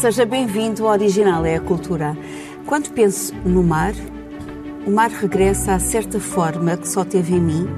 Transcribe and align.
Seja 0.00 0.24
bem-vindo 0.24 0.86
ao 0.86 0.92
Original 0.92 1.44
é 1.44 1.56
a 1.56 1.60
Cultura. 1.60 2.16
Quando 2.64 2.88
penso 2.88 3.34
no 3.44 3.62
mar, 3.62 3.92
o 4.86 4.90
mar 4.90 5.10
regressa 5.10 5.74
a 5.74 5.78
certa 5.78 6.18
forma 6.18 6.74
que 6.74 6.88
só 6.88 7.04
teve 7.04 7.34
em 7.34 7.40
mim. 7.40 7.68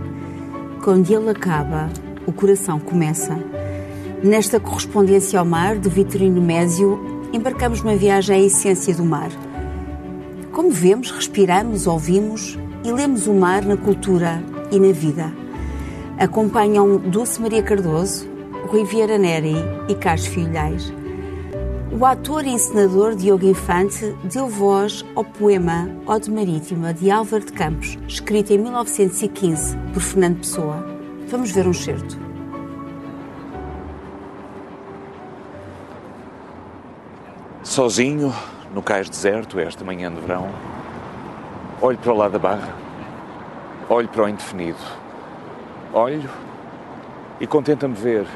Quando 0.85 1.13
ele 1.13 1.29
acaba, 1.31 1.91
o 2.25 2.33
coração 2.33 2.79
começa. 2.79 3.37
Nesta 4.23 4.61
correspondência 4.61 5.41
ao 5.41 5.45
mar, 5.45 5.77
de 5.77 5.89
Vitorino 5.89 6.41
Mésio, 6.41 7.27
embarcamos 7.33 7.83
numa 7.83 7.97
viagem 7.97 8.37
à 8.37 8.39
essência 8.39 8.95
do 8.95 9.05
mar. 9.05 9.31
Como 10.53 10.71
vemos, 10.71 11.11
respiramos, 11.11 11.89
ouvimos 11.89 12.57
e 12.85 12.93
lemos 12.93 13.27
o 13.27 13.35
mar 13.35 13.65
na 13.65 13.77
cultura 13.77 14.41
e 14.71 14.79
na 14.79 14.93
vida. 14.93 15.33
Acompanham 16.17 16.99
Dulce 16.99 17.43
Maria 17.43 17.65
Cardoso, 17.65 18.29
Rui 18.69 18.85
Vieira 18.85 19.19
Neri 19.19 19.57
e 19.89 19.95
Carlos 19.97 20.27
Filhais. 20.27 21.02
O 21.95 22.07
ator 22.07 22.47
e 22.47 22.49
encenador 22.49 23.15
Diogo 23.15 23.45
Infante 23.45 24.17
deu 24.25 24.49
voz 24.49 25.05
ao 25.15 25.23
poema 25.23 25.91
Ode 26.07 26.31
Marítima 26.31 26.95
de 26.95 27.11
Álvaro 27.11 27.45
de 27.45 27.53
Campos, 27.53 27.99
escrito 28.09 28.51
em 28.51 28.59
1915 28.59 29.77
por 29.93 30.01
Fernando 30.01 30.39
Pessoa. 30.39 30.87
Vamos 31.29 31.51
ver 31.51 31.69
um 31.69 31.75
certo. 31.75 32.19
Sozinho, 37.63 38.33
no 38.75 38.83
cais 38.83 39.11
deserto, 39.11 39.61
esta 39.61 39.85
manhã 39.85 40.11
de 40.11 40.21
verão, 40.23 40.49
olho 41.79 41.99
para 41.99 42.13
o 42.13 42.17
lado 42.17 42.33
da 42.33 42.39
barra, 42.39 42.75
olho 43.91 44.09
para 44.09 44.25
o 44.25 44.29
indefinido, 44.31 44.81
olho 45.93 46.29
e 47.39 47.47
contenta-me 47.47 47.95
ver, 47.95 48.27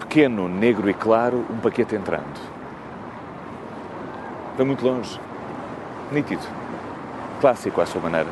pequeno, 0.00 0.48
negro 0.48 0.88
e 0.88 0.94
claro, 0.94 1.44
um 1.50 1.58
paquete 1.58 1.94
entrando 1.94 2.61
Vem 4.56 4.66
muito 4.66 4.84
longe. 4.84 5.18
Nítido. 6.10 6.42
Clássico 7.40 7.80
à 7.80 7.86
sua 7.86 8.02
maneira. 8.02 8.28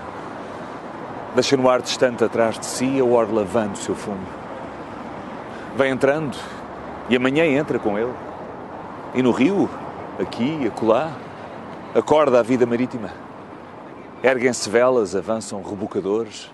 Deixa 1.35 1.57
no 1.57 1.69
ar 1.69 1.81
distante 1.81 2.23
atrás 2.23 2.59
de 2.59 2.67
si 2.67 3.01
a 3.01 3.05
orla 3.05 3.41
lavando 3.41 3.73
o 3.73 3.77
seu 3.77 3.95
fumo. 3.95 4.27
Vem 5.77 5.93
entrando 5.93 6.37
e 7.09 7.17
amanhã 7.17 7.47
entra 7.47 7.79
com 7.79 7.99
ele. 7.99 8.13
E 9.15 9.23
no 9.23 9.31
rio, 9.31 9.69
aqui, 10.21 10.67
acolá, 10.67 11.11
acorda 11.95 12.39
a 12.39 12.43
vida 12.43 12.67
marítima. 12.67 13.11
Erguem-se 14.23 14.69
velas, 14.69 15.17
avançam 15.17 15.63
rebocadores, 15.63 16.51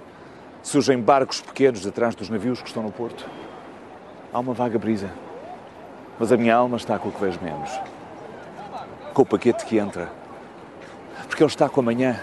surgem 0.62 1.00
barcos 1.00 1.40
pequenos 1.40 1.84
atrás 1.84 2.14
dos 2.14 2.30
navios 2.30 2.62
que 2.62 2.68
estão 2.68 2.84
no 2.84 2.92
porto. 2.92 3.26
Há 4.32 4.38
uma 4.38 4.54
vaga 4.54 4.78
brisa, 4.78 5.10
mas 6.20 6.30
a 6.30 6.36
minha 6.36 6.54
alma 6.54 6.76
está 6.76 6.98
com 6.98 7.08
o 7.08 7.12
que 7.12 7.20
vejo 7.20 7.40
menos 7.42 7.95
com 9.16 9.22
o 9.22 9.24
paquete 9.26 9.64
que 9.64 9.78
entra. 9.78 10.10
Porque 11.26 11.42
ele 11.42 11.48
está 11.48 11.70
com 11.70 11.80
a 11.80 11.82
manhã, 11.82 12.20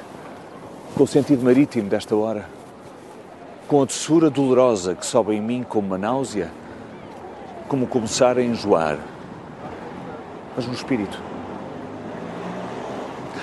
com 0.96 1.06
o 1.06 1.08
sentido 1.08 1.44
marítimo 1.44 1.90
desta 1.90 2.16
hora, 2.16 2.48
com 3.68 3.82
a 3.82 3.86
doçura 3.86 4.30
dolorosa 4.30 4.94
que 4.94 5.04
sobe 5.04 5.34
em 5.34 5.42
mim 5.42 5.66
como 5.68 5.88
uma 5.88 5.98
náusea, 5.98 6.52
como 7.68 7.88
começar 7.88 8.38
a 8.38 8.44
enjoar, 8.44 9.00
mas 10.56 10.68
no 10.68 10.74
espírito. 10.74 11.20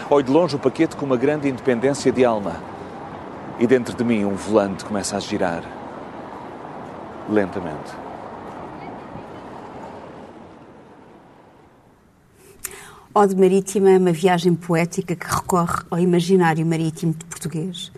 Olho 0.09 0.23
de 0.23 0.31
longe 0.31 0.55
o 0.55 0.59
paquete 0.61 0.95
com 0.95 1.05
uma 1.05 1.17
grande 1.17 1.49
independência 1.49 2.13
de 2.13 2.25
alma 2.25 2.55
e 3.59 3.67
dentro 3.67 3.97
de 3.97 4.05
mim 4.05 4.25
um 4.25 4.37
volante 4.37 4.85
começa 4.85 5.17
a 5.17 5.21
girar 5.21 5.65
lentamente. 7.29 8.10
Ode 13.13 13.35
Marítima 13.35 13.91
é 13.91 13.99
uma 13.99 14.13
viagem 14.13 14.55
poética 14.55 15.17
que 15.17 15.27
recorre 15.27 15.83
ao 15.91 15.99
imaginário 15.99 16.65
marítimo 16.65 17.13
de 17.13 17.25
português. 17.25 17.91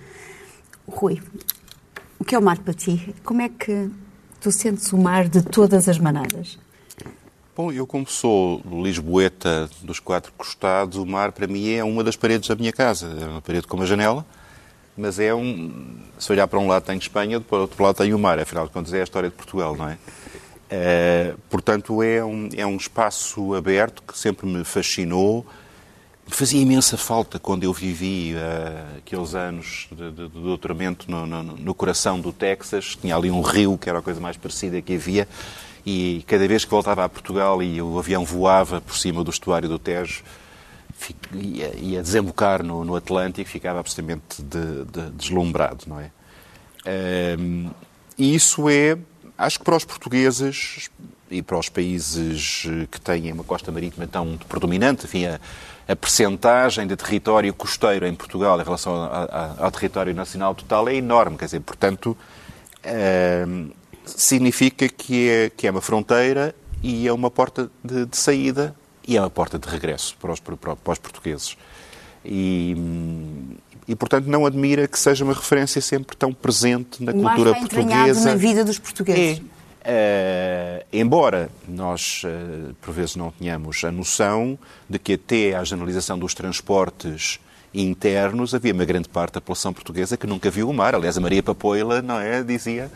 Rui, 0.89 1.21
o 2.19 2.25
que 2.25 2.34
é 2.34 2.39
o 2.39 2.43
mar 2.43 2.59
para 2.59 2.73
ti? 2.73 3.15
Como 3.22 3.43
é 3.43 3.51
que 3.51 3.91
tu 4.41 4.51
sentes 4.51 4.91
o 4.91 4.97
mar 4.97 5.28
de 5.28 5.43
todas 5.43 5.87
as 5.87 5.99
maneiras? 5.99 6.59
Bom, 7.55 7.71
eu 7.71 7.87
como 7.87 8.09
sou 8.09 8.62
lisboeta 8.83 9.69
dos 9.83 10.01
quatro 10.01 10.33
costados, 10.33 10.97
o 10.97 11.05
mar 11.05 11.31
para 11.33 11.47
mim 11.47 11.69
é 11.69 11.84
uma 11.84 12.03
das 12.03 12.17
paredes 12.17 12.49
da 12.49 12.55
minha 12.55 12.72
casa. 12.72 13.15
É 13.21 13.27
uma 13.27 13.43
parede 13.43 13.67
com 13.67 13.77
uma 13.77 13.84
janela, 13.84 14.25
mas 14.97 15.19
é 15.19 15.34
um... 15.34 15.99
Se 16.19 16.33
olhar 16.33 16.49
para 16.49 16.59
um 16.59 16.67
lado 16.67 16.84
tem 16.84 16.97
Espanha, 16.97 17.39
do 17.39 17.47
outro 17.55 17.84
lado 17.84 17.97
tem 17.97 18.15
o 18.15 18.19
mar. 18.19 18.39
Afinal 18.39 18.67
de 18.67 18.72
contas 18.72 18.95
é 18.95 19.01
a 19.01 19.05
história 19.05 19.28
de 19.28 19.34
Portugal, 19.34 19.77
não 19.77 19.91
é? 19.91 19.99
Uh, 20.72 21.37
portanto, 21.50 22.03
é 22.03 22.25
um, 22.25 22.49
é 22.56 22.65
um 22.65 22.77
espaço 22.77 23.55
aberto 23.55 24.03
que 24.03 24.19
sempre 24.19 24.47
me 24.47 24.65
fascinou. 24.65 25.44
Me 26.27 26.34
fazia 26.34 26.62
imensa 26.62 26.97
falta 26.97 27.38
quando 27.38 27.65
eu 27.65 27.75
vivi 27.75 28.34
uh, 28.34 28.97
aqueles 28.97 29.34
anos 29.34 29.87
de, 29.93 30.10
de, 30.10 30.28
de 30.28 30.41
doutoramento 30.41 31.10
no, 31.10 31.27
no, 31.27 31.43
no, 31.43 31.75
coração 31.75 32.19
do 32.19 32.33
Texas. 32.33 32.97
Tinha 32.99 33.15
ali 33.15 33.31
um 33.31 33.43
rio, 33.43 33.77
que 33.77 33.87
era 33.87 33.99
a 33.99 34.03
coisa 34.03 34.19
mais 34.19 34.38
parecida 34.38 34.81
que 34.81 34.94
havia, 34.94 35.28
e 35.84 36.25
cada 36.27 36.49
vez 36.49 36.65
que 36.65 36.71
voltava 36.71 37.04
a 37.04 37.09
Portugal 37.09 37.62
e 37.62 37.83
o 37.83 37.99
avião 37.99 38.25
voava 38.25 38.81
por 38.81 38.97
cima 38.97 39.22
do 39.22 39.31
estuário 39.31 39.69
do 39.69 39.78
Tejo, 39.78 40.25
ia, 41.34 41.75
ia 41.77 42.00
desembocar 42.00 42.62
no, 42.62 42.83
no 42.83 42.97
Atlântico, 42.97 43.50
ficava 43.50 43.81
absolutamente 43.81 44.41
de, 44.41 45.10
deslumbrado, 45.10 45.84
não 45.87 46.00
é? 46.00 46.10
Uh, 46.87 47.71
e 48.16 48.34
isso 48.34 48.71
é 48.71 48.97
Acho 49.37 49.59
que 49.59 49.65
para 49.65 49.76
os 49.76 49.84
portugueses 49.84 50.91
e 51.31 51.43
para 51.43 51.59
os 51.59 51.69
países 51.69 52.65
eh, 52.66 52.87
que 52.91 53.00
têm 53.00 53.32
uma 53.32 53.43
costa 53.43 53.72
marítima 53.72 54.06
tão 54.06 54.38
predominante, 54.48 55.06
enfim, 55.06 55.26
a, 55.26 55.41
a 55.88 55.97
percentagem 55.97 56.87
de 56.87 56.94
território 56.94 57.53
costeiro 57.54 58.06
em 58.06 58.15
Portugal 58.15 58.60
em 58.60 58.65
relação 58.65 58.94
a, 58.94 59.25
a, 59.25 59.65
ao 59.65 59.71
território 59.71 60.15
nacional 60.15 60.54
total 60.54 60.88
é 60.88 60.94
enorme. 60.94 61.38
Quer 61.38 61.47
dizer, 61.47 61.60
portanto, 61.60 62.16
uh, 62.84 63.72
significa 64.04 64.88
que 64.88 65.28
é, 65.28 65.50
que 65.50 65.66
é 65.66 65.71
uma 65.71 65.81
fronteira 65.81 66.54
e 66.82 67.06
é 67.09 67.12
uma 67.12 67.31
porta 67.31 67.71
de, 67.82 68.06
de 68.06 68.16
saída 68.16 68.75
e 69.06 69.16
é 69.16 69.21
uma 69.21 69.31
porta 69.31 69.59
de 69.59 69.69
regresso 69.69 70.16
para 70.21 70.32
os, 70.32 70.41
para, 70.41 70.56
para 70.56 70.92
os 70.92 70.98
portugueses. 70.98 71.56
E, 72.25 72.76
e, 73.92 73.94
portanto, 73.94 74.25
não 74.25 74.47
admira 74.47 74.88
que 74.88 74.98
seja 74.98 75.22
uma 75.22 75.34
referência 75.34 75.78
sempre 75.82 76.16
tão 76.16 76.32
presente 76.32 77.04
na 77.04 77.12
cultura 77.12 77.54
portuguesa. 77.54 78.30
na 78.30 78.34
vida 78.34 78.64
dos 78.64 78.78
portugueses. 78.78 79.42
É, 79.84 80.82
uh, 80.82 80.86
embora 80.91 81.50
nós, 81.69 82.22
uh, 82.25 82.75
por 82.80 82.94
vezes, 82.94 83.16
não 83.16 83.30
tenhamos 83.30 83.84
a 83.84 83.92
noção 83.92 84.58
de 84.88 84.98
que 84.98 85.12
até 85.12 85.54
à 85.54 85.62
generalização 85.62 86.19
dos 86.19 86.32
transportes 86.32 87.38
internos 87.75 88.54
havia 88.54 88.72
uma 88.72 88.86
grande 88.86 89.10
parte 89.10 89.34
da 89.34 89.42
população 89.42 89.75
portuguesa 89.75 90.16
que 90.16 90.26
nunca 90.26 90.48
viu 90.48 90.70
o 90.70 90.72
mar. 90.72 90.94
Aliás, 90.94 91.19
a 91.19 91.20
Maria 91.20 91.42
Papoila, 91.42 92.00
não 92.00 92.19
é, 92.19 92.42
dizia 92.42 92.91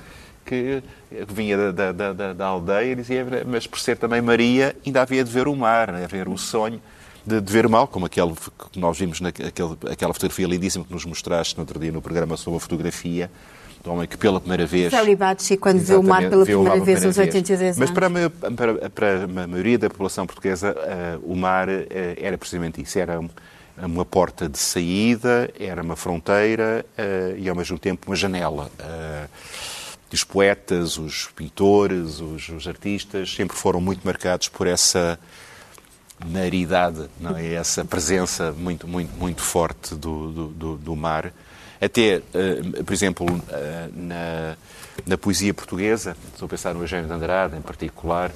que 0.46 0.82
vinha 1.28 1.72
da, 1.72 1.92
da, 1.92 2.12
da, 2.14 2.32
da 2.32 2.46
aldeia, 2.46 2.96
dizia, 2.96 3.26
mas 3.46 3.66
por 3.66 3.78
ser 3.78 3.98
também 3.98 4.22
Maria, 4.22 4.74
ainda 4.86 5.02
havia 5.02 5.22
de 5.22 5.30
ver 5.30 5.46
o 5.46 5.54
mar, 5.54 5.90
haver 5.90 6.26
o 6.26 6.38
sonho 6.38 6.80
de, 7.26 7.40
de 7.40 7.52
ver 7.52 7.68
mal, 7.68 7.88
como 7.88 8.06
aquele 8.06 8.32
que 8.72 8.78
nós 8.78 8.96
vimos 8.96 9.20
naquele, 9.20 9.50
aquela 9.90 10.14
fotografia 10.14 10.46
lindíssima 10.46 10.84
que 10.84 10.92
nos 10.92 11.04
mostraste 11.04 11.56
no 11.56 11.62
outro 11.62 11.78
dia 11.80 11.90
no 11.90 12.00
programa 12.00 12.36
sobre 12.36 12.58
a 12.58 12.60
fotografia, 12.60 13.30
do 13.82 13.92
homem 13.92 14.06
que 14.06 14.16
pela 14.16 14.40
primeira 14.40 14.64
vez... 14.64 14.92
Batchi, 15.16 15.56
quando 15.56 15.80
viu 15.80 16.00
o 16.00 16.02
mar 16.02 16.28
pela 16.28 16.44
primeira 16.44 16.80
vez 16.80 17.04
aos 17.04 17.18
82 17.18 17.60
anos. 17.60 17.78
Mas 17.78 17.90
para 17.90 18.06
a, 18.06 18.50
para, 18.50 18.90
para 18.90 19.24
a 19.24 19.46
maioria 19.46 19.78
da 19.78 19.90
população 19.90 20.26
portuguesa, 20.26 20.72
uh, 20.72 21.32
o 21.32 21.36
mar 21.36 21.68
uh, 21.68 21.72
era 22.16 22.38
precisamente 22.38 22.80
isso, 22.80 22.98
era 22.98 23.20
uma 23.78 24.04
porta 24.04 24.48
de 24.48 24.58
saída, 24.58 25.50
era 25.58 25.82
uma 25.82 25.96
fronteira 25.96 26.84
uh, 26.98 27.38
e 27.38 27.48
ao 27.48 27.56
mesmo 27.56 27.78
tempo 27.78 28.06
uma 28.08 28.16
janela. 28.16 28.70
os 30.12 30.24
poetas, 30.24 30.96
os 30.96 31.28
pintores, 31.36 32.20
os, 32.20 32.48
os 32.48 32.66
artistas 32.66 33.34
sempre 33.34 33.56
foram 33.56 33.80
muito 33.80 34.04
marcados 34.04 34.48
por 34.48 34.66
essa 34.66 35.18
maridade, 36.24 37.08
não 37.20 37.36
é? 37.36 37.54
Essa 37.54 37.84
presença 37.84 38.52
muito, 38.52 38.86
muito, 38.86 39.14
muito 39.16 39.42
forte 39.42 39.94
do, 39.94 40.48
do, 40.48 40.76
do 40.76 40.96
mar. 40.96 41.32
Até, 41.80 42.18
uh, 42.18 42.84
por 42.84 42.92
exemplo, 42.92 43.26
uh, 43.26 43.40
na, 43.94 44.56
na 45.06 45.18
poesia 45.18 45.52
portuguesa, 45.52 46.16
estou 46.32 46.46
a 46.46 46.48
pensar 46.48 46.74
no 46.74 46.82
Eugênio 46.82 47.06
de 47.06 47.12
Andrade 47.12 47.56
em 47.56 47.60
particular, 47.60 48.32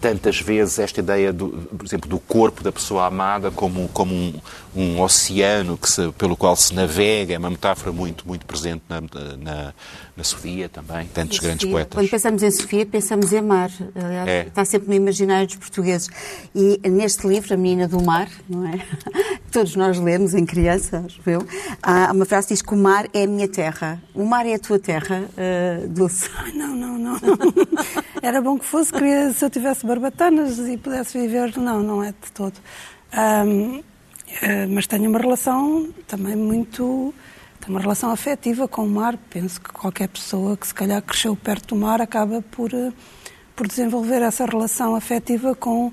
tantas 0.00 0.40
vezes 0.40 0.78
esta 0.78 1.00
ideia, 1.00 1.32
do, 1.32 1.48
por 1.48 1.86
exemplo, 1.86 2.08
do 2.08 2.18
corpo 2.18 2.62
da 2.62 2.72
pessoa 2.72 3.06
amada 3.06 3.50
como, 3.50 3.88
como 3.88 4.14
um, 4.14 4.40
um 4.74 5.00
oceano 5.00 5.76
que 5.76 5.88
se, 5.90 6.10
pelo 6.12 6.36
qual 6.36 6.56
se 6.56 6.74
navega, 6.74 7.34
é 7.34 7.38
uma 7.38 7.50
metáfora 7.50 7.92
muito, 7.92 8.26
muito 8.26 8.46
presente 8.46 8.82
na, 8.88 9.00
na, 9.00 9.74
na 10.16 10.24
Sofia 10.24 10.68
também, 10.68 11.06
tantos 11.08 11.38
grandes 11.38 11.68
poetas. 11.68 11.94
Quando 11.94 12.10
pensamos 12.10 12.42
em 12.42 12.50
Sofia, 12.50 12.86
pensamos 12.86 13.32
em 13.32 13.42
mar. 13.42 13.70
Aliás, 13.94 14.28
é. 14.28 14.46
está 14.46 14.64
sempre 14.64 14.88
no 14.88 14.94
imaginário 14.94 15.46
dos 15.46 15.56
portugueses. 15.56 16.08
E 16.54 16.80
neste 16.88 17.26
livro, 17.26 17.54
A 17.54 17.56
Menina 17.56 17.88
do 17.88 18.02
Mar, 18.02 18.28
não 18.48 18.66
é? 18.66 18.80
Todos 19.50 19.74
nós 19.74 19.98
lemos 19.98 20.34
em 20.34 20.46
criança, 20.46 21.02
acho 21.04 21.20
eu. 21.28 21.46
Há 21.82 22.12
uma 22.12 22.24
frase 22.24 22.48
que 22.48 22.54
diz 22.54 22.62
que 22.62 22.72
o 22.72 22.76
mar 22.76 23.06
é 23.12 23.24
a 23.24 23.26
minha 23.26 23.48
terra. 23.48 24.00
O 24.14 24.24
mar 24.24 24.46
é 24.46 24.54
a 24.54 24.58
tua 24.58 24.78
terra, 24.78 25.24
uh, 25.24 25.88
Dulce. 25.88 26.30
Não, 26.54 26.76
não, 26.76 26.98
não. 26.98 27.16
era 28.22 28.40
bom 28.40 28.58
que 28.58 28.64
fosse, 28.64 28.92
queria, 28.92 29.32
se 29.32 29.44
eu 29.44 29.50
tivesse 29.50 29.84
barbatanas 29.86 30.58
e 30.58 30.76
pudesse 30.76 31.18
viver. 31.18 31.56
Não, 31.56 31.82
não 31.82 32.02
é 32.02 32.08
de 32.08 32.32
todo. 32.32 32.54
Um, 33.12 33.82
eh, 34.42 34.66
mas 34.66 34.86
tenho 34.86 35.08
uma 35.08 35.18
relação 35.18 35.88
também 36.06 36.36
muito. 36.36 37.12
Tenho 37.60 37.72
uma 37.72 37.80
relação 37.80 38.10
afetiva 38.10 38.68
com 38.68 38.84
o 38.84 38.88
mar. 38.88 39.16
Penso 39.28 39.60
que 39.60 39.70
qualquer 39.70 40.08
pessoa 40.08 40.56
que 40.56 40.66
se 40.66 40.74
calhar 40.74 41.02
cresceu 41.02 41.34
perto 41.36 41.74
do 41.74 41.80
mar 41.80 42.00
acaba 42.00 42.42
por, 42.42 42.72
eh, 42.72 42.92
por 43.56 43.66
desenvolver 43.66 44.22
essa 44.22 44.46
relação 44.46 44.94
afetiva 44.94 45.54
com, 45.54 45.92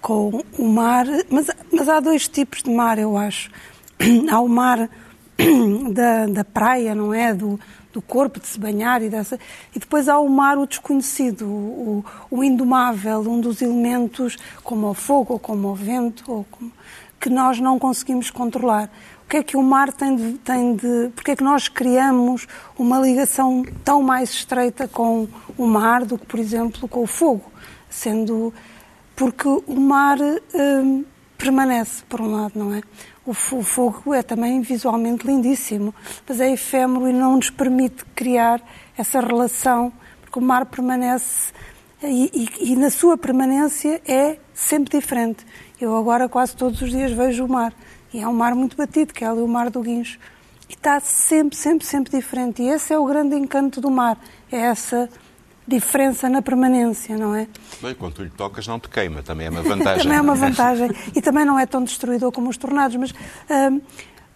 com 0.00 0.42
o 0.58 0.68
mar. 0.68 1.06
Mas, 1.30 1.48
mas 1.72 1.88
há 1.88 2.00
dois 2.00 2.28
tipos 2.28 2.62
de 2.62 2.70
mar, 2.70 2.98
eu 2.98 3.16
acho. 3.16 3.50
Há 4.30 4.40
o 4.40 4.48
mar 4.48 4.88
da, 5.92 6.26
da 6.26 6.44
praia, 6.44 6.94
não 6.94 7.12
é? 7.12 7.34
Do, 7.34 7.60
do 7.92 8.00
corpo, 8.00 8.40
de 8.40 8.46
se 8.46 8.58
banhar 8.58 9.02
e 9.02 9.08
dessa. 9.08 9.38
E 9.74 9.78
depois 9.78 10.08
há 10.08 10.18
o 10.18 10.28
mar, 10.28 10.58
o 10.58 10.66
desconhecido, 10.66 11.46
o, 11.46 12.04
o 12.30 12.44
indomável, 12.44 13.20
um 13.20 13.40
dos 13.40 13.60
elementos 13.62 14.36
como 14.62 14.88
o 14.88 14.94
fogo, 14.94 15.34
ou 15.34 15.38
como 15.38 15.68
o 15.68 15.74
vento, 15.74 16.24
ou 16.30 16.46
como, 16.50 16.72
que 17.20 17.28
nós 17.28 17.60
não 17.60 17.78
conseguimos 17.78 18.30
controlar. 18.30 18.90
O 19.24 19.28
que 19.30 19.36
é 19.36 19.42
que 19.42 19.56
o 19.56 19.62
mar 19.62 19.92
tem 19.92 20.16
de, 20.16 20.32
tem 20.38 20.74
de. 20.74 21.10
Porque 21.14 21.32
é 21.32 21.36
que 21.36 21.44
nós 21.44 21.68
criamos 21.68 22.48
uma 22.76 22.98
ligação 22.98 23.64
tão 23.84 24.02
mais 24.02 24.30
estreita 24.30 24.88
com 24.88 25.28
o 25.56 25.66
mar 25.66 26.04
do 26.04 26.18
que, 26.18 26.26
por 26.26 26.40
exemplo, 26.40 26.88
com 26.88 27.02
o 27.02 27.06
fogo? 27.06 27.44
Sendo. 27.88 28.52
Porque 29.20 29.46
o 29.46 29.78
mar 29.78 30.16
hum, 30.18 31.04
permanece, 31.36 32.02
por 32.08 32.22
um 32.22 32.32
lado, 32.32 32.52
não 32.58 32.74
é? 32.74 32.80
O 33.26 33.34
fogo 33.34 34.14
é 34.14 34.22
também 34.22 34.62
visualmente 34.62 35.26
lindíssimo, 35.26 35.94
mas 36.26 36.40
é 36.40 36.50
efêmero 36.50 37.06
e 37.06 37.12
não 37.12 37.36
nos 37.36 37.50
permite 37.50 38.02
criar 38.14 38.62
essa 38.96 39.20
relação, 39.20 39.92
porque 40.22 40.38
o 40.38 40.42
mar 40.42 40.64
permanece 40.64 41.52
e, 42.02 42.30
e, 42.32 42.72
e, 42.72 42.76
na 42.76 42.88
sua 42.88 43.18
permanência 43.18 44.00
é 44.06 44.38
sempre 44.54 44.98
diferente. 44.98 45.44
Eu 45.78 45.94
agora 45.94 46.26
quase 46.26 46.56
todos 46.56 46.80
os 46.80 46.88
dias 46.88 47.12
vejo 47.12 47.44
o 47.44 47.48
mar 47.48 47.74
e 48.14 48.20
é 48.20 48.26
um 48.26 48.32
mar 48.32 48.54
muito 48.54 48.74
batido, 48.74 49.12
que 49.12 49.22
é 49.22 49.26
ali 49.26 49.42
o 49.42 49.46
mar 49.46 49.68
do 49.68 49.82
Guincho. 49.82 50.18
E 50.66 50.72
está 50.72 50.98
sempre, 50.98 51.58
sempre, 51.58 51.86
sempre 51.86 52.10
diferente. 52.10 52.62
E 52.62 52.68
esse 52.70 52.94
é 52.94 52.98
o 52.98 53.04
grande 53.04 53.36
encanto 53.36 53.82
do 53.82 53.90
mar, 53.90 54.18
é 54.50 54.60
essa 54.60 55.10
diferença 55.66 56.28
na 56.28 56.42
permanência, 56.42 57.16
não 57.16 57.34
é? 57.34 57.46
Bem, 57.80 57.94
quando 57.94 58.14
tu 58.14 58.22
lhe 58.22 58.30
tocas 58.30 58.66
não 58.66 58.80
te 58.80 58.88
queima, 58.88 59.22
também 59.22 59.46
é 59.46 59.50
uma 59.50 59.62
vantagem. 59.62 60.02
também 60.02 60.18
é 60.18 60.20
uma 60.20 60.34
vantagem. 60.36 60.90
e 61.14 61.22
também 61.22 61.44
não 61.44 61.58
é 61.58 61.66
tão 61.66 61.84
destruidor 61.84 62.32
como 62.32 62.48
os 62.48 62.56
tornados, 62.56 62.96
mas 62.96 63.12
hum, 63.72 63.80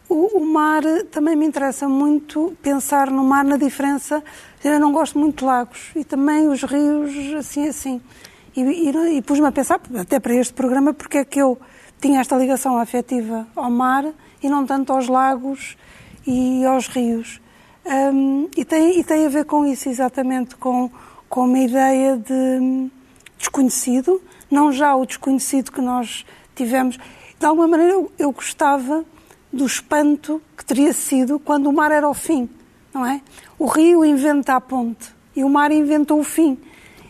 o, 0.09 0.39
o, 0.39 0.47
mar 0.47 0.83
também 1.11 1.35
me 1.35 1.47
interessa 1.47 1.89
muito 1.89 2.57
pensar 2.63 3.11
no 3.11 3.25
mar 3.25 3.45
na 3.45 3.57
diferença. 3.57 4.23
Eu 4.63 4.79
não 4.79 4.93
gosto 4.93 5.19
muito 5.19 5.39
de 5.39 5.45
lagos 5.45 5.91
e 5.97 6.05
também 6.05 6.49
os 6.49 6.63
rios 6.63 7.35
assim 7.35 7.69
assim. 7.69 8.01
E, 8.57 8.61
e, 8.61 9.17
e 9.17 9.23
pus-me 9.23 9.47
a 9.47 9.53
pensar, 9.53 9.81
até 9.99 10.21
para 10.21 10.35
este 10.35 10.55
programa, 10.55 10.95
porque 10.95 11.19
é 11.19 11.25
que 11.25 11.41
eu 11.41 11.59
tinha 12.01 12.21
esta 12.21 12.37
ligação 12.37 12.79
afetiva 12.79 13.47
ao 13.57 13.71
mar 13.71 14.05
e 14.43 14.49
não 14.49 14.65
tanto 14.65 14.93
aos 14.93 15.09
lagos 15.09 15.77
e 16.27 16.65
aos 16.65 16.87
rios. 16.87 17.41
Um, 17.85 18.49
e, 18.57 18.65
tem, 18.65 19.01
e 19.01 19.05
tem 19.05 19.27
a 19.27 19.29
ver 19.29 19.45
com 19.45 19.67
isso, 19.67 19.89
exatamente, 19.89 20.57
com 20.57 20.91
com 21.35 21.47
uma 21.47 21.59
ideia 21.59 22.17
de 22.17 22.89
desconhecido, 23.37 24.23
não 24.49 24.71
já 24.71 24.95
o 24.95 25.05
desconhecido 25.05 25.73
que 25.73 25.81
nós 25.81 26.25
tivemos. 26.55 26.97
De 27.41 27.45
alguma 27.45 27.67
maneira, 27.67 28.07
eu, 28.17 28.31
gostava 28.31 29.05
do 29.53 29.67
espanto 29.67 30.41
que 30.57 30.65
teria 30.65 30.93
sido 30.93 31.41
quando 31.41 31.67
o 31.67 31.73
mar 31.73 31.91
era 31.91 32.09
o 32.09 32.15
fim, 32.15 32.49
não 32.95 33.05
é? 33.05 33.21
O 33.59 33.67
rio 33.67 34.05
inventa 34.05 34.55
a 34.55 34.61
ponte 34.61 35.13
e 35.35 35.43
o 35.43 35.49
mar 35.49 35.73
inventou 35.73 36.21
o 36.21 36.23
fim. 36.23 36.57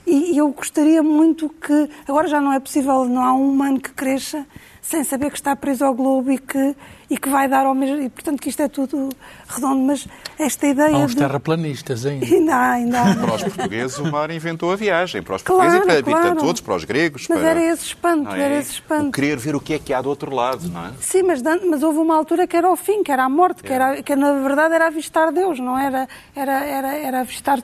E, 0.07 0.33
e 0.33 0.39
eu 0.39 0.49
gostaria 0.49 1.03
muito 1.03 1.51
que. 1.51 1.91
Agora 2.09 2.27
já 2.27 2.41
não 2.41 2.51
é 2.51 2.59
possível, 2.59 3.05
não 3.05 3.23
há 3.23 3.35
um 3.35 3.51
humano 3.51 3.79
que 3.79 3.93
cresça 3.93 4.47
sem 4.85 5.03
saber 5.03 5.31
que 5.31 5.37
está 5.37 5.57
preso 5.57 5.83
ao 5.83 5.95
globo 5.95 6.31
e 6.31 6.37
que, 6.37 6.77
e 7.09 7.17
que 7.17 7.29
vai 7.31 7.49
dar 7.49 7.65
ao 7.65 7.75
mesmo. 7.75 8.03
E, 8.03 8.11
portanto, 8.11 8.39
que 8.39 8.51
isto 8.51 8.61
é 8.61 8.69
tudo 8.69 9.09
redondo. 9.49 9.81
Mas 9.81 10.07
esta 10.39 10.67
ideia. 10.67 10.95
Há 10.95 10.99
uns 10.99 11.13
de... 11.13 11.23
terraplanistas 11.23 12.05
ainda. 12.07 12.27
Ainda 12.27 12.55
há, 12.55 12.71
ainda 12.73 13.01
há. 13.01 13.15
Para 13.17 13.35
os 13.35 13.43
portugueses, 13.45 13.99
o 13.99 14.13
mar 14.13 14.31
inventou 14.31 14.71
a 14.71 14.77
viagem. 14.77 15.23
Para 15.23 15.37
os 15.37 15.43
portugueses 15.43 15.81
claro, 15.81 15.99
e 15.99 16.03
para, 16.03 16.13
claro. 16.13 16.37
todos, 16.37 16.61
para 16.61 16.77
os 16.77 16.85
gregos. 16.85 17.27
Mas 17.31 17.39
para... 17.39 17.49
era 17.49 17.73
esse 17.73 17.87
espanto, 17.87 18.31
é? 18.31 18.41
era 18.43 18.59
esse 18.59 18.73
espanto. 18.73 19.09
O 19.09 19.13
querer 19.13 19.39
ver 19.39 19.57
o 19.57 19.61
que 19.61 19.73
é 19.73 19.79
que 19.79 19.95
há 19.95 20.03
do 20.03 20.11
outro 20.11 20.35
lado, 20.35 20.69
não 20.69 20.87
é? 20.87 20.93
Sim, 21.01 21.23
mas, 21.23 21.41
mas 21.43 21.83
houve 21.83 21.99
uma 21.99 22.15
altura 22.15 22.47
que 22.47 22.55
era 22.55 22.71
o 22.71 22.77
fim, 22.77 23.03
que 23.03 23.11
era 23.11 23.25
a 23.25 23.29
morte, 23.29 23.65
é. 23.65 23.67
que, 23.67 23.73
era, 23.73 24.03
que 24.03 24.15
na 24.15 24.35
verdade 24.35 24.75
era 24.75 24.89
avistar 24.89 25.33
Deus, 25.33 25.59
não 25.59 25.79
era, 25.79 26.07
era, 26.37 26.63
era, 26.63 26.95
era 26.95 27.21
avistar. 27.21 27.63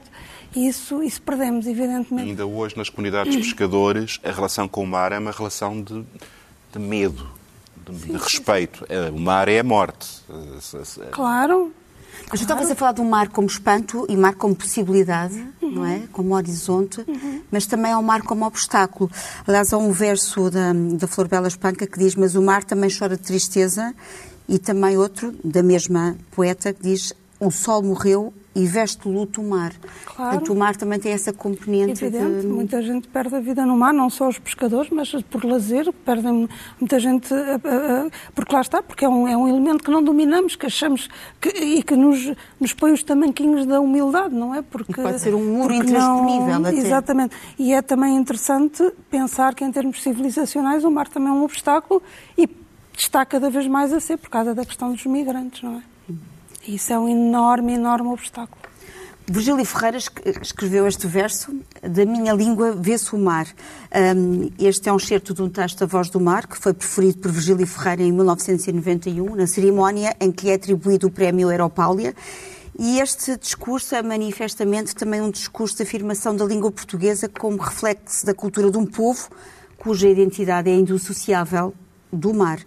E 0.56 0.66
isso, 0.66 1.02
isso 1.02 1.20
perdemos, 1.20 1.66
evidentemente. 1.66 2.30
Ainda 2.30 2.46
hoje, 2.46 2.76
nas 2.78 2.88
comunidades 2.88 3.36
de 3.36 3.42
pescadores, 3.42 4.18
a 4.24 4.32
relação 4.32 4.66
com 4.66 4.82
o 4.82 4.86
mar 4.86 5.12
é 5.12 5.18
uma 5.18 5.30
relação 5.30 5.80
de, 5.80 6.04
de 6.72 6.78
medo 6.78 7.40
de, 7.88 8.12
respeito. 8.12 8.84
É, 8.88 9.10
o 9.10 9.18
mar 9.18 9.48
é 9.48 9.58
a 9.58 9.64
morte. 9.64 10.22
Claro. 11.10 11.72
Mas 12.30 12.40
tu 12.40 12.42
estavas 12.42 12.70
a 12.70 12.74
falar 12.74 12.92
do 12.92 13.04
mar 13.04 13.28
como 13.28 13.48
espanto 13.48 14.06
e 14.08 14.16
mar 14.16 14.34
como 14.34 14.54
possibilidade, 14.54 15.34
uhum. 15.60 15.70
não 15.70 15.86
é? 15.86 16.02
Como 16.12 16.34
horizonte, 16.34 17.02
uhum. 17.06 17.42
mas 17.50 17.66
também 17.66 17.92
ao 17.92 18.02
mar 18.02 18.22
como 18.22 18.44
obstáculo. 18.44 19.10
Aliás, 19.46 19.72
há 19.72 19.78
um 19.78 19.90
verso 19.90 20.50
da, 20.50 20.72
da 20.72 21.06
Flor 21.06 21.28
Bela 21.28 21.48
Espanca 21.48 21.86
que 21.86 21.98
diz: 21.98 22.14
Mas 22.14 22.34
o 22.34 22.42
mar 22.42 22.62
também 22.62 22.90
chora 22.90 23.16
de 23.16 23.22
tristeza, 23.22 23.94
e 24.48 24.58
também 24.58 24.96
outro, 24.96 25.34
da 25.42 25.62
mesma 25.62 26.16
poeta, 26.30 26.72
que 26.72 26.82
diz: 26.82 27.12
O 27.38 27.50
sol 27.50 27.82
morreu 27.82 28.32
e 28.54 28.66
veste 28.66 29.08
luto 29.08 29.40
o 29.40 29.48
mar. 29.48 29.72
Claro. 30.04 30.30
Portanto, 30.30 30.52
o 30.52 30.56
mar 30.56 30.74
também 30.76 30.98
tem 30.98 31.12
essa 31.12 31.32
componente. 31.32 32.04
Evidente, 32.04 32.40
de... 32.40 32.46
muita 32.46 32.82
gente 32.82 33.06
perde 33.08 33.34
a 33.36 33.40
vida 33.40 33.64
no 33.64 33.76
mar, 33.76 33.94
não 33.94 34.10
só 34.10 34.28
os 34.28 34.38
pescadores, 34.38 34.90
mas 34.90 35.10
por 35.22 35.44
lazer, 35.44 35.92
perdem 36.04 36.48
muita 36.80 36.98
gente, 36.98 37.28
porque 38.34 38.54
lá 38.54 38.60
está, 38.60 38.82
porque 38.82 39.04
é 39.04 39.08
um, 39.08 39.28
é 39.28 39.36
um 39.36 39.48
elemento 39.48 39.84
que 39.84 39.90
não 39.90 40.02
dominamos, 40.02 40.56
que 40.56 40.66
achamos 40.66 41.08
que, 41.40 41.48
e 41.48 41.82
que 41.82 41.94
nos, 41.94 42.32
nos 42.58 42.72
põe 42.72 42.92
os 42.92 43.02
tamanquinhos 43.02 43.66
da 43.66 43.80
humildade, 43.80 44.34
não 44.34 44.54
é? 44.54 44.62
Porque, 44.62 44.92
e 44.92 44.94
pode 44.94 45.20
ser 45.20 45.34
um 45.34 45.44
muro 45.44 45.72
intransponível 45.72 46.58
não, 46.58 46.70
Exatamente. 46.70 47.36
E 47.58 47.72
é 47.72 47.80
também 47.82 48.16
interessante 48.16 48.82
pensar 49.10 49.54
que 49.54 49.64
em 49.64 49.70
termos 49.70 50.02
civilizacionais 50.02 50.84
o 50.84 50.90
mar 50.90 51.08
também 51.08 51.28
é 51.28 51.32
um 51.32 51.44
obstáculo 51.44 52.02
e 52.36 52.48
está 52.96 53.24
cada 53.24 53.48
vez 53.48 53.66
mais 53.66 53.92
a 53.92 54.00
ser 54.00 54.16
por 54.16 54.28
causa 54.28 54.54
da 54.54 54.64
questão 54.64 54.92
dos 54.92 55.04
migrantes, 55.06 55.62
não 55.62 55.78
é? 55.78 55.89
Isso 56.74 56.92
é 56.92 56.98
um 56.98 57.08
enorme, 57.08 57.74
enorme 57.74 58.10
obstáculo. 58.10 58.60
Virgílio 59.26 59.64
Ferreira 59.64 59.98
escreveu 60.40 60.86
este 60.86 61.04
verso: 61.08 61.52
Da 61.82 62.04
minha 62.04 62.32
língua 62.32 62.72
vê-se 62.72 63.12
o 63.12 63.18
mar. 63.18 63.48
Este 64.56 64.88
é 64.88 64.92
um 64.92 64.96
excerto 64.96 65.34
de 65.34 65.42
um 65.42 65.48
texto 65.48 65.80
da 65.80 65.86
Voz 65.86 66.08
do 66.10 66.20
Mar, 66.20 66.46
que 66.46 66.56
foi 66.56 66.72
preferido 66.72 67.18
por 67.18 67.32
Virgílio 67.32 67.66
Ferreira 67.66 68.02
em 68.02 68.12
1991, 68.12 69.34
na 69.34 69.48
cerimónia 69.48 70.16
em 70.20 70.30
que 70.30 70.44
lhe 70.44 70.52
é 70.52 70.54
atribuído 70.54 71.08
o 71.08 71.10
Prémio 71.10 71.50
Europália. 71.50 72.14
E 72.78 73.00
este 73.00 73.36
discurso 73.36 73.96
é 73.96 74.02
manifestamente 74.02 74.94
também 74.94 75.20
um 75.20 75.30
discurso 75.30 75.76
de 75.76 75.82
afirmação 75.82 76.36
da 76.36 76.44
língua 76.44 76.70
portuguesa 76.70 77.28
como 77.28 77.58
reflexo 77.58 78.24
da 78.24 78.32
cultura 78.32 78.70
de 78.70 78.78
um 78.78 78.86
povo 78.86 79.28
cuja 79.76 80.08
identidade 80.08 80.70
é 80.70 80.74
indissociável 80.74 81.74
do 82.12 82.32
mar. 82.32 82.60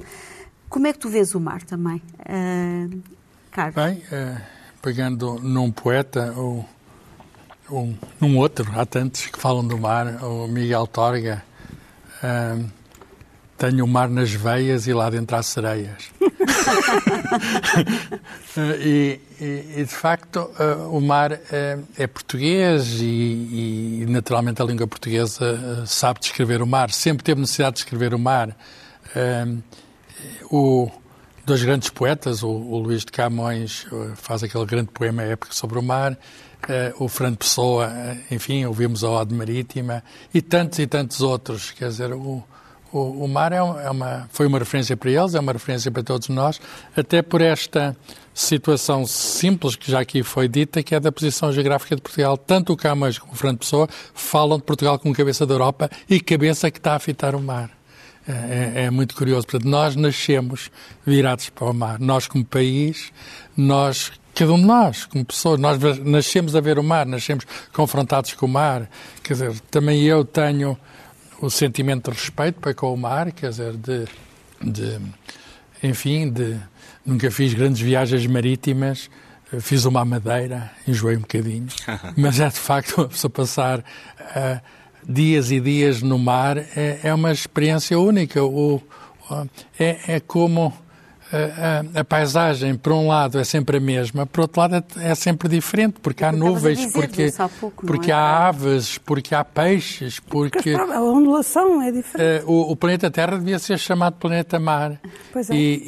Como 0.67 0.87
é 0.87 0.93
que 0.93 0.99
tu 0.99 1.07
vês 1.07 1.33
o 1.35 1.39
mar 1.39 1.63
também? 1.63 2.01
Uh, 2.19 3.01
Carlos? 3.53 3.75
Bem, 3.75 4.03
uh, 4.11 4.41
pegando 4.81 5.39
num 5.39 5.71
poeta 5.71 6.33
ou, 6.35 6.67
ou 7.69 7.93
num 8.19 8.37
outro, 8.37 8.69
há 8.75 8.85
tantos 8.85 9.27
que 9.27 9.39
falam 9.39 9.65
do 9.65 9.77
mar, 9.77 10.21
o 10.23 10.47
Miguel 10.47 10.87
Torga, 10.87 11.43
uh, 12.23 12.65
tenho 13.55 13.85
o 13.85 13.87
mar 13.87 14.09
nas 14.09 14.31
veias 14.31 14.87
e 14.87 14.93
lá 14.93 15.09
dentro 15.09 15.37
há 15.37 15.43
sereias. 15.43 16.09
e, 18.81 19.19
e, 19.39 19.73
e, 19.77 19.85
de 19.85 19.93
facto, 19.93 20.49
uh, 20.59 20.89
o 20.89 20.99
mar 20.99 21.39
é 21.95 22.07
português 22.07 22.99
e, 22.99 24.01
e, 24.01 24.05
naturalmente, 24.09 24.63
a 24.63 24.65
língua 24.65 24.87
portuguesa 24.87 25.85
sabe 25.85 26.19
descrever 26.19 26.63
o 26.63 26.67
mar, 26.67 26.89
sempre 26.89 27.23
teve 27.23 27.39
necessidade 27.39 27.75
de 27.75 27.83
descrever 27.83 28.15
o 28.15 28.19
mar. 28.19 28.57
o 30.49 30.89
dois 31.45 31.63
grandes 31.63 31.89
poetas, 31.89 32.43
o, 32.43 32.49
o 32.49 32.77
Luís 32.79 33.01
de 33.01 33.11
Camões 33.11 33.85
eh, 33.91 34.11
faz 34.15 34.43
aquele 34.43 34.65
grande 34.65 34.89
poema 34.91 35.23
épico 35.23 35.53
sobre 35.53 35.77
o 35.77 35.81
mar, 35.81 36.13
uh, 36.13 37.03
o 37.03 37.07
Fernando 37.07 37.37
Pessoa, 37.37 37.87
uh, 37.87 38.33
enfim, 38.33 38.65
ouvimos 38.65 39.03
a 39.03 39.09
Ode 39.09 39.33
Marítima, 39.33 40.03
e 40.33 40.41
tantos 40.41 40.79
e 40.79 40.87
tantos 40.87 41.21
outros. 41.21 41.71
Quer 41.71 41.89
dizer, 41.89 42.13
o, 42.13 42.43
o, 42.91 43.25
o 43.25 43.27
mar 43.27 43.51
é 43.51 43.57
é 43.57 43.89
uma, 43.89 44.27
foi 44.31 44.47
uma 44.47 44.59
referência 44.59 44.95
para 44.95 45.11
eles, 45.11 45.35
é 45.35 45.39
uma 45.39 45.51
referência 45.51 45.91
para 45.91 46.03
todos 46.03 46.29
nós, 46.29 46.61
até 46.95 47.21
por 47.21 47.41
esta 47.41 47.95
situação 48.33 49.05
simples 49.05 49.75
que 49.75 49.91
já 49.91 49.99
aqui 49.99 50.23
foi 50.23 50.47
dita, 50.47 50.81
que 50.81 50.95
é 50.95 50.99
da 50.99 51.11
posição 51.11 51.51
geográfica 51.51 51.95
de 51.95 52.01
Portugal. 52.01 52.37
Tanto 52.37 52.73
o 52.73 52.77
Camões 52.77 53.19
como 53.19 53.33
o 53.33 53.35
Fernando 53.35 53.59
Pessoa 53.59 53.87
falam 54.13 54.57
de 54.57 54.63
Portugal 54.63 54.97
como 54.97 55.13
cabeça 55.13 55.45
da 55.45 55.53
Europa 55.53 55.89
e 56.09 56.19
cabeça 56.19 56.71
que 56.71 56.79
está 56.79 56.95
a 56.95 56.99
fitar 56.99 57.35
o 57.35 57.41
mar. 57.41 57.82
É, 58.27 58.85
é, 58.85 58.89
muito 58.89 59.15
curioso. 59.15 59.45
Portanto, 59.47 59.69
nós 59.69 59.95
nascemos 59.95 60.71
virados 61.05 61.49
para 61.49 61.69
o 61.69 61.73
mar. 61.73 61.99
Nós, 61.99 62.27
como 62.27 62.45
país, 62.45 63.11
nós 63.55 64.11
cada 64.33 64.51
um 64.51 64.59
de 64.59 64.65
nós, 64.65 65.05
como 65.05 65.23
pessoas, 65.23 65.59
nós 65.59 65.77
nascemos 65.99 66.55
a 66.55 66.61
ver 66.61 66.79
o 66.79 66.83
mar, 66.83 67.05
nascemos 67.05 67.45
confrontados 67.71 68.33
com 68.33 68.45
o 68.45 68.49
mar. 68.49 68.89
Quer 69.21 69.33
dizer, 69.33 69.59
também 69.69 70.03
eu 70.03 70.25
tenho 70.25 70.77
o 71.39 71.49
sentimento 71.49 72.09
de 72.09 72.17
respeito 72.17 72.59
para 72.59 72.73
com 72.73 72.93
o 72.93 72.97
mar, 72.97 73.31
quer 73.31 73.49
dizer, 73.49 73.73
de, 73.73 74.05
de 74.61 74.99
enfim, 75.83 76.31
de 76.31 76.57
nunca 77.05 77.29
fiz 77.29 77.53
grandes 77.53 77.81
viagens 77.81 78.25
marítimas, 78.25 79.09
fiz 79.59 79.85
uma 79.85 80.03
madeira, 80.03 80.71
enjoei 80.87 81.17
um 81.17 81.21
bocadinho, 81.21 81.67
mas 82.17 82.39
é 82.39 82.47
de 82.47 82.59
facto 82.59 83.01
a 83.01 83.09
pessoa 83.09 83.29
passar 83.29 83.79
uh, 83.79 84.61
dias 85.07 85.51
e 85.51 85.59
dias 85.59 86.01
no 86.01 86.17
mar 86.17 86.57
é, 86.57 86.99
é 87.03 87.13
uma 87.13 87.31
experiência 87.31 87.99
única. 87.99 88.43
O, 88.43 88.81
é, 89.79 90.15
é 90.15 90.19
como 90.19 90.73
a, 91.33 92.01
a, 92.01 92.03
paisagem, 92.03 92.75
por 92.75 92.93
um 92.93 93.07
lado, 93.07 93.39
é 93.39 93.43
sempre 93.43 93.77
a 93.77 93.79
mesma, 93.79 94.25
por 94.25 94.41
outro 94.41 94.61
lado, 94.61 94.75
é, 94.75 95.11
é 95.11 95.15
sempre 95.15 95.49
diferente, 95.49 95.95
porque 95.99 96.23
há 96.23 96.31
nuvens, 96.31 96.91
porque, 96.93 97.33
pouco, 97.59 97.85
porque 97.87 98.11
é? 98.11 98.13
há 98.13 98.47
aves, 98.47 98.99
porque 98.99 99.33
há 99.33 99.43
peixes, 99.43 100.19
porque. 100.19 100.73
porque 100.73 100.93
a 100.93 101.01
ondulação 101.01 101.81
é 101.81 101.91
diferente. 101.91 102.43
Uh, 102.43 102.51
o, 102.51 102.71
o, 102.71 102.75
planeta 102.75 103.09
Terra 103.09 103.37
devia 103.37 103.57
ser 103.57 103.79
chamado 103.79 104.13
planeta 104.17 104.59
Mar. 104.59 104.99
Pois 105.31 105.49
é. 105.49 105.55
E, 105.55 105.83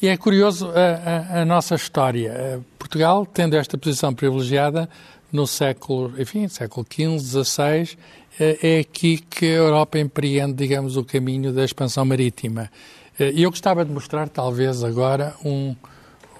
e, 0.00 0.06
e 0.06 0.08
é 0.08 0.16
curioso 0.16 0.70
a, 0.70 1.38
a, 1.38 1.42
a 1.42 1.44
nossa 1.44 1.74
história. 1.74 2.30
Eh, 2.34 2.58
Portugal, 2.78 3.26
tendo 3.26 3.56
esta 3.56 3.76
posição 3.76 4.14
privilegiada 4.14 4.88
no 5.30 5.46
século, 5.46 6.14
enfim, 6.18 6.48
século 6.48 6.86
XV, 6.90 7.44
XVI, 7.44 7.64
eh, 7.82 7.96
é 8.38 8.80
aqui 8.80 9.18
que 9.18 9.46
a 9.46 9.58
Europa 9.58 9.98
empreende, 9.98 10.54
digamos, 10.54 10.96
o 10.96 11.04
caminho 11.04 11.52
da 11.52 11.64
expansão 11.64 12.04
marítima. 12.04 12.70
Eh, 13.18 13.32
e 13.34 13.42
eu 13.42 13.50
gostava 13.50 13.84
de 13.84 13.92
mostrar, 13.92 14.28
talvez, 14.28 14.82
agora 14.82 15.34
um, 15.44 15.74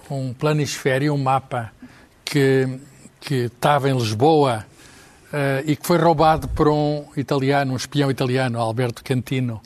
um 0.09 0.33
planisfério, 0.33 1.13
um 1.13 1.17
mapa 1.17 1.71
que, 2.23 2.67
que 3.21 3.45
estava 3.45 3.89
em 3.89 3.97
Lisboa 3.97 4.65
uh, 5.31 5.69
e 5.69 5.75
que 5.75 5.85
foi 5.85 5.97
roubado 5.97 6.47
por 6.49 6.67
um 6.67 7.05
italiano, 7.15 7.73
um 7.73 7.75
espião 7.77 8.11
italiano, 8.11 8.59
Alberto 8.59 9.03
Cantino. 9.03 9.61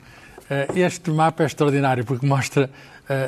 Este 0.75 1.11
mapa 1.11 1.43
é 1.43 1.45
extraordinário 1.45 2.03
porque 2.03 2.25
mostra, 2.25 2.71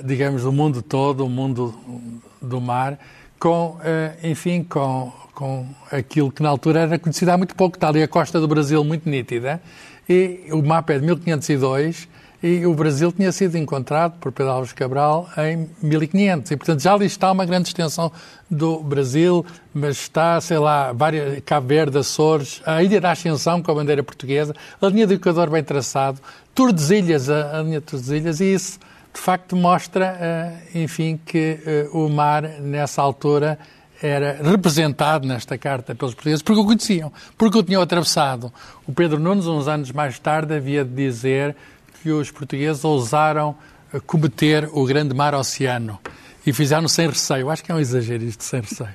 digamos, 0.04 0.44
o 0.44 0.52
mundo 0.52 0.82
todo, 0.82 1.24
o 1.24 1.30
mundo 1.30 2.12
do 2.42 2.60
mar, 2.60 2.98
com, 3.42 3.76
enfim, 4.24 4.64
com, 4.64 5.12
com 5.34 5.66
aquilo 5.92 6.32
que 6.32 6.44
na 6.44 6.50
altura 6.50 6.82
era 6.82 7.00
conhecido 7.00 7.30
há 7.30 7.38
muito 7.38 7.56
pouco. 7.56 7.76
Está 7.76 7.88
ali 7.90 8.04
a 8.04 8.08
costa 8.08 8.40
do 8.40 8.48
Brasil 8.48 8.84
muito 8.84 9.10
nítida. 9.10 9.60
E 10.08 10.46
o 10.52 10.62
mapa 10.62 10.94
é 10.94 11.00
de 11.00 11.06
1502 11.08 12.08
e 12.44 12.66
o 12.68 12.74
Brasil 12.76 13.12
tinha 13.12 13.32
sido 13.32 13.58
encontrado 13.58 14.20
por 14.20 14.32
Pedro 14.32 14.52
Alves 14.52 14.74
Cabral 14.74 15.28
em 15.38 15.68
1500. 15.82 16.52
E, 16.52 16.58
portanto, 16.58 16.82
já 16.82 16.94
ali 16.94 17.06
está 17.08 17.32
uma 17.32 17.46
grande 17.46 17.70
extensão 17.70 18.12
do 18.50 18.80
Brasil, 18.80 19.44
mas 19.74 19.98
está, 19.98 20.40
sei 20.40 20.60
lá, 20.60 20.92
várias, 20.92 21.40
Cabo 21.44 21.68
Verde, 21.68 21.98
Açores, 21.98 22.62
a 22.64 22.84
Ilha 22.84 23.02
da 23.02 23.12
Ascensão 23.12 23.62
com 23.62 23.72
a 23.72 23.76
bandeira 23.76 24.04
portuguesa, 24.04 24.56
a 24.80 24.88
linha 24.88 25.08
do 25.08 25.14
Equador 25.14 25.50
bem 25.50 25.64
traçado, 25.64 26.20
Tordesilhas, 26.54 27.28
a, 27.28 27.60
a 27.60 27.64
linha 27.64 27.80
de 27.80 27.86
Tordesilhas, 27.88 28.40
e 28.40 28.54
isso, 28.54 28.80
de 29.14 29.20
facto, 29.20 29.56
mostra, 29.56 30.18
uh, 30.18 30.78
enfim, 30.78 31.20
que 31.26 31.60
uh, 31.94 32.06
o 32.06 32.10
mar, 32.10 32.44
nessa 32.44 33.02
altura, 33.02 33.60
era 34.02 34.40
representado 34.42 35.28
nesta 35.28 35.58
carta 35.58 35.94
pelos 35.94 36.16
portugueses 36.16 36.42
porque 36.42 36.60
o 36.60 36.66
conheciam, 36.66 37.14
porque 37.38 37.58
o 37.58 37.64
tinham 37.64 37.82
atravessado. 37.82 38.52
O 38.88 38.92
Pedro 38.92 39.20
Nunes, 39.20 39.46
uns 39.46 39.68
anos 39.68 39.92
mais 39.92 40.18
tarde, 40.18 40.56
havia 40.56 40.84
de 40.84 40.94
dizer 40.94 41.56
que 42.02 42.10
os 42.12 42.32
portugueses 42.32 42.84
ousaram 42.84 43.56
eh, 43.94 44.00
cometer 44.00 44.68
o 44.74 44.86
grande 44.86 45.14
mar 45.14 45.36
oceano 45.36 46.00
e 46.46 46.52
fizeram 46.52 46.88
sem 46.88 47.08
receio. 47.08 47.50
Acho 47.52 47.64
que 47.64 47.72
é 47.72 47.76
um 47.76 47.80
exagero 47.80 48.24
isto, 48.24 48.44
sem 48.44 48.62
receio. 48.62 48.90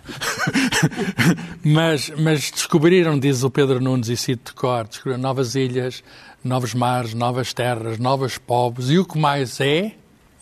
mas, 1.62 2.11
mas 2.18 2.50
descobriram, 2.50 3.16
diz 3.16 3.44
o 3.44 3.50
Pedro 3.50 3.80
Nunes, 3.80 4.08
e 4.08 4.16
cito 4.16 4.50
de 4.50 4.56
cor, 4.56 4.88
descobriram 4.88 5.20
novas 5.20 5.54
ilhas, 5.54 6.02
novos 6.42 6.75
mares, 6.75 7.14
novas 7.14 7.54
terras, 7.54 7.99
novos 7.99 8.38
povos, 8.38 8.90
e 8.90 8.99
o 8.99 9.04
que 9.04 9.16
mais 9.16 9.61
é, 9.61 9.92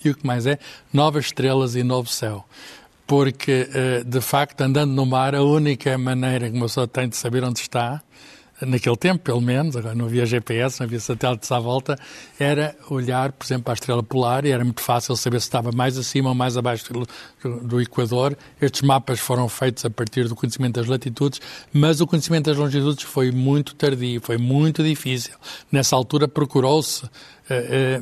e 0.09 0.11
o 0.11 0.15
que 0.15 0.27
mais 0.27 0.47
é, 0.47 0.59
novas 0.93 1.27
estrelas 1.27 1.75
e 1.75 1.83
novo 1.83 2.09
céu. 2.09 2.45
Porque, 3.07 3.69
eh, 3.73 4.03
de 4.05 4.21
facto, 4.21 4.63
andando 4.63 4.93
no 4.93 5.05
mar, 5.05 5.35
a 5.35 5.43
única 5.43 5.97
maneira 5.99 6.49
que 6.49 6.57
uma 6.57 6.67
pessoa 6.67 6.89
tem 6.89 7.07
de 7.07 7.17
saber 7.17 7.45
onde 7.45 7.61
está 7.61 8.03
naquele 8.61 8.97
tempo, 8.97 9.23
pelo 9.23 9.41
menos, 9.41 9.77
agora 9.77 9.95
não 9.95 10.07
havia 10.07 10.25
GPS, 10.25 10.81
não 10.81 10.87
havia 10.87 11.01
satélites 11.01 11.51
à 11.51 11.59
volta, 11.59 11.99
era 12.39 12.77
olhar, 12.89 13.33
por 13.33 13.45
exemplo, 13.45 13.65
para 13.65 13.73
a 13.73 13.75
estrela 13.75 14.03
polar 14.03 14.45
e 14.45 14.51
era 14.51 14.65
muito 14.65 14.81
fácil 14.81 15.17
saber 15.17 15.41
se 15.41 15.47
estava 15.47 15.71
mais 15.73 15.99
acima 15.99 16.29
ou 16.29 16.35
mais 16.35 16.57
abaixo 16.57 16.93
do, 16.93 17.07
do 17.61 17.81
Equador. 17.81 18.37
Estes 18.61 18.83
mapas 18.83 19.19
foram 19.19 19.49
feitos 19.49 19.85
a 19.85 19.91
partir 19.91 20.29
do 20.29 20.37
conhecimento 20.37 20.75
das 20.75 20.87
latitudes, 20.87 21.41
mas 21.73 22.01
o 22.01 22.07
conhecimento 22.07 22.47
das 22.47 22.57
longitudes 22.57 23.05
foi 23.05 23.31
muito 23.31 23.75
tardio, 23.75 24.21
foi 24.21 24.39
muito 24.39 24.83
difícil. 24.83 25.35
Nessa 25.71 25.97
altura 25.97 26.29
procurou-se 26.29 27.09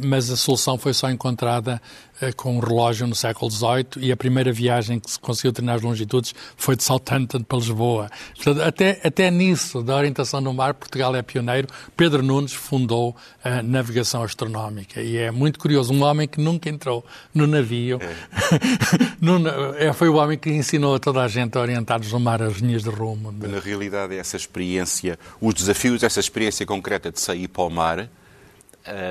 mas 0.04 0.30
a 0.30 0.36
solução 0.36 0.78
foi 0.78 0.92
só 0.92 1.10
encontrada 1.10 1.80
eh, 2.22 2.30
com 2.30 2.56
um 2.56 2.60
relógio 2.60 3.04
no 3.04 3.16
século 3.16 3.50
XVIII 3.50 3.86
e 3.96 4.12
a 4.12 4.16
primeira 4.16 4.52
viagem 4.52 5.00
que 5.00 5.10
se 5.10 5.18
conseguiu 5.18 5.52
treinar 5.52 5.74
as 5.74 5.82
longitudes 5.82 6.32
foi 6.56 6.76
de 6.76 6.84
Southampton 6.84 7.42
para 7.42 7.58
Lisboa. 7.58 8.08
Portanto, 8.36 8.62
até, 8.62 9.00
até 9.02 9.28
nisso, 9.28 9.82
da 9.82 9.96
orientação 9.96 10.40
no 10.40 10.54
mar, 10.54 10.72
Portugal 10.72 11.16
é 11.16 11.22
pioneiro. 11.22 11.66
Pedro 11.96 12.22
Nunes 12.22 12.52
fundou 12.52 13.16
a 13.42 13.60
navegação 13.60 14.22
astronómica 14.22 15.02
e 15.02 15.16
é 15.16 15.32
muito 15.32 15.58
curioso. 15.58 15.92
Um 15.92 16.04
homem 16.04 16.28
que 16.28 16.40
nunca 16.40 16.68
entrou 16.68 17.04
no 17.34 17.44
navio, 17.44 17.98
é. 18.00 19.86
é, 19.88 19.92
foi 19.92 20.08
o 20.08 20.14
homem 20.14 20.38
que 20.38 20.50
ensinou 20.50 20.94
a 20.94 21.00
toda 21.00 21.22
a 21.22 21.28
gente 21.28 21.58
a 21.58 21.60
orientar-nos 21.60 22.12
no 22.12 22.20
mar 22.20 22.40
as 22.40 22.58
linhas 22.58 22.84
de 22.84 22.90
rumo. 22.90 23.32
Na 23.32 23.58
realidade, 23.58 24.16
essa 24.16 24.36
experiência, 24.36 25.18
os 25.40 25.54
desafios 25.54 26.04
essa 26.04 26.20
experiência 26.20 26.64
concreta 26.64 27.10
de 27.10 27.20
sair 27.20 27.48
para 27.48 27.64
o 27.64 27.70
mar 27.70 28.08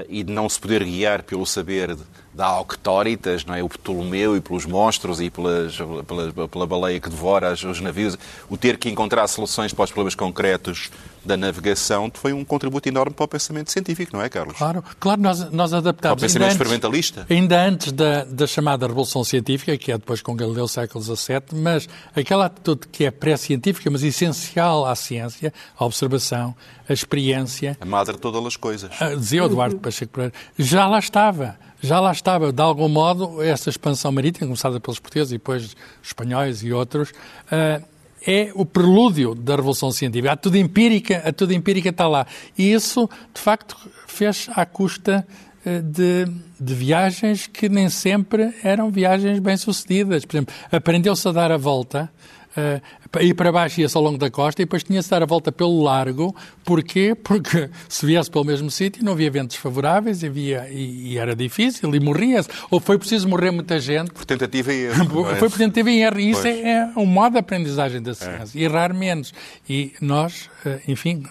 e 0.10 0.24
de 0.24 0.32
não 0.32 0.50
se 0.50 0.60
poder 0.60 0.84
guiar 0.84 1.24
pelo 1.24 1.46
saber 1.46 1.98
da 2.34 2.46
Auctoritas, 2.46 3.46
não 3.46 3.54
é? 3.54 3.62
o 3.62 3.68
Ptolomeu 3.68 4.38
e 4.38 4.42
pelos 4.42 4.66
monstros 4.66 5.20
e 5.20 5.30
pelas, 5.30 5.78
pela, 6.08 6.48
pela 6.48 6.68
baleia 6.68 7.00
que 7.00 7.10
devora 7.10 7.54
os 7.54 7.82
navios, 7.82 8.18
o 8.50 8.58
ter 8.58 8.78
que 8.78 8.90
encontrar 8.90 9.28
soluções 9.28 9.74
para 9.74 9.84
os 9.84 9.92
problemas 9.92 10.16
concretos 10.16 10.90
da 11.24 11.38
navegação 11.38 12.12
foi 12.14 12.34
um 12.34 12.44
contributo 12.44 12.88
enorme 12.90 13.14
para 13.14 13.26
o 13.26 13.28
pensamento 13.28 13.72
científico, 13.72 14.16
não 14.16 14.24
é, 14.24 14.30
Carlos? 14.30 14.58
Claro, 14.58 14.84
claro 15.00 15.22
nós, 15.22 15.52
nós 15.52 15.74
adaptámos. 15.74 16.20
Para 16.20 16.26
o 16.26 16.28
pensamento 16.28 16.52
ainda 16.52 16.64
experimentalista. 16.64 17.22
Antes, 17.22 17.38
ainda 17.38 17.64
antes 17.64 17.92
da, 17.92 18.24
da 18.24 18.48
chamada 18.48 18.88
Revolução 18.88 19.24
Científica, 19.24 19.78
que 19.78 19.92
é 19.92 19.98
depois 19.98 20.22
com 20.22 20.36
Galileu, 20.36 20.68
século 20.68 21.04
XVII, 21.04 21.42
mas 21.54 21.88
aquela 22.16 22.46
atitude 22.46 22.88
que 22.88 23.06
é 23.06 23.12
pré-científica, 23.12 23.90
mas 23.92 24.04
essencial 24.04 24.86
à 24.86 24.96
ciência, 24.96 25.54
a 25.78 25.86
observação, 25.86 26.56
a 26.90 26.94
experiência. 26.94 27.78
A 27.80 27.86
madre 27.86 28.16
de 28.16 28.20
todas 28.20 28.44
as 28.44 28.56
coisas. 28.56 28.90
Ah, 29.00 29.14
dizia 29.14 29.44
o 29.44 29.46
Eduardo 29.46 29.78
Pacheco 29.78 30.12
Pereira. 30.12 30.34
Já 30.58 30.88
lá 30.88 31.00
estava 31.00 31.58
já 31.82 32.00
lá 32.00 32.12
estava, 32.12 32.54
de 32.54 32.62
algum 32.62 32.88
modo, 32.88 33.42
essa 33.42 33.70
expansão 33.70 34.12
marítima, 34.12 34.48
começada 34.48 34.80
pelos 34.80 35.00
portugueses 35.00 35.32
e 35.32 35.36
depois 35.36 35.76
espanhóis 36.02 36.64
e 36.64 36.72
outros, 36.72 37.10
uh, 37.10 37.84
é 38.26 38.52
o 38.54 38.64
prelúdio 38.66 39.34
da 39.34 39.56
Revolução 39.56 39.92
Científica. 39.92 40.34
A 40.34 40.38
tudo 40.38 40.58
empírica, 40.58 41.24
a 41.26 41.34
tudo 41.34 41.54
empírica 41.54 41.90
está 41.90 42.08
lá. 42.08 42.28
E 42.56 42.72
isso, 42.72 43.10
de 43.34 43.42
facto, 43.42 43.76
fez 44.06 44.48
à 44.56 44.64
custa 44.64 45.26
uh, 45.66 45.82
de, 45.82 46.26
de, 46.60 46.74
viagens 46.76 47.48
que 47.48 47.68
nem 47.68 47.90
sempre 47.90 48.54
eram 48.64 48.92
viagens 48.92 49.40
bem-sucedidas. 49.40 50.24
Por 50.24 50.36
exemplo, 50.36 50.54
aprendeu-se 50.72 51.28
a 51.28 51.32
dar 51.32 51.52
a 51.52 51.58
volta 51.58 52.12
uh, 52.56 53.01
ir 53.20 53.34
para 53.34 53.52
baixo 53.52 53.82
ia-se 53.82 53.98
ao 53.98 54.04
longo 54.04 54.18
da 54.18 54.30
costa 54.30 54.62
e 54.62 54.66
depois 54.66 54.84
tinha-se 54.84 55.08
de 55.08 55.12
dar 55.12 55.24
a 55.24 55.26
volta 55.26 55.52
pelo 55.52 55.84
largo. 55.84 56.34
Porquê? 56.64 57.14
Porque 57.16 57.70
se 57.90 58.06
viesse 58.06 58.32
pelo 58.32 58.46
mesmo 58.46 58.72
sítio 58.72 59.04
não 59.04 59.14
havia 59.14 59.30
ventos 59.30 59.58
favoráveis 59.58 60.24
havia, 60.24 60.68
e, 60.70 61.14
e 61.14 61.18
era 61.18 61.36
difícil 61.36 61.94
e 61.94 62.00
morria-se. 62.00 62.50
Ou 62.70 62.80
foi 62.80 62.98
preciso 62.98 63.28
morrer 63.28 63.52
muita 63.52 63.80
gente. 63.80 64.12
Por 64.12 64.26
tentativa 64.26 64.74
e 64.74 64.86
erro. 64.86 65.26
foi 65.38 65.50
por 65.50 65.58
tentativa 65.58 65.92
e 65.92 66.02
erro. 66.02 66.20
E 66.20 66.30
isso 66.30 66.48
é, 66.48 66.62
é, 66.62 66.92
um 66.96 67.06
modo 67.06 67.34
de 67.34 67.40
aprendizagem 67.40 68.02
da 68.02 68.14
ciência. 68.14 68.58
É. 68.58 68.64
Errar 68.64 68.94
menos. 68.94 69.34
E 69.68 69.94
nós, 70.00 70.50
eh, 70.66 70.82
enfim, 70.88 71.24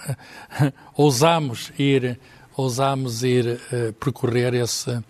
ousamos 0.96 1.72
ir, 1.78 2.18
ousamos 2.56 3.22
ir 3.22 3.60
uh, 3.72 3.92
percorrer 3.94 4.54
esse 4.54 5.02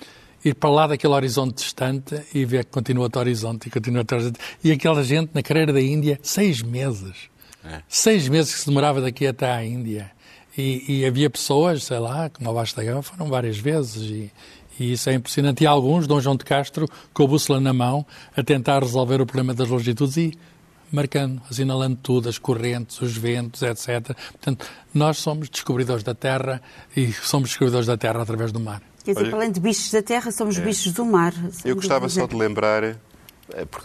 ir 0.44 0.54
para 0.54 0.70
lá 0.70 0.86
daquele 0.86 1.12
horizonte 1.12 1.56
distante 1.56 2.20
e 2.34 2.44
ver 2.44 2.64
que 2.64 2.70
continua 2.70 3.04
outro 3.04 3.20
horizonte 3.20 3.66
e 3.66 3.70
continua 3.70 4.00
outro 4.00 4.16
horizonte. 4.16 4.38
E 4.62 4.72
aquela 4.72 5.02
gente 5.04 5.30
na 5.34 5.42
carreira 5.42 5.72
da 5.72 5.80
Índia, 5.80 6.18
seis 6.22 6.62
meses. 6.62 7.30
É. 7.64 7.82
Seis 7.88 8.28
meses 8.28 8.54
que 8.54 8.60
se 8.60 8.66
demorava 8.66 9.00
daqui 9.00 9.26
até 9.26 9.50
à 9.50 9.64
Índia. 9.64 10.10
E, 10.56 11.00
e 11.00 11.06
havia 11.06 11.28
pessoas, 11.30 11.84
sei 11.84 11.98
lá, 11.98 12.28
como 12.30 12.50
a 12.50 12.52
Basta 12.52 12.82
Gama, 12.82 13.02
foram 13.02 13.26
várias 13.26 13.58
vezes. 13.58 14.10
E, 14.10 14.32
e 14.78 14.92
isso 14.92 15.10
é 15.10 15.14
impressionante. 15.14 15.62
E 15.62 15.66
alguns, 15.66 16.06
Dom 16.06 16.20
João 16.20 16.36
de 16.36 16.44
Castro, 16.44 16.88
com 17.12 17.24
a 17.24 17.26
bússola 17.26 17.60
na 17.60 17.72
mão, 17.72 18.04
a 18.36 18.42
tentar 18.42 18.82
resolver 18.82 19.20
o 19.20 19.26
problema 19.26 19.54
das 19.54 19.68
longitudes 19.68 20.16
e 20.16 20.32
marcando, 20.90 21.40
assinalando 21.48 21.98
tudo, 22.02 22.28
as 22.28 22.38
correntes, 22.38 23.00
os 23.00 23.16
ventos, 23.16 23.62
etc. 23.62 24.16
Portanto, 24.32 24.66
nós 24.92 25.18
somos 25.18 25.48
descobridores 25.48 26.02
da 26.02 26.14
Terra 26.14 26.60
e 26.96 27.12
somos 27.12 27.50
descobridores 27.50 27.86
da 27.86 27.96
Terra 27.96 28.22
através 28.22 28.50
do 28.50 28.58
mar. 28.58 28.82
Quer 29.04 29.14
dizer, 29.14 29.26
Olha, 29.26 29.36
além 29.36 29.52
de 29.52 29.60
bichos 29.60 29.90
da 29.90 30.02
terra, 30.02 30.30
somos 30.30 30.58
é. 30.58 30.60
bichos 30.60 30.92
do 30.92 31.04
mar. 31.04 31.32
Eu 31.64 31.74
gostava 31.74 32.08
só 32.08 32.26
de 32.26 32.36
lembrar 32.36 32.96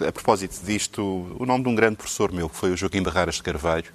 a 0.07 0.11
propósito 0.11 0.63
disto, 0.63 1.01
o 1.39 1.45
nome 1.45 1.63
de 1.63 1.69
um 1.69 1.75
grande 1.75 1.95
professor 1.95 2.31
meu, 2.31 2.49
que 2.49 2.55
foi 2.55 2.71
o 2.71 2.77
Joaquim 2.77 3.01
Barraras 3.01 3.35
de 3.35 3.43
Carvalho, 3.43 3.91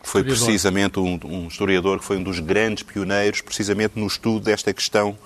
que 0.00 0.08
foi 0.08 0.22
precisamente 0.22 1.00
um, 1.00 1.18
um 1.24 1.48
historiador 1.48 1.98
que 1.98 2.04
foi 2.04 2.18
um 2.18 2.22
dos 2.22 2.38
grandes 2.40 2.82
pioneiros, 2.82 3.40
precisamente 3.40 3.98
no 3.98 4.06
estudo 4.06 4.44
desta 4.44 4.72
questão 4.72 5.18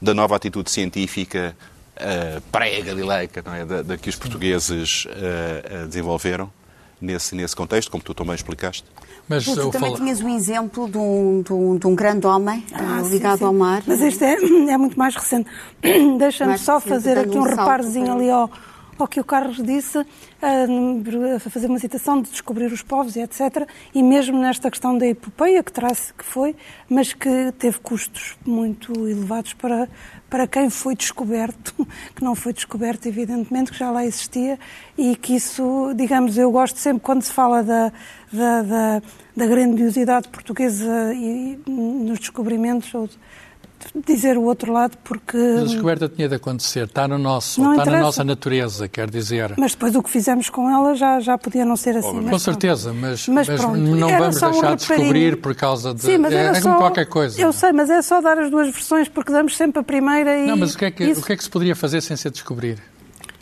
da 0.00 0.14
nova 0.14 0.36
atitude 0.36 0.70
científica 0.70 1.56
uh, 1.96 2.40
pré-galileica, 2.52 3.42
não 3.44 3.54
é? 3.54 3.64
Da, 3.64 3.82
da 3.82 3.96
que 3.96 4.08
os 4.08 4.16
portugueses 4.16 5.06
uh, 5.06 5.84
uh, 5.84 5.86
desenvolveram 5.86 6.52
nesse, 7.00 7.34
nesse 7.34 7.56
contexto, 7.56 7.90
como 7.90 8.02
tu 8.02 8.14
também 8.14 8.34
explicaste. 8.34 8.84
Mas 9.28 9.44
tu 9.44 9.70
também 9.70 9.90
falo... 9.90 9.96
tinhas 9.96 10.20
um 10.20 10.28
exemplo 10.28 10.88
de 10.88 10.98
um, 10.98 11.42
de 11.42 11.52
um, 11.52 11.76
de 11.76 11.86
um 11.86 11.94
grande 11.94 12.26
homem 12.26 12.64
ah, 12.72 13.02
ligado 13.08 13.32
sim, 13.32 13.38
sim. 13.38 13.44
ao 13.44 13.52
mar. 13.52 13.82
Mas 13.86 14.00
este 14.00 14.24
é, 14.24 14.34
é 14.34 14.78
muito 14.78 14.98
mais 14.98 15.14
recente. 15.14 15.48
Deixa-me 16.18 16.56
só 16.58 16.78
fazer 16.80 17.18
aqui 17.18 17.36
um, 17.36 17.40
um 17.40 17.42
reparozinho 17.42 18.12
ali 18.12 18.30
ao, 18.30 18.50
ao 18.98 19.06
que 19.06 19.20
o 19.20 19.24
Carlos 19.24 19.62
disse, 19.62 19.98
a 19.98 21.38
fazer 21.50 21.66
uma 21.66 21.78
citação 21.78 22.20
de 22.20 22.30
descobrir 22.30 22.72
os 22.72 22.82
povos 22.82 23.16
e 23.16 23.20
etc. 23.20 23.68
E 23.94 24.02
mesmo 24.02 24.38
nesta 24.38 24.70
questão 24.70 24.96
da 24.96 25.06
epopeia, 25.06 25.62
que, 25.62 25.72
traz, 25.72 26.12
que 26.16 26.24
foi, 26.24 26.56
mas 26.88 27.12
que 27.12 27.52
teve 27.58 27.78
custos 27.80 28.36
muito 28.44 28.92
elevados 29.08 29.52
para, 29.54 29.88
para 30.30 30.46
quem 30.46 30.70
foi 30.70 30.94
descoberto, 30.94 31.74
que 32.14 32.24
não 32.24 32.34
foi 32.34 32.52
descoberto, 32.52 33.06
evidentemente, 33.06 33.72
que 33.72 33.78
já 33.78 33.90
lá 33.90 34.04
existia, 34.04 34.58
e 34.96 35.14
que 35.16 35.36
isso, 35.36 35.92
digamos, 35.94 36.38
eu 36.38 36.50
gosto 36.50 36.78
sempre, 36.78 37.00
quando 37.00 37.22
se 37.22 37.32
fala 37.32 37.62
da, 37.62 37.92
da, 38.32 38.62
da, 38.62 39.02
da 39.36 39.46
grandiosidade 39.46 40.28
portuguesa 40.28 41.12
e, 41.14 41.58
nos 41.66 42.18
descobrimentos, 42.18 42.92
ou 42.94 43.08
dizer 43.94 44.36
o 44.36 44.42
outro 44.42 44.72
lado 44.72 44.96
porque... 45.04 45.36
Mas 45.36 45.62
a 45.62 45.66
descoberta 45.66 46.08
tinha 46.08 46.28
de 46.28 46.34
acontecer, 46.34 46.84
está, 46.84 47.06
no 47.06 47.18
nosso, 47.18 47.60
está 47.72 47.84
na 47.84 48.00
nossa 48.00 48.24
natureza, 48.24 48.88
quer 48.88 49.10
dizer. 49.10 49.54
Mas 49.56 49.72
depois 49.72 49.94
o 49.94 50.02
que 50.02 50.10
fizemos 50.10 50.48
com 50.48 50.70
ela 50.70 50.94
já, 50.94 51.20
já 51.20 51.38
podia 51.38 51.64
não 51.64 51.76
ser 51.76 51.96
assim. 51.96 52.22
Com 52.22 52.38
certeza, 52.38 52.92
mas, 52.92 53.28
mas, 53.28 53.48
mas 53.48 53.60
não 53.60 54.08
vamos 54.08 54.40
deixar 54.40 54.76
de 54.76 54.86
descobrir 54.86 55.36
por 55.40 55.54
causa 55.54 55.94
de... 55.94 56.02
Sim, 56.02 56.18
mas 56.18 56.32
é, 56.32 56.46
é 56.46 56.54
só, 56.54 56.68
como 56.68 56.76
qualquer 56.78 57.06
coisa. 57.06 57.40
Eu 57.40 57.52
sei, 57.52 57.72
mas 57.72 57.90
é 57.90 58.02
só 58.02 58.20
dar 58.20 58.38
as 58.38 58.50
duas 58.50 58.70
versões 58.70 59.08
porque 59.08 59.32
damos 59.32 59.56
sempre 59.56 59.80
a 59.80 59.82
primeira 59.82 60.38
e... 60.38 60.46
Não, 60.46 60.56
mas 60.56 60.74
o 60.74 60.78
que 60.78 60.84
é 60.84 60.90
que, 60.90 61.04
isso... 61.04 61.20
o 61.20 61.24
que, 61.24 61.32
é 61.32 61.36
que 61.36 61.44
se 61.44 61.50
poderia 61.50 61.76
fazer 61.76 62.00
sem 62.00 62.16
ser 62.16 62.30
descobrir? 62.30 62.78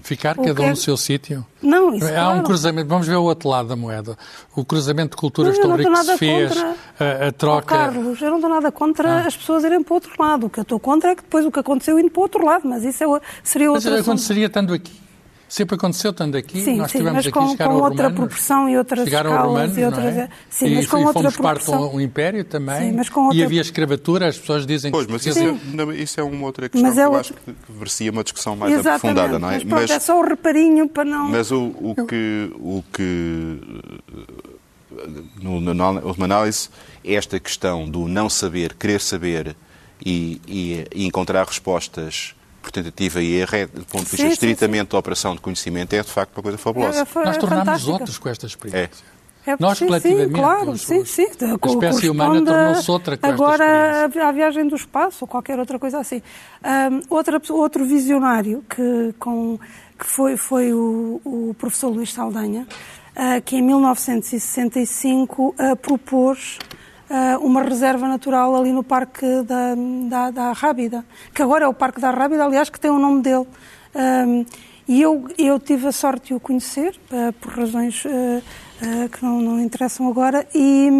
Ficar 0.04 0.36
cada 0.36 0.60
um 0.60 0.68
no 0.68 0.76
seu 0.76 0.98
sítio? 0.98 1.46
Não, 1.62 1.94
isso 1.94 2.04
Há 2.04 2.10
claro. 2.10 2.38
um 2.38 2.42
cruzamento, 2.42 2.86
vamos 2.86 3.06
ver 3.06 3.16
o 3.16 3.22
outro 3.22 3.48
lado 3.48 3.68
da 3.68 3.74
moeda. 3.74 4.18
O 4.54 4.62
cruzamento 4.62 5.12
de 5.12 5.16
culturas 5.16 5.58
tão 5.58 5.74
rico 5.74 5.90
que 5.90 6.04
se 6.04 6.18
fez, 6.18 6.52
a, 7.00 7.28
a, 7.28 7.32
troca... 7.32 7.74
Oh, 7.74 7.78
Carlos, 7.78 8.20
eu 8.20 8.28
não 8.28 8.36
estou 8.36 8.50
nada 8.50 8.70
contra 8.70 9.08
ah. 9.08 9.26
as 9.26 9.34
pessoas 9.34 9.64
irem 9.64 9.82
para 9.82 9.92
o 9.92 9.94
outro 9.94 10.12
lado. 10.18 10.44
O 10.44 10.50
que 10.50 10.58
eu 10.60 10.62
estou 10.62 10.78
contra 10.78 11.12
é 11.12 11.14
que 11.14 11.22
depois 11.22 11.46
o 11.46 11.50
que 11.50 11.58
aconteceu 11.58 11.98
indo 11.98 12.10
para 12.10 12.20
o 12.20 12.22
outro 12.22 12.44
lado, 12.44 12.68
mas 12.68 12.84
isso 12.84 13.02
é, 13.02 13.20
seria 13.42 13.72
outro 13.72 13.90
Mas 13.90 14.00
aconteceria 14.00 14.44
estando 14.44 14.74
aqui. 14.74 14.92
Sempre 15.54 15.76
aconteceu 15.76 16.10
estando 16.10 16.36
aqui, 16.36 16.60
sim, 16.60 16.78
nós 16.78 16.90
sim, 16.90 16.98
tivemos 16.98 17.18
mas 17.18 17.26
aqui, 17.28 17.38
com, 17.38 17.48
chegaram 17.48 17.70
com 17.74 17.82
outra 17.84 17.96
romanos, 18.08 18.18
proporção 18.18 18.68
e 18.68 18.76
outras 18.76 19.04
chegaram 19.04 19.30
escalas 19.30 19.52
romanos, 19.52 19.78
e 19.78 19.84
outras... 19.84 20.16
é? 20.16 20.28
Sim, 20.50 20.66
e, 20.66 20.74
mas 20.74 20.86
com 20.88 20.98
e 20.98 21.04
outra 21.04 21.12
fomos 21.12 21.36
proporção. 21.36 21.78
parte 21.78 21.92
do 21.92 22.00
império 22.00 22.44
também. 22.44 22.80
Sim, 22.80 22.92
mas 22.96 23.08
com 23.08 23.20
outra... 23.20 23.38
E 23.38 23.44
havia 23.44 23.60
escravatura, 23.60 24.26
as 24.26 24.36
pessoas 24.36 24.66
dizem 24.66 24.90
pois, 24.90 25.06
que... 25.06 25.12
mas 25.12 25.24
isso, 25.24 25.38
é, 25.38 25.94
isso 25.94 26.18
é 26.18 26.24
uma 26.24 26.44
outra 26.44 26.68
questão 26.68 26.82
mas 26.88 26.94
que 26.96 27.00
é 27.00 27.04
eu 27.04 27.12
outro... 27.12 27.20
acho 27.20 27.34
que 27.34 27.72
merecia 27.72 28.10
uma 28.10 28.24
discussão 28.24 28.56
mais 28.56 28.72
Exatamente, 28.72 29.20
aprofundada, 29.20 29.38
não 29.38 29.48
é? 29.48 29.52
Mas, 29.52 29.62
pronto, 29.62 29.80
mas 29.82 29.90
é 29.92 30.00
só 30.00 30.18
o 30.18 30.24
reparinho 30.24 30.88
para 30.88 31.04
não... 31.04 31.28
Mas 31.28 31.52
o, 31.52 31.72
o 31.80 31.94
que... 32.04 32.50
O 32.58 32.84
que 32.92 33.60
no, 35.40 35.60
numa 35.60 36.24
análise, 36.24 36.68
esta 37.04 37.38
questão 37.38 37.88
do 37.88 38.08
não 38.08 38.28
saber, 38.28 38.74
querer 38.74 39.00
saber 39.00 39.54
e, 40.04 40.40
e, 40.48 40.84
e 40.92 41.06
encontrar 41.06 41.46
respostas 41.46 42.34
por 42.64 42.72
tentativa 42.72 43.20
e 43.22 43.34
erro, 43.34 43.54
é, 43.56 43.66
do 43.66 43.84
ponto 43.84 44.04
de 44.04 44.10
vista 44.10 44.16
Sim, 44.16 44.22
sim, 44.22 44.32
estritamente 44.32 44.90
da 44.92 44.98
operação 44.98 45.34
de 45.34 45.40
conhecimento, 45.42 45.92
é 45.92 46.02
de 46.02 46.10
facto 46.10 46.34
uma 46.36 46.42
coisa 46.42 46.56
fabulosa. 46.58 47.02
É, 47.02 47.04
foi- 47.04 47.24
Nós 47.24 47.36
é 47.36 47.38
tornámos 47.38 47.64
fantástica. 47.66 47.92
outros 47.92 48.18
com 48.18 48.28
esta 48.30 48.46
experiência. 48.46 49.04
É, 49.46 49.56
Nós, 49.60 49.76
sim, 49.76 49.86
coletivamente, 49.86 50.28
sim, 50.28 50.32
claro, 50.40 50.70
os- 50.70 50.80
sim, 50.80 51.04
sim. 51.04 51.26
a 51.26 51.66
espécie 51.68 52.08
humana 52.08 52.42
tornou-se 52.42 52.90
outra 52.90 53.16
com 53.18 53.26
Agora 53.26 54.06
a, 54.06 54.32
viagem 54.32 54.66
do 54.66 54.74
espaço 54.74 55.18
ou 55.20 55.28
qualquer 55.28 55.58
outra 55.58 55.78
coisa 55.78 55.98
assim. 55.98 56.22
Ahm, 56.62 57.02
outra, 57.10 57.38
outro 57.50 57.84
visionário 57.84 58.64
que, 58.70 59.14
com, 59.18 59.58
que 59.98 60.06
foi, 60.06 60.38
foi 60.38 60.72
o, 60.72 61.20
o 61.22 61.54
professor 61.58 61.90
Luís 61.90 62.10
Saldanha, 62.14 62.66
ah, 63.14 63.38
que 63.42 63.56
em 63.56 63.62
1965 63.62 65.54
ah, 65.58 65.76
propôs 65.76 66.58
uma 67.40 67.62
reserva 67.62 68.08
natural 68.08 68.54
ali 68.56 68.72
no 68.72 68.82
Parque 68.82 69.42
da, 69.42 69.74
da, 70.08 70.30
da 70.30 70.52
Rábida, 70.52 71.04
que 71.34 71.42
agora 71.42 71.64
é 71.64 71.68
o 71.68 71.74
Parque 71.74 72.00
da 72.00 72.10
Rábida, 72.10 72.44
aliás, 72.44 72.68
que 72.68 72.80
tem 72.80 72.90
o 72.90 72.98
nome 72.98 73.22
dele. 73.22 73.46
Ahm, 73.94 74.44
e 74.86 75.00
eu, 75.00 75.26
eu 75.38 75.58
tive 75.58 75.86
a 75.86 75.92
sorte 75.92 76.28
de 76.28 76.34
o 76.34 76.40
conhecer, 76.40 76.94
ah, 77.10 77.32
por 77.40 77.52
razões 77.52 78.04
ah, 78.06 79.08
que 79.08 79.24
não, 79.24 79.40
não 79.40 79.60
interessam 79.60 80.08
agora, 80.08 80.46
e, 80.54 80.90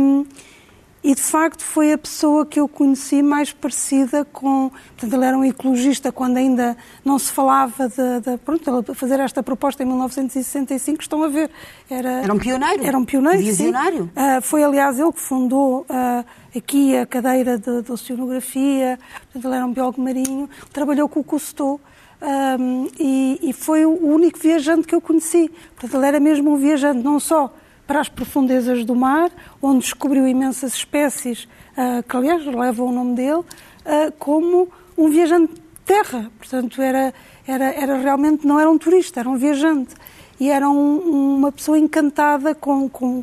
e 1.04 1.14
de 1.14 1.20
facto 1.20 1.62
foi 1.62 1.92
a 1.92 1.98
pessoa 1.98 2.46
que 2.46 2.58
eu 2.58 2.66
conheci 2.66 3.22
mais 3.22 3.52
parecida 3.52 4.24
com. 4.24 4.70
Portanto, 4.70 5.12
ele 5.12 5.24
era 5.26 5.36
um 5.36 5.44
ecologista 5.44 6.10
quando 6.10 6.38
ainda 6.38 6.74
não 7.04 7.18
se 7.18 7.30
falava 7.30 7.90
de. 7.90 8.20
de 8.20 8.38
pronto, 8.38 8.70
ele 8.70 8.94
fazer 8.94 9.20
esta 9.20 9.42
proposta 9.42 9.82
em 9.82 9.86
1965, 9.86 11.02
estão 11.02 11.22
a 11.22 11.28
ver. 11.28 11.50
Era, 11.90 12.22
Era 12.22 12.32
um 12.32 12.38
pioneiro. 12.38 12.86
Era 12.86 12.96
um 12.96 13.04
pioneiro. 13.04 13.38
Visionário. 13.38 14.10
Ah, 14.16 14.40
foi, 14.40 14.64
aliás, 14.64 14.98
ele 14.98 15.12
que 15.12 15.20
fundou 15.20 15.84
ah, 15.90 16.24
aqui 16.56 16.96
a 16.96 17.04
cadeira 17.04 17.58
de, 17.58 17.82
de 17.82 17.92
oceanografia, 17.92 18.98
portanto, 19.24 19.44
ele 19.44 19.56
era 19.56 19.66
um 19.66 19.72
biólogo 19.74 20.00
marinho, 20.00 20.48
trabalhou 20.72 21.06
com 21.06 21.20
o 21.20 21.24
Cousteau. 21.24 21.78
ahm, 22.22 22.86
e, 22.98 23.40
e 23.42 23.52
foi 23.52 23.84
o 23.84 24.06
único 24.06 24.38
viajante 24.38 24.86
que 24.86 24.94
eu 24.94 25.02
conheci. 25.02 25.50
Portanto, 25.76 26.00
ele 26.00 26.06
era 26.06 26.18
mesmo 26.18 26.54
um 26.54 26.56
viajante, 26.56 27.02
não 27.02 27.20
só 27.20 27.52
para 27.86 28.00
as 28.00 28.08
profundezas 28.08 28.84
do 28.84 28.94
mar, 28.94 29.30
onde 29.60 29.80
descobriu 29.80 30.26
imensas 30.26 30.74
espécies, 30.74 31.46
ah, 31.76 32.02
que 32.08 32.16
aliás 32.16 32.44
levam 32.46 32.88
o 32.88 32.92
nome 32.92 33.14
dele, 33.14 33.42
ah, 33.84 34.12
como 34.18 34.68
um 34.96 35.08
viajante 35.10 35.54
de 35.54 35.60
terra. 35.84 36.30
Portanto, 36.38 36.80
era, 36.80 37.12
era, 37.46 37.64
era 37.66 37.96
realmente, 37.98 38.46
não 38.46 38.58
era 38.58 38.70
um 38.70 38.78
turista, 38.78 39.20
era 39.20 39.28
um 39.28 39.36
viajante. 39.36 39.94
E 40.40 40.50
era 40.50 40.68
um- 40.68 41.36
uma 41.36 41.52
pessoa 41.52 41.78
encantada 41.78 42.54
com, 42.54 42.88
com, 42.88 43.22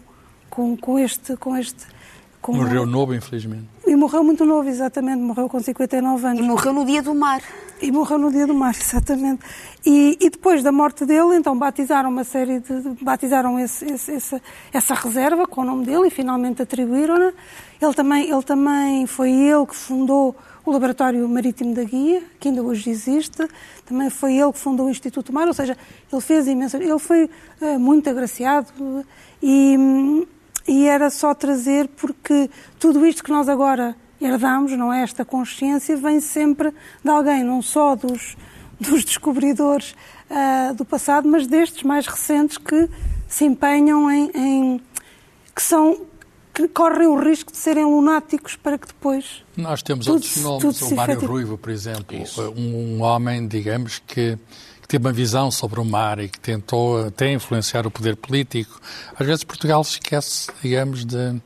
com, 0.49 0.77
com 0.77 0.97
este. 0.99 1.35
Com 1.37 1.57
este 1.57 1.85
com 2.41 2.53
Morreu 2.53 2.85
novo, 2.85 3.13
infelizmente. 3.13 3.65
E 3.85 3.95
morreu 3.95 4.23
muito 4.23 4.45
novo, 4.45 4.67
exatamente, 4.67 5.21
morreu 5.21 5.47
com 5.49 5.59
59 5.59 6.25
anos. 6.25 6.39
E 6.39 6.43
morreu 6.43 6.73
no 6.73 6.85
dia 6.85 7.01
do 7.03 7.13
mar. 7.13 7.41
E 7.81 7.91
morreu 7.91 8.17
no 8.17 8.31
dia 8.31 8.47
do 8.47 8.53
mar, 8.53 8.73
exatamente. 8.79 9.41
E, 9.85 10.17
e 10.19 10.29
depois 10.29 10.63
da 10.63 10.71
morte 10.71 11.05
dele, 11.05 11.35
então 11.35 11.57
batizaram 11.57 12.09
uma 12.09 12.23
série 12.23 12.59
de. 12.59 12.73
batizaram 13.01 13.59
esse- 13.59 13.85
esse- 13.85 14.11
essa, 14.13 14.41
essa 14.71 14.93
reserva 14.93 15.45
com 15.47 15.61
o 15.61 15.63
nome 15.65 15.85
dele 15.85 16.07
e 16.07 16.09
finalmente 16.09 16.61
atribuíram-na. 16.61 17.31
Ele 17.81 17.93
também, 17.93 18.29
ele 18.29 18.43
também 18.43 19.05
foi 19.07 19.31
ele 19.31 19.65
que 19.65 19.75
fundou 19.75 20.35
o 20.63 20.71
Laboratório 20.71 21.27
Marítimo 21.27 21.73
da 21.73 21.83
Guia, 21.83 22.21
que 22.39 22.47
ainda 22.49 22.61
hoje 22.63 22.89
existe. 22.91 23.47
Também 23.85 24.09
foi 24.11 24.35
ele 24.37 24.53
que 24.53 24.59
fundou 24.59 24.85
o 24.85 24.89
Instituto 24.89 25.31
do 25.31 25.33
Mar, 25.33 25.47
ou 25.47 25.53
seja, 25.53 25.75
ele 26.11 26.21
fez 26.21 26.47
imenso. 26.47 26.77
Ele 26.77 26.99
foi 26.99 27.29
eh, 27.59 27.77
muito 27.77 28.09
agraciado 28.09 28.67
e. 29.41 30.27
e 30.67 30.87
era 30.87 31.09
só 31.09 31.33
trazer 31.33 31.87
porque 31.89 32.49
tudo 32.79 33.05
isto 33.05 33.23
que 33.23 33.31
nós 33.31 33.47
agora 33.49 33.95
herdamos, 34.21 34.71
não 34.73 34.93
é? 34.93 35.01
Esta 35.03 35.25
consciência 35.25 35.95
vem 35.97 36.19
sempre 36.19 36.71
de 37.03 37.09
alguém, 37.09 37.43
não 37.43 37.61
só 37.61 37.95
dos, 37.95 38.37
dos 38.79 39.03
descobridores 39.03 39.95
ah, 40.29 40.73
do 40.75 40.85
passado, 40.85 41.27
mas 41.27 41.47
destes 41.47 41.83
mais 41.83 42.05
recentes 42.07 42.57
que 42.57 42.89
se 43.27 43.45
empenham 43.45 44.09
em, 44.11 44.29
em- 44.35 44.81
que 45.55 45.61
são 45.63 46.01
que 46.53 46.67
correm 46.67 47.07
o 47.07 47.15
risco 47.17 47.49
de 47.49 47.57
serem 47.57 47.85
lunáticos 47.85 48.57
para 48.57 48.77
que 48.77 48.85
depois 48.85 49.41
Nós 49.55 49.81
temos 49.81 50.05
Tudo 50.05 50.15
outros 50.15 50.35
nomes. 50.41 50.81
o 50.81 50.95
Mário 50.95 51.13
efetiva. 51.13 51.31
Ruivo, 51.31 51.57
por 51.57 51.69
exemplo, 51.71 52.17
um, 52.57 52.97
um 52.97 53.01
homem, 53.03 53.47
digamos, 53.47 53.99
que, 54.05 54.37
que 54.37 54.39
teve 54.91 55.07
uma 55.07 55.13
visão 55.13 55.49
sobre 55.49 55.79
o 55.79 55.85
mar 55.85 56.19
e 56.19 56.27
que 56.27 56.37
tentou 56.37 57.05
até 57.05 57.31
influenciar 57.31 57.87
o 57.87 57.91
poder 57.91 58.17
político. 58.17 58.81
Às 59.17 59.25
vezes 59.25 59.43
Portugal 59.45 59.81
se 59.85 59.93
esquece, 59.93 60.51
digamos, 60.61 61.05
de, 61.05 61.41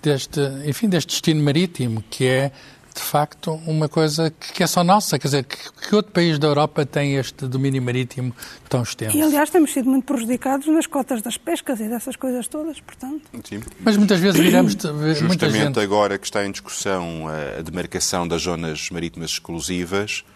deste, 0.00 0.40
enfim, 0.64 0.88
deste 0.88 1.08
destino 1.08 1.42
marítimo, 1.42 2.04
que 2.08 2.24
é, 2.24 2.52
de 2.94 3.02
facto, 3.02 3.54
uma 3.66 3.88
coisa 3.88 4.30
que, 4.30 4.52
que 4.52 4.62
é 4.62 4.68
só 4.68 4.84
nossa. 4.84 5.18
Quer 5.18 5.26
dizer, 5.26 5.44
que, 5.44 5.56
que 5.56 5.96
outro 5.96 6.12
país 6.12 6.38
da 6.38 6.46
Europa 6.46 6.86
tem 6.86 7.16
este 7.16 7.48
domínio 7.48 7.82
marítimo 7.82 8.32
tão 8.68 8.84
extenso? 8.84 9.16
e 9.16 9.20
aliás 9.20 9.50
temos 9.50 9.72
sido 9.72 9.90
muito 9.90 10.04
prejudicados 10.04 10.68
nas 10.68 10.86
cotas 10.86 11.20
das 11.22 11.36
pescas 11.36 11.80
e 11.80 11.88
dessas 11.88 12.14
coisas 12.14 12.46
todas, 12.46 12.78
portanto. 12.78 13.22
Sim. 13.42 13.62
Mas 13.80 13.96
muitas 13.96 14.20
vezes 14.20 14.38
viramos... 14.38 14.74
Justamente 15.18 15.74
gente... 15.74 15.80
agora 15.80 16.18
que 16.18 16.24
está 16.24 16.46
em 16.46 16.52
discussão 16.52 17.26
a 17.26 17.60
demarcação 17.62 18.28
das 18.28 18.42
zonas 18.42 18.90
marítimas 18.90 19.30
exclusivas, 19.30 20.24
eh, 20.24 20.35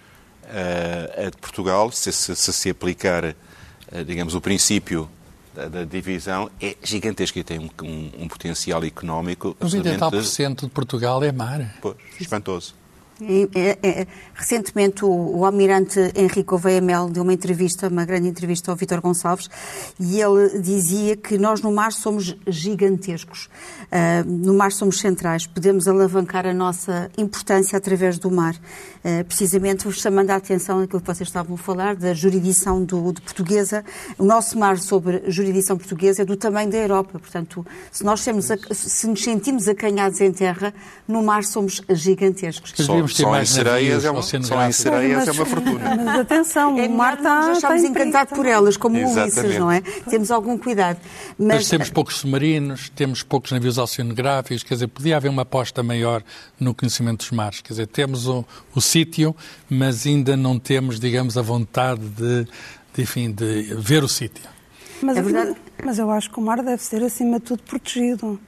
a 1.26 1.30
de 1.30 1.36
Portugal, 1.38 1.90
se 1.92 2.12
se, 2.12 2.34
se, 2.36 2.52
se 2.52 2.70
aplicar, 2.70 3.24
eh, 3.24 3.34
digamos, 4.06 4.34
o 4.34 4.40
princípio 4.40 5.08
da, 5.54 5.68
da 5.68 5.84
divisão, 5.84 6.50
é 6.60 6.76
gigantesca 6.82 7.38
e 7.38 7.44
tem 7.44 7.58
um, 7.58 7.68
um- 7.84 8.10
um 8.24 8.28
potencial 8.28 8.84
económico 8.84 9.56
absolutamente 9.60 10.00
90% 10.02 10.60
de 10.66 10.68
Portugal 10.68 11.22
é 11.24 11.32
mar. 11.32 11.76
pois, 11.82 11.96
espantoso. 12.20 12.74
É, 13.54 13.76
é, 13.86 14.06
recentemente, 14.32 15.04
o, 15.04 15.10
o 15.10 15.44
almirante 15.44 16.00
Henrique 16.16 16.54
Oveia 16.54 16.80
Mel 16.80 17.10
deu 17.10 17.22
uma 17.22 17.34
entrevista, 17.34 17.88
uma 17.88 18.06
grande 18.06 18.26
entrevista 18.28 18.70
ao 18.70 18.76
Vítor 18.78 18.98
Gonçalves, 19.02 19.50
e 20.00 20.18
ele 20.22 20.58
dizia 20.60 21.14
que 21.18 21.36
nós 21.36 21.60
no 21.60 21.70
mar 21.70 21.92
somos 21.92 22.34
gigantescos. 22.46 23.50
Uh, 23.92 24.26
no 24.26 24.54
mar 24.54 24.72
somos 24.72 25.00
centrais, 25.00 25.46
podemos 25.46 25.86
alavancar 25.86 26.46
a 26.46 26.54
nossa 26.54 27.10
importância 27.18 27.76
através 27.76 28.18
do 28.18 28.30
mar. 28.30 28.54
Uh, 29.02 29.24
precisamente 29.24 29.90
chamando 29.92 30.30
a 30.30 30.36
atenção 30.36 30.80
aquilo 30.80 31.00
que 31.00 31.06
vocês 31.06 31.26
estavam 31.26 31.54
a 31.54 31.58
falar, 31.58 31.96
da 31.96 32.12
jurisdição 32.12 32.84
do, 32.84 33.12
de 33.14 33.22
portuguesa. 33.22 33.82
O 34.18 34.24
nosso 34.26 34.58
mar 34.58 34.78
sobre 34.78 35.22
jurisdição 35.26 35.78
portuguesa 35.78 36.20
é 36.20 36.24
do 36.26 36.36
tamanho 36.36 36.70
da 36.70 36.76
Europa. 36.76 37.18
Portanto, 37.18 37.66
se 37.90 38.04
nós 38.04 38.22
temos, 38.22 38.48
se 38.70 39.06
nos 39.06 39.24
sentimos 39.24 39.68
acanhados 39.68 40.20
em 40.20 40.30
terra, 40.30 40.74
no 41.08 41.22
mar 41.22 41.44
somos 41.44 41.80
gigantescos. 41.88 42.74
Só, 42.76 43.06
só 43.06 43.40
em 43.40 43.46
sereias, 43.46 44.04
é 44.04 44.10
uma, 44.10 44.20
só 44.20 44.66
em 44.66 44.72
sereias 44.72 45.28
é 45.28 45.32
uma 45.32 45.46
fortuna. 45.46 45.96
Mas 45.96 46.20
atenção, 46.20 46.78
é 46.78 46.86
o 46.86 46.90
mar 46.90 47.14
está... 47.14 47.46
Nós 47.46 47.56
estamos 47.56 47.82
encantados 47.82 48.34
por 48.36 48.44
elas, 48.44 48.76
como 48.76 48.98
Ulisses, 48.98 49.58
não 49.58 49.70
é? 49.70 49.80
Temos 50.10 50.30
algum 50.30 50.58
cuidado. 50.58 50.98
Mas... 51.38 51.56
mas 51.56 51.68
temos 51.68 51.88
poucos 51.88 52.18
submarinos, 52.18 52.90
temos 52.90 53.22
poucos 53.22 53.50
navios 53.50 53.78
oceanográficos, 53.78 54.62
quer 54.62 54.74
dizer, 54.74 54.88
podia 54.88 55.16
haver 55.16 55.30
uma 55.30 55.42
aposta 55.42 55.82
maior 55.82 56.22
no 56.58 56.74
conhecimento 56.74 57.20
dos 57.20 57.30
mares. 57.30 57.62
Quer 57.62 57.72
dizer, 57.72 57.86
temos 57.86 58.28
o, 58.28 58.44
o 58.74 58.80
sítio, 58.90 59.34
mas 59.68 60.06
ainda 60.06 60.36
não 60.36 60.58
temos, 60.58 60.98
digamos, 60.98 61.36
a 61.36 61.42
vontade 61.42 62.06
de, 62.08 62.46
de 62.94 63.02
enfim, 63.02 63.30
de 63.30 63.74
ver 63.74 64.02
o 64.02 64.08
sítio. 64.08 64.48
Mas, 65.02 65.16
é 65.16 65.22
verdade. 65.22 65.56
mas 65.84 65.98
eu 65.98 66.10
acho 66.10 66.30
que 66.30 66.38
o 66.38 66.42
mar 66.42 66.62
deve 66.62 66.82
ser, 66.82 67.02
acima 67.02 67.38
de 67.38 67.46
tudo, 67.46 67.62
protegido. 67.62 68.38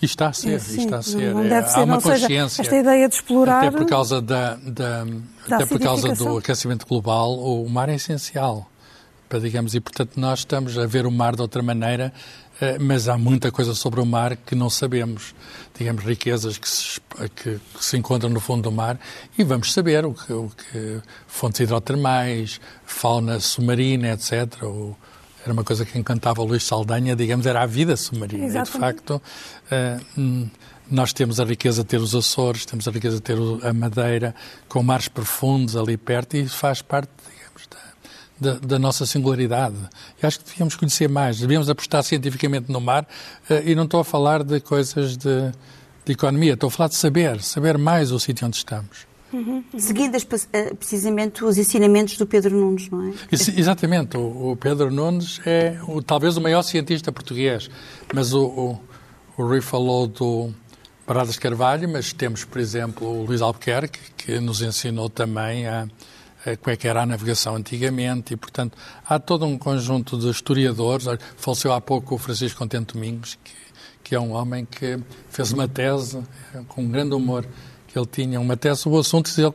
E 0.00 0.06
está 0.06 0.28
a 0.28 0.32
ser, 0.32 0.60
Sim, 0.60 0.84
está 0.84 0.98
a 0.98 1.02
ser. 1.02 1.34
Não 1.34 1.42
deve 1.42 1.68
ser, 1.68 1.80
Há 1.80 1.82
uma 1.82 1.94
não 1.96 2.02
consciência. 2.02 2.48
Seja, 2.48 2.62
esta 2.62 2.76
ideia 2.76 3.08
de 3.08 3.14
explorar. 3.16 3.64
Até 3.66 3.76
por 3.76 3.86
causa, 3.86 4.22
da, 4.22 4.54
da, 4.54 5.04
da 5.48 5.56
até 5.56 5.66
por 5.66 5.80
causa 5.80 6.14
do 6.14 6.38
aquecimento 6.38 6.86
global, 6.86 7.36
o 7.36 7.68
mar 7.68 7.88
é 7.88 7.96
essencial. 7.96 8.70
Para, 9.28 9.40
digamos, 9.40 9.74
e 9.74 9.80
portanto 9.80 10.12
nós 10.16 10.38
estamos 10.38 10.78
a 10.78 10.86
ver 10.86 11.04
o 11.04 11.10
mar 11.10 11.36
de 11.36 11.42
outra 11.42 11.62
maneira, 11.62 12.14
mas 12.80 13.08
há 13.08 13.16
muita 13.16 13.50
coisa 13.50 13.74
sobre 13.74 14.00
o 14.00 14.06
mar 14.06 14.36
que 14.36 14.54
não 14.54 14.68
sabemos. 14.68 15.34
Digamos, 15.78 16.04
riquezas 16.04 16.58
que 16.58 16.68
se, 16.68 17.00
que, 17.36 17.60
que 17.76 17.84
se 17.84 17.96
encontram 17.96 18.30
no 18.30 18.40
fundo 18.40 18.62
do 18.62 18.72
mar 18.72 18.98
e 19.36 19.44
vamos 19.44 19.72
saber 19.72 20.04
o 20.04 20.12
que, 20.12 20.32
o 20.32 20.50
que 20.50 21.00
fontes 21.26 21.60
hidrotermais, 21.60 22.60
fauna 22.84 23.38
submarina, 23.38 24.12
etc. 24.12 24.62
O, 24.64 24.96
era 25.44 25.52
uma 25.52 25.64
coisa 25.64 25.84
que 25.84 25.98
encantava 25.98 26.42
o 26.42 26.44
Luís 26.44 26.64
Saldanha, 26.64 27.14
digamos, 27.14 27.46
era 27.46 27.62
a 27.62 27.66
vida 27.66 27.96
submarina. 27.96 28.44
Exatamente. 28.44 28.70
E, 28.70 28.72
de 28.72 28.78
facto, 28.78 29.22
uh, 29.72 30.50
nós 30.90 31.12
temos 31.12 31.38
a 31.38 31.44
riqueza 31.44 31.82
de 31.82 31.88
ter 31.88 31.98
os 31.98 32.14
Açores, 32.14 32.66
temos 32.66 32.88
a 32.88 32.90
riqueza 32.90 33.16
de 33.16 33.22
ter 33.22 33.38
a 33.62 33.72
Madeira, 33.72 34.34
com 34.68 34.82
mares 34.82 35.08
profundos 35.08 35.76
ali 35.76 35.96
perto, 35.96 36.36
e 36.36 36.48
faz 36.48 36.82
parte, 36.82 37.10
da, 38.40 38.54
da, 38.54 38.78
nossa 38.78 39.04
singularidade. 39.06 39.76
Eu 40.20 40.26
acho 40.26 40.40
que 40.40 40.46
devíamos 40.46 40.76
conhecer 40.76 41.08
mais, 41.08 41.38
devíamos 41.38 41.68
apostar 41.68 42.02
cientificamente 42.02 42.70
no 42.70 42.80
mar, 42.80 43.06
uh, 43.50 43.54
e 43.64 43.74
não 43.74 43.84
estou 43.84 44.00
a 44.00 44.04
falar 44.04 44.42
de 44.42 44.60
coisas 44.60 45.16
de, 45.16 45.52
de 46.04 46.12
economia, 46.12 46.54
estou 46.54 46.68
a 46.68 46.70
falar 46.70 46.88
de 46.88 46.96
saber, 46.96 47.42
saber 47.42 47.78
mais 47.78 48.12
o 48.12 48.18
sítio 48.18 48.46
onde 48.46 48.56
estamos. 48.56 49.08
Uhum, 49.32 49.62
uhum. 49.72 49.78
Seguindo 49.78 50.16
eh, 50.16 50.74
precisamente 50.74 51.44
os 51.44 51.58
ensinamentos 51.58 52.16
do 52.16 52.26
Pedro 52.26 52.56
Nunes, 52.56 52.88
não 52.88 53.08
é? 53.08 53.12
exatamente. 53.30 54.16
O, 54.16 54.52
o, 54.52 54.56
Pedro 54.56 54.90
Nunes 54.90 55.40
é 55.44 55.78
o, 55.86 56.00
talvez 56.00 56.36
o 56.36 56.40
maior 56.40 56.62
cientista 56.62 57.12
português, 57.12 57.68
mas 58.14 58.32
o, 58.32 58.46
o, 58.46 58.80
o 59.36 59.46
Rui 59.46 59.60
falou 59.60 60.06
do 60.06 60.50
Paradas 61.06 61.38
Carvalho, 61.38 61.88
mas 61.88 62.12
temos, 62.12 62.44
por 62.44 62.58
exemplo, 62.58 63.06
o 63.06 63.24
Luís 63.24 63.42
Albuquerque, 63.42 63.98
que 64.16 64.40
nos 64.40 64.62
ensinou 64.62 65.10
também 65.10 65.66
a 65.66 65.86
como 66.56 66.72
é 66.72 66.76
que 66.76 66.86
era 66.86 67.02
a 67.02 67.06
navegação 67.06 67.56
antigamente 67.56 68.34
e, 68.34 68.36
portanto, 68.36 68.76
há 69.06 69.18
todo 69.18 69.44
um 69.44 69.58
conjunto 69.58 70.18
de 70.18 70.28
historiadores. 70.28 71.06
Faleceu 71.36 71.72
há 71.72 71.80
pouco 71.80 72.14
o 72.14 72.18
Francisco 72.18 72.58
Contente 72.58 72.94
Domingos, 72.94 73.38
que, 73.42 73.52
que 74.04 74.14
é 74.14 74.20
um 74.20 74.32
homem 74.32 74.64
que 74.64 74.98
fez 75.30 75.52
uma 75.52 75.68
tese 75.68 76.22
com 76.68 76.82
um 76.82 76.88
grande 76.88 77.14
humor 77.14 77.46
que 77.86 77.98
ele 77.98 78.06
tinha 78.06 78.40
uma 78.40 78.56
tese 78.56 78.80
sobre 78.82 78.98
o 78.98 79.00
assunto 79.00 79.30
e 79.36 79.42
ele, 79.42 79.54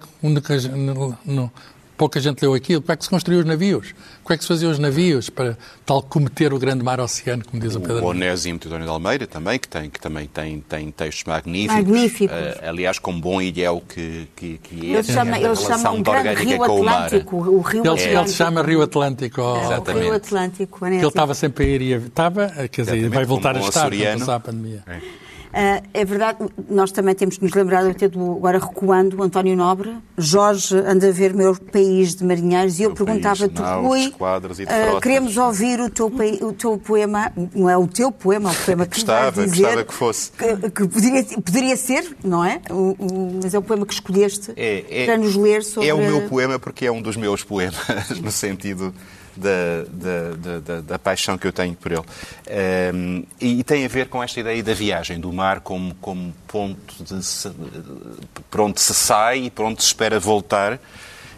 no, 1.26 1.52
pouca 1.98 2.20
gente 2.20 2.42
leu 2.42 2.54
aquilo. 2.54 2.82
Como 2.82 2.92
é 2.92 2.96
que 2.96 3.04
se 3.04 3.10
construíam 3.10 3.42
os 3.42 3.46
navios? 3.46 3.94
Como 4.24 4.34
é 4.34 4.38
que 4.38 4.44
se 4.44 4.48
faziam 4.48 4.72
os 4.72 4.80
navios 4.80 5.30
para 5.30 5.58
tal 5.86 6.02
cometer 6.02 6.54
o 6.54 6.60
grande 6.60 6.84
mar 6.84 7.00
oceano, 7.00 7.44
como 7.46 7.62
diz 7.62 7.76
o, 7.76 7.80
o 7.80 7.82
Pedro? 7.82 8.04
O 8.04 8.08
Onésimo 8.08 8.60
Tidónio 8.60 8.86
de 8.86 8.92
Almeida 8.92 9.28
também, 9.28 9.60
que, 9.60 9.68
tem, 9.68 9.90
que 9.90 10.00
também 10.00 10.28
tem, 10.28 10.60
tem 10.62 10.92
textos 10.92 11.24
magníficos. 11.26 11.76
Magníficos. 11.76 12.38
Uh, 12.38 12.70
aliás, 12.70 13.00
com 13.00 13.20
bom 13.20 13.42
ilhéu 13.42 13.82
que, 13.88 14.28
que, 14.36 14.58
que 14.58 14.94
é. 14.94 14.98
Ele 14.98 15.04
chama, 15.04 15.40
ele 15.40 15.56
chama 15.56 15.92
um 15.92 16.02
grande 16.02 16.44
rio 16.44 16.64
Atlântico. 16.64 17.36
O, 17.38 17.62
rio 17.62 17.82
ele, 17.82 17.90
Atlântico. 17.90 18.20
ele 18.20 18.28
chama 18.30 18.62
Rio 18.64 18.82
Atlântico. 18.82 19.42
Oh, 19.42 19.58
Exatamente. 19.58 20.04
O 20.04 20.06
rio 20.06 20.16
Atlântico. 20.16 20.88
Ele 20.88 21.08
estava 21.08 21.34
sempre 21.34 21.66
a 21.66 21.68
ir 21.68 21.82
e 21.82 21.92
estava, 21.94 22.48
quer 22.72 22.82
dizer, 22.84 23.10
vai 23.10 23.26
voltar 23.26 23.56
a 23.56 23.60
estar 23.60 23.90
quando 23.90 24.20
passar 24.20 24.36
a 24.36 24.40
pandemia. 24.40 24.84
É. 24.88 25.33
Uh, 25.54 25.88
é 25.94 26.04
verdade, 26.04 26.40
nós 26.68 26.92
também 26.92 27.14
temos 27.14 27.38
que 27.38 27.44
nos 27.44 27.54
lembrar 27.54 27.86
até 27.86 28.08
do, 28.08 28.38
agora 28.38 28.58
recuando, 28.58 29.20
o 29.20 29.22
António 29.24 29.56
Nobre, 29.56 29.96
Jorge 30.18 30.76
anda 30.76 31.10
a 31.10 31.12
ver 31.12 31.32
meu 31.32 31.56
país 31.56 32.16
de 32.16 32.26
marinheiros 32.26 32.80
e 32.80 32.84
eu 32.84 32.94
perguntava-te, 32.96 33.62
Rui, 33.62 34.08
uh, 34.08 35.00
queremos 35.00 35.38
ouvir 35.38 35.80
o 35.80 35.92
teu, 35.92 36.08
o 36.42 36.54
teu 36.54 36.80
poema, 36.80 37.32
não 37.54 37.70
é 37.70 37.78
o 37.78 37.86
teu 37.88 38.12
poema, 38.12 38.50
o 38.50 38.66
poema 38.66 38.86
que 38.90 38.96
gostava, 38.96 39.44
dizer, 39.44 39.62
gostava 39.62 39.84
que 39.84 39.94
fosse. 39.94 40.32
Que, 40.32 40.72
que 40.72 40.88
poderia, 40.88 41.24
poderia, 41.24 41.78
ser, 41.78 42.18
não 42.24 42.44
é? 42.44 42.60
O, 42.72 42.96
o, 42.98 43.40
mas 43.44 43.54
é 43.54 43.60
o 43.60 43.62
poema 43.62 43.86
que 43.86 43.94
escolheste 43.94 44.54
é, 44.56 45.04
é, 45.04 45.06
para 45.06 45.18
nos 45.18 45.36
ler 45.36 45.64
sobre... 45.64 45.88
É 45.88 45.94
o 45.94 46.00
meu 46.00 46.28
poema 46.28 46.58
porque 46.58 46.88
é 46.88 46.92
um 46.92 47.00
dos 47.02 47.16
meus 47.16 47.44
poemas, 47.44 47.78
no 48.24 48.32
sentido 48.32 48.92
da, 49.36 49.84
da, 49.90 50.60
da, 50.60 50.82
da, 50.82 51.00
paixão 51.00 51.38
que 51.38 51.48
eu 51.48 51.54
tenho 51.54 51.76
por 51.76 51.92
ele. 51.92 52.02
Um, 52.02 52.06
ehm, 52.48 53.24
e 53.40 53.64
tem 53.64 53.86
a 53.86 53.88
ver 53.88 54.08
com 54.08 54.22
esta 54.22 54.40
ideia 54.40 54.62
da 54.64 54.74
viagem, 54.74 55.20
do 55.20 55.32
mar 55.32 55.62
como, 55.62 55.96
como 55.96 56.34
ponto 56.48 57.04
de 57.04 57.24
se, 57.24 57.52
por 58.50 58.62
onde 58.62 58.80
se 58.80 58.94
sai 58.94 59.46
e 59.46 59.50
por 59.52 59.66
onde 59.66 59.82
se 59.82 59.88
espera 59.88 60.20
voltar. 60.20 60.80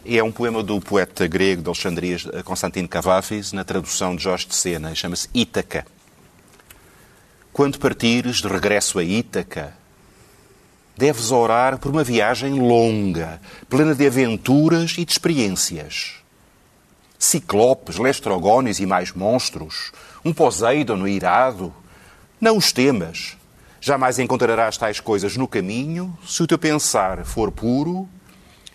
É 0.06 0.22
um 0.22 0.32
poema 0.32 0.62
do 0.62 0.80
poeta 0.80 1.26
grego 1.26 1.64
de 1.64 1.68
Alexandria, 1.70 2.18
Constantino 2.44 2.88
Cavafis, 2.88 3.52
na 3.52 3.64
tradução 3.64 4.16
de 4.16 4.24
Jorge 4.24 4.46
de 4.48 4.56
Sena, 4.56 4.94
chama-se 4.94 5.28
Ítaca. 5.34 5.86
Quando 7.52 7.80
partires 7.80 8.38
de 8.38 8.48
regresso 8.48 9.00
a 9.00 9.04
Ítaca, 9.04 9.74
deves 10.96 11.32
orar 11.32 11.80
por 11.80 11.90
uma 11.90 12.04
viagem 12.04 12.54
longa, 12.54 13.42
plena 13.68 13.96
de 13.96 14.06
aventuras 14.06 14.96
e 14.98 15.06
de 15.06 15.12
experiências 15.12 16.25
ciclopes, 17.18 17.98
lestrogónios 17.98 18.80
e 18.80 18.86
mais 18.86 19.12
monstros, 19.14 19.92
um 20.24 20.34
Poseidon 20.34 21.08
irado. 21.08 21.74
Não 22.40 22.58
os 22.58 22.72
temas. 22.72 23.38
Jamais 23.80 24.20
encontrarás 24.20 24.78
tais 24.78 25.00
coisas 25.00 25.38
no 25.38 25.48
caminho, 25.48 26.18
se 26.26 26.42
o 26.42 26.48
teu 26.48 26.58
pensar 26.58 27.24
for 27.24 27.52
puro 27.52 28.10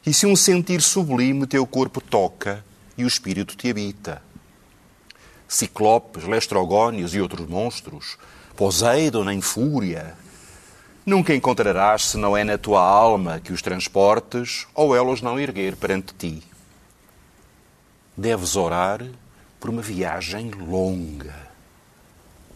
e 0.07 0.15
se 0.15 0.27
um 0.27 0.37
sentir 0.37 0.81
sublime 0.81 1.47
teu 1.47 1.67
corpo 1.67 2.01
toca 2.01 2.65
e 2.97 3.05
o 3.05 3.09
espírito 3.09 3.57
te 3.57 3.71
habita. 3.71 4.23
Ciclopes, 5.49 6.25
lestrogónios 6.25 7.15
e 7.15 7.21
outros 7.21 7.49
monstros, 7.49 8.17
Poseidon 8.57 9.29
em 9.31 9.41
fúria, 9.41 10.15
nunca 11.05 11.35
encontrarás 11.35 12.07
se 12.07 12.17
não 12.17 12.37
é 12.37 12.45
na 12.45 12.57
tua 12.57 12.81
alma 12.81 13.41
que 13.41 13.53
os 13.53 13.63
transportes 13.63 14.67
ou 14.75 14.95
elas 14.95 15.21
não 15.21 15.41
erguer 15.41 15.75
perante 15.75 16.15
ti 16.15 16.50
deves 18.17 18.57
orar 18.57 19.05
por 19.59 19.71
uma 19.71 19.83
viagem 19.83 20.51
longa. 20.51 21.49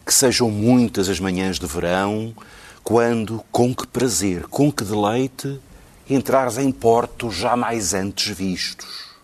Que 0.05 0.12
sejam 0.12 0.51
muitas 0.51 1.09
as 1.09 1.21
manhãs 1.21 1.59
de 1.59 1.67
verão, 1.67 2.35
quando, 2.83 3.43
com 3.51 3.75
que 3.75 3.87
prazer, 3.87 4.47
com 4.49 4.71
que 4.71 4.85
deleite, 4.85 5.61
entrares 6.09 6.59
em 6.59 6.71
portos 6.71 7.35
jamais 7.35 7.95
antes 7.95 8.37
vistos. 8.37 9.14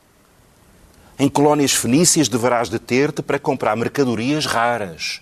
Em 1.19 1.29
colónias 1.29 1.73
fenícias 1.73 2.29
deverás 2.29 2.71
deter-te 2.71 3.21
para 3.21 3.39
comprar 3.39 3.77
mercadorias 3.77 4.47
raras, 4.47 5.21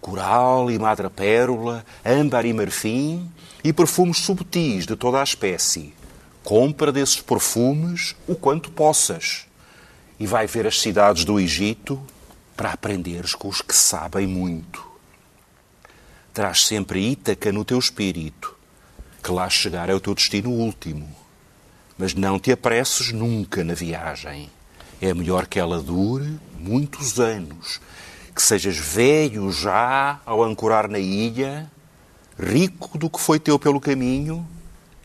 coral 0.00 0.70
e 0.70 0.78
madrepérola, 0.78 1.84
âmbar 2.04 2.46
e 2.46 2.52
marfim 2.52 3.28
e 3.64 3.72
perfumes 3.72 4.18
subtis 4.18 4.86
de 4.86 4.94
toda 4.94 5.20
a 5.20 5.24
espécie. 5.24 5.92
Compra 6.44 6.92
desses 6.92 7.20
perfumes 7.20 8.14
o 8.28 8.36
quanto 8.36 8.70
possas 8.70 9.46
e 10.22 10.26
vai 10.26 10.46
ver 10.46 10.68
as 10.68 10.80
cidades 10.80 11.24
do 11.24 11.40
Egito 11.40 12.00
para 12.56 12.70
aprenderes 12.70 13.34
com 13.34 13.48
os 13.48 13.60
que 13.60 13.74
sabem 13.74 14.24
muito. 14.24 14.80
Traz 16.32 16.64
sempre 16.64 17.10
Ítaca 17.10 17.50
no 17.50 17.64
teu 17.64 17.76
espírito, 17.76 18.56
que 19.20 19.32
lá 19.32 19.50
chegar 19.50 19.90
é 19.90 19.94
o 19.94 19.98
teu 19.98 20.14
destino 20.14 20.48
último. 20.48 21.12
Mas 21.98 22.14
não 22.14 22.38
te 22.38 22.52
apresses 22.52 23.10
nunca 23.10 23.64
na 23.64 23.74
viagem. 23.74 24.48
É 25.00 25.12
melhor 25.12 25.48
que 25.48 25.58
ela 25.58 25.82
dure 25.82 26.38
muitos 26.56 27.18
anos, 27.18 27.80
que 28.32 28.40
sejas 28.40 28.76
velho 28.76 29.50
já 29.50 30.20
ao 30.24 30.44
ancorar 30.44 30.88
na 30.88 31.00
ilha, 31.00 31.68
rico 32.38 32.96
do 32.96 33.10
que 33.10 33.18
foi 33.18 33.40
teu 33.40 33.58
pelo 33.58 33.80
caminho, 33.80 34.48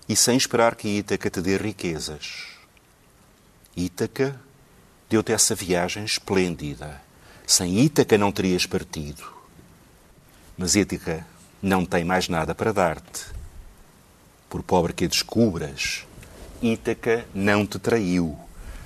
e 0.08 0.16
sem 0.16 0.38
esperar 0.38 0.76
que 0.76 1.00
Ítaca 1.00 1.28
te 1.28 1.42
dê 1.42 1.58
riquezas. 1.58 2.50
Ítaca 3.76 4.40
deu-te 5.10 5.32
essa 5.32 5.56
viagem 5.56 6.04
esplêndida. 6.04 7.02
Sem 7.46 7.80
Ítaca 7.80 8.18
não 8.18 8.32
terias 8.32 8.66
partido. 8.66 9.24
Mas 10.58 10.76
Ítaca 10.76 11.26
não 11.62 11.86
tem 11.86 12.04
mais 12.04 12.28
nada 12.28 12.54
para 12.54 12.74
dar-te. 12.74 13.26
Por 14.50 14.64
pobre 14.64 14.94
que 14.94 15.06
a 15.06 15.08
descubras, 15.08 16.06
Ítaca 16.62 17.26
não 17.34 17.66
te 17.66 17.80
traiu. 17.80 18.38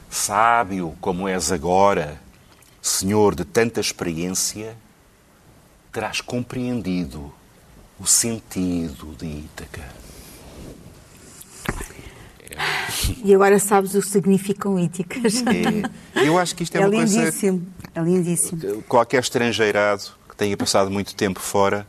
Sábio 0.09 0.95
como 0.99 1.27
és 1.27 1.51
agora, 1.51 2.21
senhor 2.81 3.33
de 3.33 3.45
tanta 3.45 3.79
experiência, 3.79 4.75
terás 5.91 6.19
compreendido 6.19 7.33
o 7.99 8.05
sentido 8.05 9.15
de 9.15 9.25
Ítaca. 9.25 10.10
E 13.23 13.33
agora 13.33 13.59
sabes 13.59 13.93
o 13.95 14.01
que 14.01 14.07
significam 14.07 14.79
íticas. 14.79 15.43
É, 16.15 16.27
eu 16.27 16.37
acho 16.37 16.55
que 16.55 16.63
isto 16.63 16.75
é, 16.75 16.81
É 16.81 16.85
uma 16.85 16.91
coisa 16.91 17.19
lindíssimo. 17.19 17.67
É 17.93 18.01
lindíssimo. 18.01 18.83
qualquer 18.87 19.21
estrangeirado 19.21 20.03
que 20.29 20.35
tenha 20.35 20.55
passado 20.55 20.89
muito 20.89 21.13
tempo 21.15 21.39
fora 21.39 21.85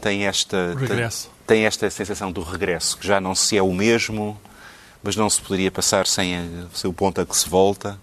tem 0.00 0.26
esta 0.26 0.74
regresso. 0.78 1.30
tem 1.46 1.66
esta 1.66 1.88
sensação 1.90 2.32
do 2.32 2.42
regresso 2.42 2.96
que 2.96 3.06
já 3.06 3.20
não 3.20 3.34
se 3.34 3.56
é 3.56 3.62
o 3.62 3.72
mesmo 3.72 4.38
mas 5.02 5.16
não 5.16 5.28
se 5.30 5.40
poderia 5.40 5.70
passar 5.70 6.06
sem, 6.06 6.36
sem 6.74 6.90
o 6.90 6.92
ponto 6.92 7.20
a 7.20 7.26
que 7.26 7.36
se 7.36 7.48
volta 7.48 7.98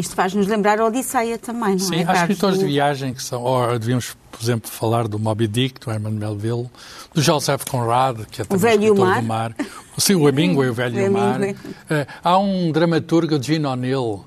Isto 0.00 0.14
faz-nos 0.14 0.46
lembrar 0.46 0.80
a 0.80 0.86
Odisseia 0.86 1.38
também, 1.38 1.72
não 1.72 1.78
Sim, 1.78 1.96
é? 1.96 2.02
há 2.02 2.06
Carlos? 2.06 2.22
escritores 2.22 2.58
de 2.58 2.64
viagem 2.64 3.12
que 3.14 3.22
são, 3.22 3.42
ou 3.42 3.78
devíamos, 3.78 4.16
por 4.30 4.42
exemplo, 4.42 4.70
falar 4.70 5.06
do 5.06 5.18
Moby 5.18 5.46
Dick, 5.46 5.78
do 5.78 5.90
Herman 5.90 6.12
Melville, 6.14 6.70
do 7.14 7.20
Joseph 7.22 7.64
Conrad, 7.70 8.24
que 8.30 8.40
é 8.42 8.44
também 8.44 8.62
Velho 8.62 8.80
o 8.80 8.84
escritor 8.86 9.06
Mar. 9.06 9.20
do 9.20 9.26
mar. 9.26 9.54
Sim, 9.98 10.14
o 10.14 10.28
Hemingway, 10.28 10.70
o 10.70 10.74
Velho 10.74 11.06
O 11.08 11.12
Mar. 11.12 11.40
Eh, 11.42 12.06
há 12.24 12.38
um 12.38 12.72
dramaturgo, 12.72 13.40
Gene 13.42 13.66
O'Neill, 13.66 14.24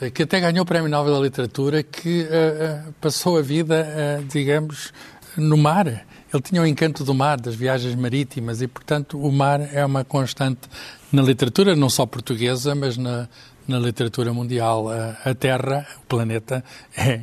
eh, 0.00 0.10
que 0.10 0.24
até 0.24 0.38
ganhou 0.40 0.62
o 0.62 0.66
Prémio 0.66 0.90
Nobel 0.90 1.14
da 1.14 1.20
Literatura, 1.20 1.82
que 1.82 2.26
eh, 2.30 2.30
eh, 2.30 2.82
passou 3.00 3.38
a 3.38 3.42
vida, 3.42 3.76
eh, 3.76 4.22
digamos, 4.30 4.92
no 5.36 5.56
mar. 5.56 5.86
Ele 5.86 6.42
tinha 6.42 6.60
o 6.60 6.66
encanto 6.66 7.02
do 7.04 7.14
mar, 7.14 7.40
das 7.40 7.54
viagens 7.54 7.94
marítimas, 7.94 8.60
e, 8.60 8.66
portanto, 8.66 9.18
o 9.18 9.32
mar 9.32 9.60
é 9.72 9.84
uma 9.86 10.04
constante 10.04 10.68
na 11.12 11.22
literatura, 11.22 11.74
não 11.76 11.88
só 11.88 12.04
portuguesa, 12.04 12.74
mas 12.74 12.96
na, 12.96 13.28
na 13.66 13.78
literatura 13.78 14.32
mundial. 14.32 14.88
A, 15.24 15.34
Terra, 15.34 15.86
o 16.02 16.06
planeta, 16.06 16.64
é 16.96 17.20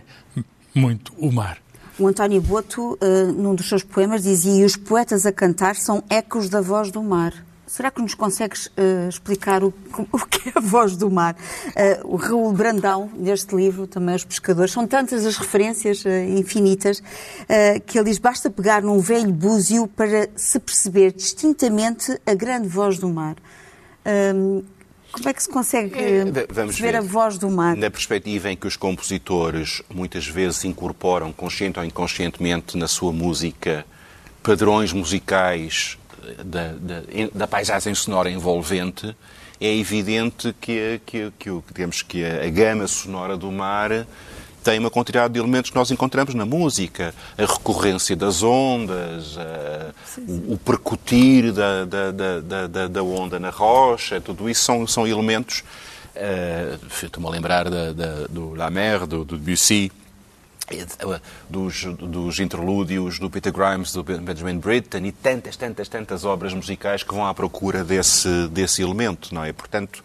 muito 0.74 1.14
o 1.18 1.32
mar. 1.32 1.58
O 2.00 2.08
António 2.08 2.42
Boto, 2.42 2.98
eh, 3.02 3.26
num 3.26 3.54
dos 3.54 3.68
seus 3.68 3.84
poemas, 3.84 4.24
dizia: 4.24 4.62
"E 4.62 4.66
os 4.66 4.76
poetas 4.76 5.26
a 5.26 5.32
cantar 5.32 5.76
são 5.76 6.04
ecos 6.10 6.50
da 6.50 6.62
voz 6.62 6.90
do 6.90 7.04
mar. 7.04 7.34
Será 7.72 7.90
que 7.90 8.02
nos 8.02 8.14
consegues 8.14 8.70
eh, 8.76 9.08
explicar 9.08 9.64
o, 9.64 9.74
o 10.12 10.26
que 10.26 10.50
é 10.50 10.54
a 10.56 10.60
voz 10.60 10.98
do 10.98 11.10
mar? 11.10 11.38
Eh, 11.74 12.02
o 12.04 12.18
Raul 12.18 12.52
Brandão, 12.52 13.10
neste 13.16 13.56
livro, 13.56 13.88
também 13.88 14.14
os 14.14 14.26
pescadores, 14.26 14.74
são 14.74 14.86
tantas 14.86 15.26
as 15.26 15.38
referências 15.38 16.06
eh, 16.06 16.28
infinitas 16.32 17.02
que 17.86 17.98
ele 17.98 18.10
diz: 18.10 18.18
basta 18.18 18.50
pegar 18.50 18.82
num 18.82 19.00
velho 19.00 19.32
búzio 19.32 19.88
para 19.88 20.30
se 20.36 20.60
perceber 20.60 21.14
distintamente 21.14 22.20
a 22.26 22.34
grande 22.34 22.68
voz 22.68 23.00
do 23.00 23.08
mar. 23.08 23.38
Hum, 24.06 24.64
como 25.12 25.30
é 25.30 25.34
que 25.34 25.44
se 25.44 25.50
consegue 25.50 25.94
V- 26.32 26.48
vamos 26.50 26.80
ver. 26.80 26.96
a 26.96 27.02
voz 27.02 27.38
do 27.38 27.50
mar? 27.50 27.76
Na 27.76 27.90
perspectiva 27.90 28.50
em 28.52 28.56
que 28.56 28.68
os 28.68 28.76
compositores 28.78 29.82
muitas 29.94 30.26
vezes 30.28 30.64
incorporam, 30.66 31.32
consciente 31.34 31.80
ou 31.80 31.86
inconscientemente, 31.86 32.78
na 32.78 32.88
sua 32.88 33.12
música, 33.12 33.86
padrões 34.42 34.94
musicais 34.94 35.98
da, 36.46 36.70
da, 36.74 37.04
da 37.34 37.48
paisagem 37.48 37.94
sonora 37.94 38.30
envolvente, 38.30 39.16
é 39.60 39.76
evidente 39.76 40.56
que, 40.60 41.00
que, 41.06 41.32
que, 41.38 41.50
digamos, 41.74 42.02
que 42.02 42.24
a, 42.26 42.44
a 42.46 42.50
gama 42.50 42.88
sonora 42.88 43.38
do 43.38 43.52
mar 43.52 44.08
tem 44.64 44.80
uma 44.80 44.90
quantidade 44.92 45.34
de 45.34 45.40
elementos 45.40 45.70
que 45.72 45.76
nós 45.78 45.90
encontramos 45.92 46.34
na 46.34 46.46
música. 46.46 47.14
A 47.38 47.42
recorrência 47.46 48.16
das 48.16 48.44
ondas, 48.44 49.38
a- 49.38 49.92
o, 50.28 50.54
o 50.54 50.58
percutir 50.58 51.52
da, 51.52 51.86
da, 51.86 52.12
da, 52.12 52.40
da- 52.40 52.68
da, 52.68 52.88
da 52.88 53.04
onda 53.04 53.40
na 53.40 53.50
rocha, 53.50 54.20
tudo 54.22 54.50
isso 54.50 54.64
são, 54.64 54.86
são 54.88 55.08
elementos. 55.08 55.64
eh, 56.16 56.78
Estou-me 57.04 57.28
a 57.28 57.32
lembrar 57.32 57.70
da, 57.70 57.92
da- 57.94 58.28
do 58.30 58.54
La 58.54 58.70
Mer, 58.70 59.06
do, 59.08 59.24
do 59.26 59.38
Debussy, 59.38 59.92
eh, 60.70 60.86
dos, 61.50 61.86
dos 61.86 62.40
interlúdios 62.40 63.18
do 63.20 63.30
Peter 63.30 63.52
Grimes, 63.52 63.92
do 63.94 64.04
Benjamin 64.04 64.58
Britten 64.60 65.06
e 65.08 65.12
tantas, 65.12 65.56
tantas, 65.58 65.88
tantas 65.88 66.24
obras 66.26 66.54
musicais 66.54 67.02
que 67.04 67.14
vão 67.14 67.26
à 67.26 67.34
procura 67.34 67.84
desse, 67.84 68.48
desse 68.50 68.82
elemento, 68.82 69.34
não 69.34 69.44
é? 69.44 69.52
Portanto, 69.52 70.04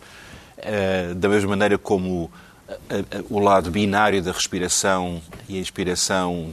eh, 0.58 1.12
da 1.14 1.28
mesma 1.28 1.50
maneira 1.50 1.76
como 1.76 2.30
o 3.30 3.38
lado 3.38 3.70
binário 3.70 4.22
da 4.22 4.32
respiração 4.32 5.20
e 5.48 5.56
a 5.56 5.60
inspiração 5.60 6.50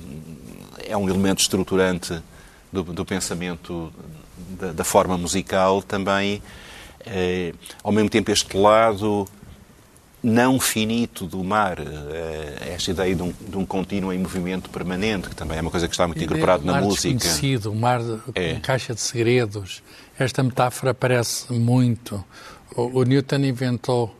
é 0.88 0.96
um 0.96 1.10
elemento 1.10 1.42
estruturante 1.42 2.22
do, 2.72 2.84
do 2.84 3.06
pensamento 3.06 3.92
da, 4.60 4.72
da 4.72 4.84
forma 4.84 5.18
musical, 5.18 5.82
também, 5.82 6.42
eh, 7.06 7.54
ao 7.84 7.92
mesmo 7.92 8.10
tempo, 8.10 8.32
este 8.32 8.56
lado 8.58 9.28
não 10.22 10.60
finito 10.60 11.26
do 11.28 11.44
mar, 11.44 11.78
eh, 11.80 12.74
esta 12.74 12.92
ideia 12.92 13.16
de 13.16 13.22
um, 13.22 13.34
de 13.48 13.58
um 13.58 13.66
contínuo 13.66 14.14
em 14.14 14.20
movimento 14.20 14.70
permanente, 14.70 15.30
que 15.30 15.36
também 15.36 15.58
é 15.58 15.62
uma 15.62 15.72
coisa 15.72 15.88
que 15.88 15.94
está 15.94 16.08
muito 16.08 16.24
incorporado 16.24 16.64
o 16.64 16.66
na 16.66 16.82
música. 16.82 17.14
desconhecido, 17.14 17.72
o 17.72 17.76
mar 17.76 18.02
É. 18.34 18.54
com 18.54 18.62
caixa 18.62 18.94
de 18.94 19.02
segredos. 19.02 19.84
Esta 20.18 20.42
metáfora 20.44 20.92
aparece 20.92 21.52
muito. 21.52 22.24
O, 22.76 23.00
o 23.00 23.04
Newton 23.04 23.38
inventou 23.38 24.16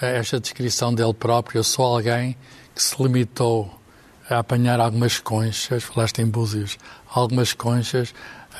esta 0.00 0.40
descrição 0.40 0.94
dele 0.94 1.14
próprio. 1.14 1.60
Eu 1.60 1.64
sou 1.64 1.84
alguém 1.84 2.36
que 2.74 2.82
se 2.82 3.00
limitou 3.02 3.70
a 4.28 4.38
apanhar 4.38 4.80
algumas 4.80 5.18
conchas, 5.18 5.84
falaste 5.84 6.20
em 6.20 6.26
búzios, 6.26 6.78
algumas 7.12 7.52
conchas 7.52 8.12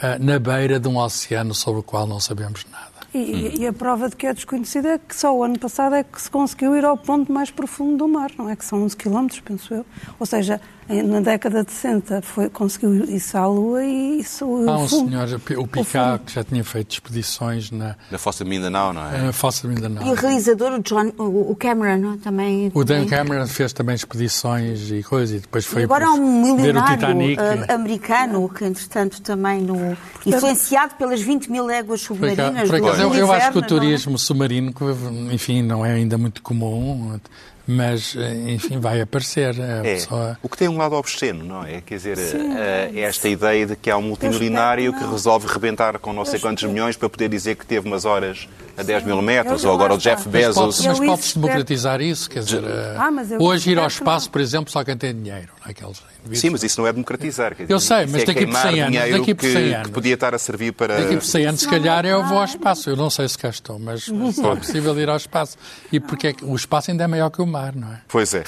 eh, 0.03 0.19
na 0.19 0.39
beira 0.39 0.79
de 0.79 0.89
um 0.89 0.99
oceano 0.99 1.55
sobre 1.55 1.81
o 1.81 1.83
qual 1.83 2.07
não 2.07 2.21
sabemos 2.21 2.65
nada. 2.71 2.97
E, 3.15 3.63
e 3.63 3.67
a 3.67 3.73
prova 3.73 4.09
de 4.09 4.17
que 4.17 4.27
é 4.27 4.35
desconhecido 4.35 4.89
é 4.89 4.99
que 4.99 5.17
só 5.17 5.35
o 5.35 5.43
ano 5.43 5.59
passado 5.59 5.95
é 5.95 6.05
que 6.05 6.21
se 6.21 6.31
conseguiu 6.31 6.77
ir 6.77 6.85
ao 6.85 6.97
ponto 6.97 7.33
mais 7.33 7.51
profundo 7.51 7.97
do 7.97 8.09
mar, 8.09 8.31
não 8.37 8.49
é? 8.49 8.57
Que 8.57 8.65
são 8.65 8.83
11 8.83 8.97
quilómetros, 8.97 9.41
penso 9.41 9.73
eu. 9.73 9.87
Ou 10.19 10.27
seja, 10.27 10.61
na 10.89 11.21
década 11.21 11.65
de 11.65 11.73
60 11.73 12.23
foi, 12.23 12.49
conseguiu 12.49 13.05
isso 13.05 13.37
à 13.37 13.47
Lua 13.47 13.85
e 13.85 14.21
isso 14.21 14.45
o 14.45 14.69
Há 14.71 14.79
um 14.79 14.89
fundo. 14.89 15.11
senhor, 15.11 15.41
o 15.59 15.67
Picard, 15.67 16.25
que 16.25 16.33
já 16.33 16.45
tinha 16.45 16.63
feito 16.63 16.93
expedições 16.93 17.71
na, 17.71 17.97
Da 18.11 18.19
Fossa 18.19 18.45
de 18.45 18.51
Mindanao, 18.51 18.93
não 18.93 19.05
é? 19.07 19.23
na 19.23 19.33
Fossa 19.33 19.67
de 19.67 19.75
Mindanao. 19.75 20.07
E 20.07 20.11
o 20.11 20.15
realizador, 20.15 20.73
o, 20.73 20.83
John, 20.83 21.13
o 21.19 21.57
Cameron, 21.57 21.97
não? 21.97 22.15
é? 22.15 22.17
também. 22.19 22.71
O 22.75 22.85
Dan 22.85 23.05
também- 23.05 23.09
Cameron 23.09 23.47
fez 23.47 23.73
também 23.73 23.95
expedições 23.95 24.91
e 24.91 25.03
coisas, 25.03 25.37
e 25.37 25.41
depois 25.41 25.65
foi 25.65 25.83
E 25.83 25.85
agora 25.85 26.07
há 26.07 26.13
um 26.13 26.55
milionário 26.55 27.07
ah, 27.39 27.75
americano 27.75 28.49
que, 28.49 28.65
entretanto, 28.65 29.21
também 29.23 29.63
no, 29.63 29.97
influenciado 30.25 30.95
pelas 30.95 31.21
20 31.21 31.51
mil 31.51 31.65
léguas 31.65 32.01
submarinas 32.01 32.69
por 32.69 32.77
acaso, 32.77 33.09
do 33.09 33.15
eu, 33.15 33.15
eu 33.15 33.33
acho 33.33 33.53
que 33.53 33.59
o 33.59 33.61
não 33.61 33.67
é? 33.67 33.69
turismo 33.69 34.19
submarino, 34.19 34.73
que, 34.73 34.85
enfim, 35.33 35.63
não 35.63 35.85
é 35.85 35.93
ainda 35.93 36.17
muito 36.17 36.43
comum, 36.43 37.19
mas, 37.67 38.15
enfim, 38.47 38.79
vai 38.79 39.01
aparecer. 39.01 39.61
A 39.61 39.85
É, 39.87 39.95
pessoa... 39.95 40.39
o 40.43 40.49
que 40.49 40.57
tem 40.57 40.69
um 40.69 40.77
lado 40.77 40.95
obsceno, 40.95 41.45
não 41.45 41.65
é? 41.65 41.81
Quer 41.81 41.97
dizer, 41.97 42.19
eh, 42.19 42.91
é 42.95 43.01
esta 43.01 43.29
ideia 43.29 43.67
de 43.67 43.77
que 43.77 43.91
há 43.91 43.97
um 43.97 44.03
multimilionário 44.03 44.93
que 44.93 45.05
resolve 45.05 45.47
rebentar 45.49 45.99
com 45.99 46.13
não 46.13 46.25
sei 46.25 46.39
quantos 46.39 46.65
milhões 46.65 46.97
para 46.97 47.09
poder 47.09 47.29
dizer 47.29 47.57
que 47.57 47.67
teve 47.67 47.87
umas 47.89 48.05
horas 48.05 48.49
a 48.77 48.83
10 48.83 49.05
mil 49.05 49.21
metros, 49.23 49.65
ou 49.65 49.73
agora 49.75 49.95
o. 49.95 49.99
Jeff 49.99 50.29
Bezos. 50.29 50.55
pode- 50.55 50.89
mas 50.89 50.99
pode-se 50.99 51.29
isso 51.29 51.39
democratizar 51.41 52.01
isso, 52.01 52.29
quer 52.31 52.41
dizer, 52.43 52.63
eh, 52.65 52.95
Ah, 52.99 53.11
mas 53.11 53.31
eu 53.31 53.41
hoje 53.41 53.71
ir 53.71 53.79
ao 53.79 53.87
que 53.87 53.93
espaço, 53.93 54.31
por 54.31 54.41
exemplo, 54.41 54.71
só 54.71 54.85
quem 54.85 54.97
tem 54.97 55.15
dinheiro, 55.15 55.49
não 55.61 55.67
é? 55.69 55.71
aqueles. 55.71 56.03
Sim, 56.33 56.51
mas 56.51 56.63
isso 56.65 56.81
não 56.81 56.89
é 56.89 56.93
democratizar. 56.93 57.55
Quer 57.55 57.63
dizer, 57.65 57.73
Eu 57.73 57.79
sei, 57.79 58.05
mas 58.07 58.23
é 58.23 58.25
daqui 58.27 58.33
por 58.33 58.35
queimar 58.53 58.63
100 58.73 58.81
anos, 58.81 58.99
daqui 59.19 59.35
por 59.35 59.41
que, 59.43 59.53
100 59.53 59.69
que 59.69 59.75
anos. 59.75 59.91
podia 59.91 60.15
estar 60.15 60.35
a 60.35 60.39
servir 60.39 60.73
para... 60.73 61.01
Daqui 61.01 61.15
por 61.17 61.25
100 61.25 61.47
anos, 61.47 61.61
se 61.61 61.69
calhar, 61.69 62.05
eu 62.05 62.25
vou 62.27 62.39
ao 62.39 62.45
espaço. 62.45 62.91
Eu 62.91 62.97
não 62.97 63.09
sei 63.09 63.29
se 63.29 63.39
cá 63.39 63.49
estou, 63.49 63.79
mas 63.79 64.05
só 64.35 64.53
é 64.53 64.57
possível 64.57 64.99
ir 64.99 65.09
ao 65.09 65.17
espaço. 65.17 65.57
E 65.93 66.01
porque 66.01 66.27
é 66.29 66.33
que 66.33 66.45
o 66.45 66.55
espaço 66.57 66.91
ainda 66.91 67.05
é 67.05 67.07
maior 67.07 67.31
que 67.31 67.41
o 67.41 67.47
mar, 67.47 67.77
não 67.77 67.93
é? 67.93 68.01
Pois 68.09 68.35
é. 68.35 68.43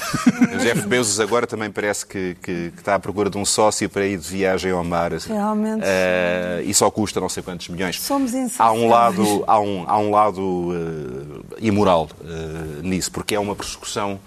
O 0.55 0.59
Jeff 0.59 0.89
Bezos 0.89 1.21
agora 1.21 1.47
também 1.47 1.71
parece 1.71 2.05
que, 2.05 2.37
que- 2.43 2.73
que 2.73 2.79
está 2.81 2.97
à 2.97 2.99
procura 2.99 3.31
de 3.31 3.39
um 3.39 3.45
sócio 3.45 3.89
para 3.89 4.05
ir 4.05 4.19
de 4.19 4.29
viagem 4.29 4.73
ao 4.73 4.83
mar. 4.83 5.15
assim. 5.15 5.33
Realmente. 5.33 5.83
Eh, 5.85 6.63
e 6.67 6.75
só 6.75 6.91
custa 6.91 7.21
não 7.21 7.29
sei 7.29 7.45
quantos 7.45 7.69
milhões. 7.69 8.01
Somos 8.01 8.33
há 8.59 8.73
um 8.73 8.89
lado, 8.89 9.45
há 9.47 9.61
um, 9.61 9.85
há 9.87 9.99
um 9.99 10.11
lado 10.11 10.18
eh, 10.27 11.57
imoral 11.61 12.09
eh, 12.25 12.83
nisso, 12.83 13.11
porque 13.13 13.35
é 13.35 13.41
uma 13.41 13.55
persecução. 13.55 14.19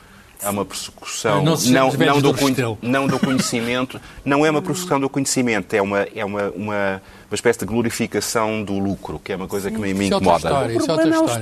É 0.43 0.49
uma 0.49 0.65
persecução 0.65 1.43
Não 1.43 1.55
se 1.55 1.71
não, 1.71 1.87
do, 2.19 2.35
não 2.81 3.05
do 3.07 3.19
conhecimento, 3.19 4.01
não 4.25 4.43
é 4.43 4.49
uma 4.49 4.59
persecução 4.59 4.99
do 4.99 5.07
conhecimento, 5.07 5.71
é 5.75 5.81
uma, 5.83 5.99
é 6.15 6.25
uma, 6.25 6.49
uma, 6.49 7.01
uma 7.29 7.35
espécie 7.35 7.59
de 7.59 7.65
glorificação 7.65 8.63
do 8.63 8.79
lucro, 8.79 9.19
que 9.23 9.31
é 9.31 9.35
uma 9.35 9.47
coisa 9.47 9.69
que 9.69 9.77
me, 9.77 9.93
me 9.93 10.09
é 10.09 10.15
outra 10.15 10.17
incomoda. 10.17 10.73
história. 10.73 10.73
É 10.73 10.77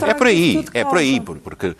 é. 0.06 0.10
É 0.10 0.14
por 0.14 0.28
aí, 0.28 0.66
é 0.74 0.84
por 0.84 0.98
aí, 0.98 1.22
porque 1.22 1.76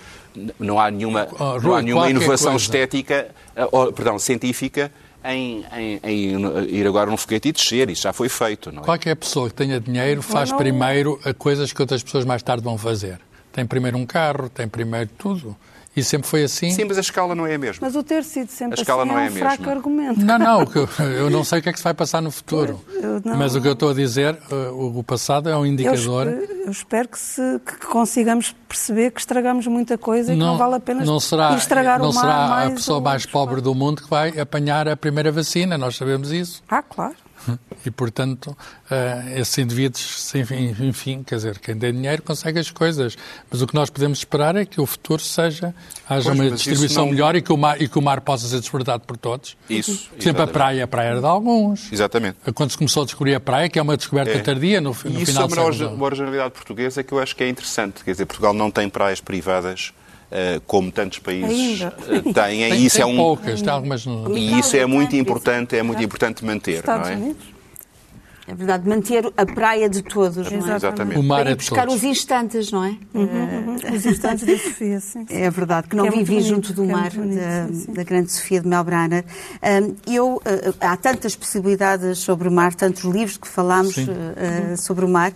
não 0.58 0.80
há 0.80 0.90
nenhuma, 0.90 1.28
Oh, 1.38 1.60
não 1.60 1.76
há 1.76 1.82
nenhuma 1.82 2.10
inovação 2.10 2.52
coisa. 2.52 2.64
estética, 2.64 3.28
ah, 3.54 3.68
oh, 3.70 3.92
perdão, 3.92 4.18
científica 4.18 4.90
em, 5.24 5.66
em, 5.76 6.00
em, 6.04 6.76
ir 6.76 6.88
agora 6.88 7.10
num 7.10 7.18
foguete 7.18 7.50
e 7.50 7.52
descer. 7.52 7.90
Isso 7.90 8.04
já 8.04 8.14
foi 8.14 8.30
feito, 8.30 8.72
não 8.72 8.82
é? 8.82 8.86
Qualquer 8.86 9.16
pessoa 9.16 9.50
que 9.50 9.56
tenha 9.56 9.80
dinheiro 9.80 10.22
faz 10.22 10.52
primeiro 10.52 11.20
coisas 11.38 11.74
que 11.74 11.82
outras 11.82 12.04
pessoas 12.04 12.26
mais 12.26 12.42
tarde 12.42 12.64
vão 12.64 12.78
fazer. 12.78 13.20
Tem 13.52 13.66
primeiro 13.66 13.98
um 13.98 14.06
carro, 14.06 14.50
tem 14.50 14.68
primeiro 14.68 15.10
tudo. 15.18 15.56
E 15.95 16.04
sempre 16.04 16.28
foi 16.30 16.43
assim? 16.43 16.69
Sim, 16.69 16.86
mas 16.86 16.97
a 16.97 17.02
escala 17.02 17.34
não 17.36 17.45
é 17.47 17.56
a 17.56 17.58
mesma. 17.58 17.80
Mas 17.86 17.95
o 17.95 18.04
ter 18.04 18.23
sido 18.23 18.49
sempre 18.49 18.80
a 18.80 18.82
escala 18.82 19.04
assim 19.04 19.12
não 19.12 19.19
é 19.19 19.28
é 19.28 19.30
um 19.30 19.34
fraco 19.36 19.58
mesma. 19.63 19.71
argumento. 19.75 20.19
Não, 20.23 20.38
não, 20.39 20.65
eu 21.04 21.30
não 21.30 21.43
sei 21.43 21.60
o 21.60 21.62
que 21.62 21.69
é 21.69 21.71
que 21.73 21.80
se 21.80 21.84
vai 21.84 21.93
passar 21.93 22.21
no 22.21 22.32
futuro. 22.32 22.80
Não- 23.25 23.36
Mas 23.36 23.56
o 23.56 23.62
que 23.62 23.67
eu 23.67 23.73
estou 23.73 23.89
a 23.89 23.93
dizer, 23.93 24.38
eh, 24.52 24.69
o 24.71 25.04
passado 25.04 25.49
é 25.49 25.56
um 25.58 25.62
Eu, 25.62 25.65
indicador. 25.65 26.28
eu 26.28 26.71
espero 26.71 27.08
que, 27.10 27.17
se, 27.19 27.41
que 27.65 27.86
consigamos 27.88 28.56
perceber 28.67 29.12
que 29.12 29.19
estragamos 29.19 29.65
muita 29.67 29.97
coisa 29.97 30.32
e 30.32 30.36
que 30.36 30.39
não 30.39 30.58
vale 30.58 30.75
a 30.75 30.80
pena 30.80 31.04
não 31.04 31.19
será, 31.19 31.56
estragar 31.56 31.99
não 31.99 32.12
o 32.12 32.13
mar 32.13 32.21
será 32.21 32.47
mais 32.47 32.71
a 32.71 32.75
pessoa 32.75 33.02
mais 33.02 33.25
pobre 33.25 33.60
do 33.60 33.73
mundo 33.73 34.04
que 34.04 34.10
vai 34.10 34.39
apanhar 34.39 34.88
a 34.88 34.95
primeira 34.95 35.32
vacina, 35.32 35.78
nós 35.78 35.95
sabemos 35.97 36.32
isso. 36.32 36.62
Ah, 36.69 36.84
claro. 36.84 37.15
E, 37.86 37.89
portanto, 37.89 38.58
eh, 38.91 39.36
esses 39.38 39.58
indivíduos, 39.58 40.34
enfim, 40.82 41.23
quer 41.23 41.36
dizer, 41.38 41.60
quem 41.60 41.78
tem 41.80 41.93
dinheiro 41.93 42.21
consegue 42.21 42.60
as 42.60 42.69
coisas. 42.69 43.17
Mas 43.49 43.62
o 43.62 43.67
que 43.67 43.73
nós 43.73 43.89
podemos 43.89 44.17
esperar 44.19 44.54
é 44.58 44.65
que 44.65 44.82
o 44.82 44.86
futuro 44.86 45.21
seja, 45.23 45.73
haja 46.10 46.25
Pois, 46.25 46.36
uma 46.38 46.45
isso 46.47 46.56
distribuição 46.56 47.06
não- 47.06 47.12
melhor 47.13 47.38
e 47.38 47.41
que, 47.41 47.54
o 47.54 47.58
mar, 47.58 47.82
e 47.82 47.88
que 47.88 47.97
o 47.97 48.02
mar 48.02 48.19
possa 48.19 48.47
ser 48.47 48.60
desfrutado 48.60 49.06
por 49.06 49.15
todos. 49.15 49.56
Isso. 49.69 49.91
Por 49.91 49.95
exemplo, 49.95 50.12
a 50.12 50.19
exatamente. 50.19 50.52
praia, 50.54 50.84
a 50.84 50.88
praia 50.88 51.08
era 51.12 51.19
de 51.21 51.25
alguns. 51.25 51.91
Exatamente. 51.91 52.38
Quando 52.54 52.71
se 52.71 52.78
começou 52.78 53.04
a 53.04 53.06
descobrir 53.06 53.34
a 53.36 53.39
praia, 53.39 53.69
que 53.69 53.80
é 53.80 53.82
uma 53.82 53.95
descoberta 53.95 54.32
É. 54.34 54.39
tardia 54.39 54.82
no, 54.82 54.89
no 54.89 55.19
E 55.19 55.23
isso 55.23 55.25
final 55.28 55.45
é 55.45 55.47
do 55.47 55.54
uma, 55.54 55.63
origi- 55.63 55.80
século 55.80 55.95
uma 55.95 56.06
originalidade 56.06 56.52
portuguesa 56.52 57.02
que 57.02 57.13
eu 57.13 57.19
acho 57.19 57.34
que 57.36 57.43
é 57.45 57.47
interessante. 57.49 58.04
Quer 58.04 58.12
dizer, 58.12 58.25
Portugal 58.25 58.54
não 58.54 58.69
tem 58.69 58.89
praias 58.89 59.21
privadas 59.21 59.93
eh, 59.93 59.99
como 60.65 60.92
tantos 60.92 61.20
países 61.20 61.82
Ainda. 61.82 61.94
eh, 62.08 62.22
têm. 62.34 62.63
E 62.65 62.70
Tem, 62.70 62.86
isso 62.86 62.96
tem 62.98 63.04
é 63.04 63.06
um, 63.06 63.18
poucas, 63.18 63.62
tem 63.62 63.72
algumas. 63.72 64.06
E 64.36 64.60
isso 64.60 64.76
é 64.78 64.86
muito 64.86 65.15
importante, 65.15 65.76
é 65.76 65.84
muito 65.84 66.04
importante 66.04 66.46
manter, 66.46 66.80
Estados 66.80 67.08
não 67.10 67.13
é? 67.15 67.18
Unidos. 67.18 67.59
É 68.50 68.56
verdade, 68.56 68.90
manter 68.90 69.32
a 69.38 69.46
praia 69.46 69.88
de 69.88 70.02
todos, 70.02 70.52
não 70.52 70.72
é? 70.72 70.76
Exatamente. 70.76 71.20
O 71.20 71.24
mar 71.24 71.46
é 71.46 71.52
de 71.52 71.56
buscar 71.58 71.86
todos. 71.86 71.96
os 71.98 72.04
instantes, 72.04 72.72
não 72.72 72.84
é? 72.84 72.98
Os 73.94 74.06
instantes 74.08 74.46
da 74.48 74.58
Sofia, 74.58 75.00
sim. 75.00 75.26
É 75.30 75.50
verdade, 75.52 75.88
que 75.88 75.96
não 75.96 76.06
Que 76.06 76.16
é 76.16 76.18
vivi 76.18 76.36
bonito, 76.36 76.48
junto 76.48 76.74
do 76.74 76.84
é 76.84 76.88
mar 76.88 77.14
muito 77.14 77.20
bonito, 77.20 77.40
da, 77.40 77.68
sim, 77.68 77.74
sim. 77.74 77.94
da 77.94 78.04
grande 78.04 78.32
Sofia 78.32 78.62
de 78.62 78.68
Melbrana. 78.68 79.24
Eu, 80.08 80.38
uh, 80.38 80.42
há 80.80 80.98
tantas 80.98 81.36
possibilidades 81.36 82.18
sobre 82.18 82.48
o 82.48 82.52
mar, 82.52 82.74
tantos 82.74 83.04
livros 83.04 83.38
que 83.38 83.48
falámos 83.48 83.94
Sim. 83.94 84.06
uh, 84.10 84.74
uh, 84.74 84.78
sobre 84.78 85.06
o 85.06 85.08
mar, 85.10 85.30
uh, 85.32 85.36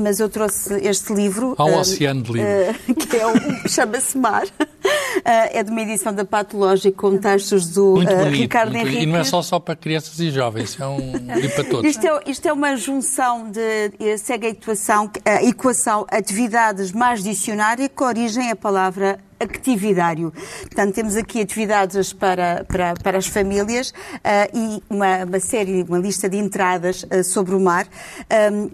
mas 0.00 0.20
eu 0.20 0.28
trouxe 0.28 0.72
este 0.86 1.12
livro. 1.12 1.54
Há 1.58 1.64
um 1.64 1.72
uh, 1.74 1.78
oceano 1.80 2.22
de 2.22 2.32
livros. 2.32 2.76
uh, 2.88 2.94
que 3.06 3.16
é 3.16 3.26
o 3.26 3.68
chama-se 3.68 4.16
Mar. 4.16 4.44
Uh, 4.86 5.20
é 5.52 5.62
de 5.62 5.70
uma 5.70 5.82
edição 5.82 6.12
da 6.12 6.24
Patológico 6.24 7.10
com 7.10 7.18
textos 7.18 7.68
do 7.68 7.94
Muito 7.96 8.12
uh, 8.12 8.16
bonito. 8.16 8.36
Ricardo 8.36 8.72
muito. 8.72 8.86
Henrique. 8.86 9.02
E 9.02 9.06
não 9.06 9.18
é 9.18 9.24
só, 9.24 9.42
só 9.42 9.58
para 9.58 9.76
crianças 9.76 10.18
e 10.20 10.30
jovens, 10.30 10.78
é 10.78 10.86
um 10.86 11.12
livro 11.34 11.54
para 11.56 11.64
todos. 11.64 11.90
Isto 11.90 12.06
é, 12.06 12.20
isto 12.26 12.46
é 12.46 12.52
uma 12.52 12.76
junção 12.76 13.50
de 13.50 13.92
eh, 13.98 14.16
segue 14.16 14.46
a 14.46 14.50
equação, 14.50 15.10
a 15.24 15.42
equação 15.42 16.06
atividades 16.10 16.92
mais 16.92 17.22
dicionária 17.22 17.88
que 17.88 18.02
origem 18.02 18.50
a 18.50 18.56
palavra 18.56 19.18
actividário. 19.38 20.32
Portanto, 20.62 20.94
temos 20.94 21.16
aqui 21.16 21.40
atividades 21.40 22.12
para, 22.12 22.64
para, 22.64 22.94
para 22.94 23.18
as 23.18 23.26
famílias 23.26 23.92
ah, 24.24 24.48
e 24.52 24.82
uma, 24.88 25.24
uma 25.24 25.40
série, 25.40 25.82
uma 25.82 25.98
lista 25.98 26.28
de 26.28 26.38
entradas 26.38 27.06
ah, 27.10 27.22
sobre 27.22 27.54
o 27.54 27.60
mar. 27.60 27.86
Ahm, 28.30 28.70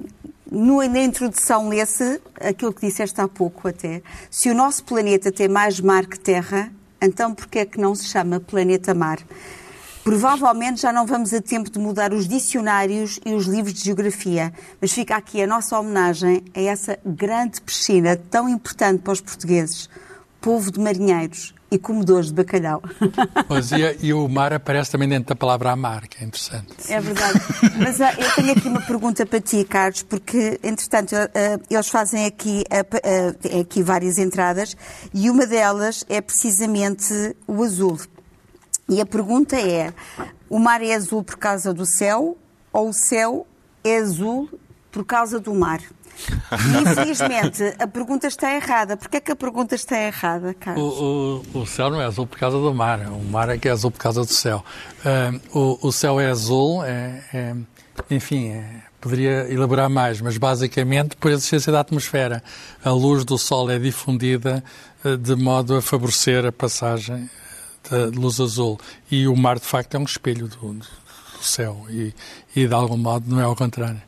no- 0.53 0.87
na 0.87 1.01
introdução 1.01 1.69
lê-se 1.69 2.21
aquilo 2.41 2.73
que 2.73 2.87
disseste 2.87 3.21
há 3.21 3.27
pouco 3.27 3.67
até. 3.69 4.03
Se 4.31 4.51
o 4.51 4.55
nosso 4.55 4.85
planeta 4.85 5.33
tem 5.33 5.49
mais 5.49 5.81
mar 5.81 6.07
que 6.07 6.21
terra, 6.21 6.71
então 7.01 7.35
por 7.35 7.47
que 7.47 7.61
é 7.61 7.65
que 7.65 7.81
não 7.81 7.95
se 7.95 8.05
chama 8.05 8.39
planeta 8.39 8.93
mar? 8.93 9.19
Provavelmente 10.05 10.81
já 10.83 10.93
não 10.93 11.07
vamos 11.07 11.33
a 11.33 11.41
tempo 11.41 11.71
de 11.71 11.79
mudar 11.79 12.13
os 12.13 12.27
dicionários 12.29 13.19
e 13.25 13.33
os 13.35 13.47
livros 13.47 13.73
de 13.73 13.85
geografia, 13.85 14.53
mas 14.81 14.93
fica 14.93 15.17
aqui 15.17 15.41
a 15.43 15.47
nossa 15.47 15.79
homenagem 15.79 16.43
a 16.55 16.61
essa 16.61 16.99
grande 17.07 17.61
piscina 17.63 18.17
tão 18.31 18.49
importante 18.49 19.01
para 19.01 19.13
os 19.13 19.21
portugueses, 19.21 19.89
povo 20.41 20.71
de 20.73 20.81
marinheiros 20.81 21.55
e 21.73 21.79
comedores 21.79 22.27
de 22.27 22.35
bacalhau. 22.35 22.83
Pois, 23.49 23.73
e, 23.73 24.07
e 24.07 24.15
o 24.15 24.29
mar 24.29 24.53
aparece 24.53 24.91
também 24.91 25.09
dentro 25.09 25.29
da 25.29 25.35
palavra 25.35 25.71
amar, 25.71 26.07
que 26.07 26.23
é 26.23 26.27
interessante. 26.27 26.75
É 26.89 27.01
verdade. 27.01 27.41
Mas 27.79 28.01
ah, 28.01 28.13
eu 28.19 28.31
tenho 28.35 28.53
aqui 28.53 28.69
uma 28.69 28.81
pergunta 28.81 29.25
para 29.25 29.41
ti, 29.41 29.65
Carlos, 29.65 30.03
porque, 30.03 30.61
entretanto, 30.63 31.15
ah, 31.17 31.29
eles 31.71 31.89
fazem 31.89 32.27
aqui, 32.27 32.65
ah, 32.71 32.85
ah, 33.03 33.61
aqui 33.61 33.83
várias 33.83 34.19
entradas 34.19 34.77
e 35.15 35.31
uma 35.31 35.47
delas 35.47 36.05
é 36.09 36.21
precisamente 36.21 37.35
o 37.47 37.63
azul. 37.63 37.99
E 38.89 39.01
a 39.01 39.07
pergunta 39.07 39.57
é: 39.57 39.93
o 40.49 40.59
mar 40.59 40.83
é 40.83 40.95
azul 40.95 41.23
por 41.23 41.39
causa 41.39 41.73
do 41.73 41.87
céu 41.87 42.37
ou 42.73 42.91
o 42.91 42.93
céu 42.93 43.47
é 43.83 43.99
azul 43.99 44.49
por 44.91 45.05
causa 45.05 45.41
do 45.41 45.55
mar? 45.55 45.81
Infelizmente, 46.83 47.63
a 47.79 47.87
pergunta 47.87 48.27
está 48.27 48.55
errada. 48.55 48.97
Porquê 48.97 49.17
é 49.17 49.21
que 49.21 49.33
a 49.33 49.37
pergunta 49.37 49.75
está 49.75 49.99
errada, 50.01 50.51
O, 50.51 50.55
Carlos? 50.55 50.83
o, 50.99 51.43
o 51.55 51.67
céu 51.67 51.91
não 51.91 52.01
é 52.01 52.05
azul 52.05 52.27
por 52.27 52.39
causa 52.39 52.59
do 52.59 52.73
mar, 52.75 53.01
o 53.09 53.23
mar 53.25 53.49
é 53.49 53.59
que 53.59 53.69
é 53.69 53.71
azul 53.73 53.91
por 53.91 53.99
causa 53.99 54.21
do 54.21 54.33
céu. 54.33 54.65
Ah, 55.05 55.33
o, 55.53 55.89
o 55.89 55.93
céu 55.93 56.21
é 56.21 56.29
azul, 56.31 56.85
é, 56.85 57.23
é- 57.33 57.55
enfim, 58.11 58.49
é- 58.51 58.83
poderia 59.01 59.53
elaborar 59.53 59.91
mais, 59.91 60.21
mas 60.21 60.39
basicamente 60.39 61.17
por 61.17 61.31
existência 61.33 61.73
da 61.73 61.81
atmosfera. 61.81 62.43
A 62.85 62.91
luz 62.91 63.25
do 63.25 63.37
sol 63.37 63.69
é 63.71 63.79
difundida 63.79 64.63
ah, 65.05 65.17
de 65.17 65.35
modo 65.35 65.75
a 65.77 65.83
favorecer 65.83 66.45
a 66.47 66.53
passagem 66.53 67.29
da 67.91 68.07
luz 68.19 68.39
azul. 68.41 68.79
E 69.11 69.27
o 69.27 69.35
mar, 69.37 69.59
de 69.59 69.67
facto, 69.67 69.97
é 69.97 69.99
um 69.99 70.05
espelho 70.05 70.47
do, 70.47 70.75
do 70.75 70.87
céu 71.43 71.85
e, 71.91 72.15
e, 72.55 72.69
de 72.69 72.73
algum 72.75 72.97
modo, 72.97 73.25
não 73.29 73.41
é 73.41 73.45
ao 73.45 73.57
contrário. 73.57 74.01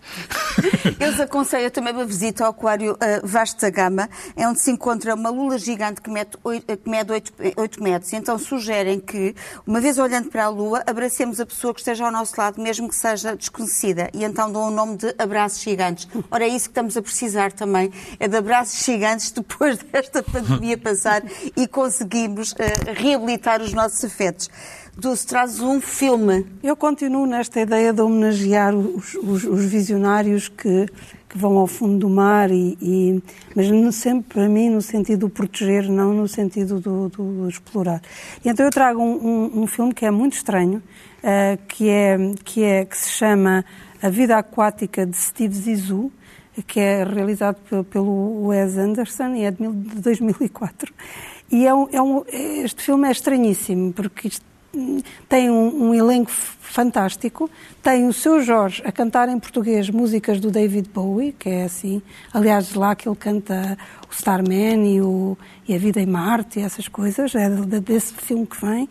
Eu 1.01 1.11
os 1.11 1.21
aconselho 1.21 1.71
também 1.71 1.93
uma 1.93 2.05
visita 2.05 2.45
ao 2.45 2.51
Aquário 2.51 2.97
eh, 3.01 3.21
Vasco 3.23 3.61
da 3.61 3.71
Gama, 3.71 4.09
é 4.37 4.47
onde 4.47 4.61
se 4.61 4.71
encontra 4.71 5.15
uma 5.15 5.31
lula 5.31 5.59
gigante 5.59 6.01
que 6.01 6.11
mede, 6.11 6.31
oito, 6.43 6.65
eh, 6.69 6.77
que 6.77 6.89
mede 6.89 7.13
8, 7.13 7.83
metros. 7.83 8.13
Então 8.13 8.39
sugerem 8.39 9.01
que, 9.01 9.35
uma 9.67 9.81
vez 9.81 9.99
olhando 9.99 10.29
para 10.31 10.45
a 10.45 10.49
Lua, 10.49 10.83
abracemos 10.87 11.41
a 11.41 11.47
pessoa 11.47 11.75
que 11.75 11.81
esteja 11.81 12.05
ao 12.05 12.13
nosso 12.13 12.35
lado, 12.39 12.61
mesmo 12.61 12.89
que 12.89 12.97
seja 12.97 13.37
desconhecida. 13.37 14.11
E 14.13 14.25
então 14.25 14.51
dão 14.51 14.69
o 14.69 14.71
nome 14.71 14.97
de 14.97 15.15
abraços 15.19 15.63
gigantes. 15.63 16.09
Ora, 16.31 16.45
é 16.45 16.49
isso 16.49 16.67
que 16.67 16.71
estamos 16.71 16.97
a 16.97 17.03
precisar 17.03 17.53
também, 17.53 17.93
é 18.19 18.29
de 18.29 18.37
abraços 18.37 18.85
gigantes 18.85 19.31
depois 19.33 19.79
desta 19.79 20.23
pandemia 20.23 20.79
passar 20.79 21.23
e 21.57 21.67
conseguimos 21.67 22.55
eh, 22.59 22.93
reabilitar 22.93 23.61
os 23.61 23.73
nossos 23.73 24.05
afetos. 24.05 24.49
Dulce, 24.97 25.27
trazes 25.27 25.61
um 25.61 25.81
filme. 25.81 26.47
Eu 26.63 26.77
continuo 26.77 27.27
nesta 27.27 27.61
ideia 27.61 27.93
de 27.93 28.01
homenagear 28.01 28.75
os, 28.75 29.15
os- 29.17 29.45
os 29.45 29.65
visionários 29.65 30.49
que, 30.49 30.87
que 31.29 31.37
vão 31.37 31.59
ao 31.59 31.67
fundo 31.67 31.99
do 31.99 32.09
mar, 32.09 32.49
e, 32.53 32.79
e- 32.81 33.23
mas 33.57 33.95
sempre 33.97 34.35
para 34.35 34.49
mim 34.49 34.71
no 34.71 34.81
sentido 34.81 35.21
do 35.21 35.29
proteger, 35.29 35.89
não 35.91 36.15
no 36.15 36.29
sentido 36.29 36.79
do, 36.79 37.09
do- 37.09 37.49
explorar. 37.49 38.01
E 38.45 38.49
então 38.49 38.65
eu 38.65 38.71
trago 38.71 39.01
um, 39.03 39.17
um- 39.57 39.63
um 39.63 39.67
filme 39.67 39.93
que 39.93 40.07
é 40.07 40.11
muito 40.13 40.35
estranho, 40.35 40.81
eh, 41.23 41.59
que, 41.67 41.89
é, 41.89 42.17
que, 42.45 42.63
é, 42.63 42.85
que 42.85 42.97
se 42.97 43.11
chama 43.11 43.65
A 44.01 44.09
Vida 44.09 44.37
Aquática 44.37 45.05
de 45.05 45.17
Steve 45.17 45.55
Zissou, 45.57 46.13
que 46.69 46.79
é 46.79 47.03
realizado 47.03 47.57
pe- 47.69 47.83
pelo 47.83 48.47
Wes 48.47 48.79
Anderson 48.79 49.35
e 49.35 49.43
é 49.45 49.51
de 49.51 49.67
de 49.67 50.01
2004. 50.01 50.93
E 51.51 51.67
é 51.67 51.75
um- 51.75 51.89
é 51.91 52.01
um- 52.01 52.23
este 52.31 52.81
filme 52.81 53.09
é 53.09 53.11
estranhíssimo, 53.11 53.93
porque 53.93 54.29
isto 54.29 54.45
tem 55.29 55.51
um, 55.51 55.89
um 55.91 55.95
elenco 55.95 56.31
fantástico, 56.31 57.49
tem 57.83 58.07
o 58.09 58.13
seu 58.13 58.41
Jorge 58.43 58.83
a 58.85 58.91
cantar 58.91 59.29
em 59.29 59.39
português 59.39 59.89
músicas 59.91 60.41
do 60.41 60.51
David 60.51 60.89
Bowie, 60.93 61.33
que 61.39 61.49
é 61.49 61.65
assim, 61.65 62.03
aliás, 62.33 62.75
lá 62.75 62.95
que 62.95 63.09
ele 63.09 63.17
canta 63.17 63.79
o 64.09 64.13
Starman 64.13 64.85
e, 64.97 65.01
o, 65.01 65.37
e 65.69 65.75
A 65.75 65.79
Vida 65.79 66.01
em 66.01 66.07
Marte 66.07 66.59
e 66.59 66.63
essas 66.63 66.89
coisas, 66.89 67.35
é 67.35 67.49
de- 67.49 67.81
desse 67.81 68.13
filme 68.15 68.47
que 68.47 68.61
vem. 68.65 68.89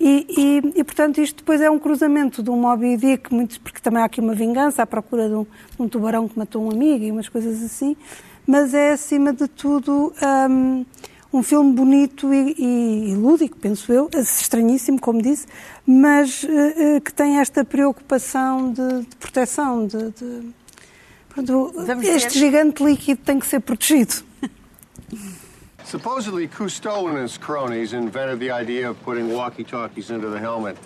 E, 0.00 0.26
e- 0.74 0.80
e, 0.80 0.84
portanto, 0.84 1.20
isto 1.20 1.36
depois 1.38 1.60
é 1.60 1.70
um 1.70 1.78
cruzamento 1.78 2.42
de 2.42 2.50
um 2.50 2.56
Moby 2.56 2.96
Dick, 2.96 3.32
muito, 3.32 3.60
porque 3.60 3.80
também 3.80 4.02
há 4.02 4.06
aqui 4.06 4.20
uma 4.20 4.34
vingança 4.34 4.82
à 4.82 4.86
procura 4.86 5.28
de 5.28 5.34
um, 5.34 5.44
de 5.44 5.82
um 5.82 5.88
tubarão 5.88 6.26
que 6.26 6.38
matou 6.38 6.64
um 6.64 6.70
amigo 6.70 7.04
e 7.04 7.10
umas 7.12 7.28
coisas 7.28 7.62
assim, 7.62 7.96
mas 8.46 8.74
é, 8.74 8.92
acima 8.92 9.32
de 9.32 9.46
tudo, 9.46 10.12
hum, 10.50 10.84
um 11.32 11.42
filme 11.42 11.72
bonito 11.72 12.32
e, 12.34 12.54
e- 12.58 13.10
e 13.12 13.14
lúdico, 13.14 13.56
penso 13.56 13.92
eu, 13.92 14.10
estranhíssimo, 14.14 15.00
como 15.00 15.22
disse, 15.22 15.46
mas 15.86 16.44
eh, 16.44 17.00
que 17.00 17.12
tem 17.12 17.38
esta 17.38 17.64
preocupação 17.64 18.72
de, 18.72 19.02
de 19.02 19.16
proteção, 19.16 19.86
de, 19.86 20.10
de- 20.10 20.50
pronto, 21.28 21.72
este 22.02 22.34
ver. 22.38 22.46
gigante 22.46 22.82
líquido 22.84 23.20
tem 23.24 23.38
que 23.38 23.46
ser 23.46 23.60
protegido. 23.60 24.14
Supposedly, 25.84 26.46
Cousteau 26.46 27.08
and 27.08 27.18
his 27.18 27.36
cronies 27.36 27.92
invented 27.92 28.38
the 28.38 28.50
idea 28.50 28.88
of 28.90 28.96
putting 29.02 29.28
walkie-talkies 29.32 30.10
into 30.10 30.28
the 30.30 30.38
helmet. 30.38 30.76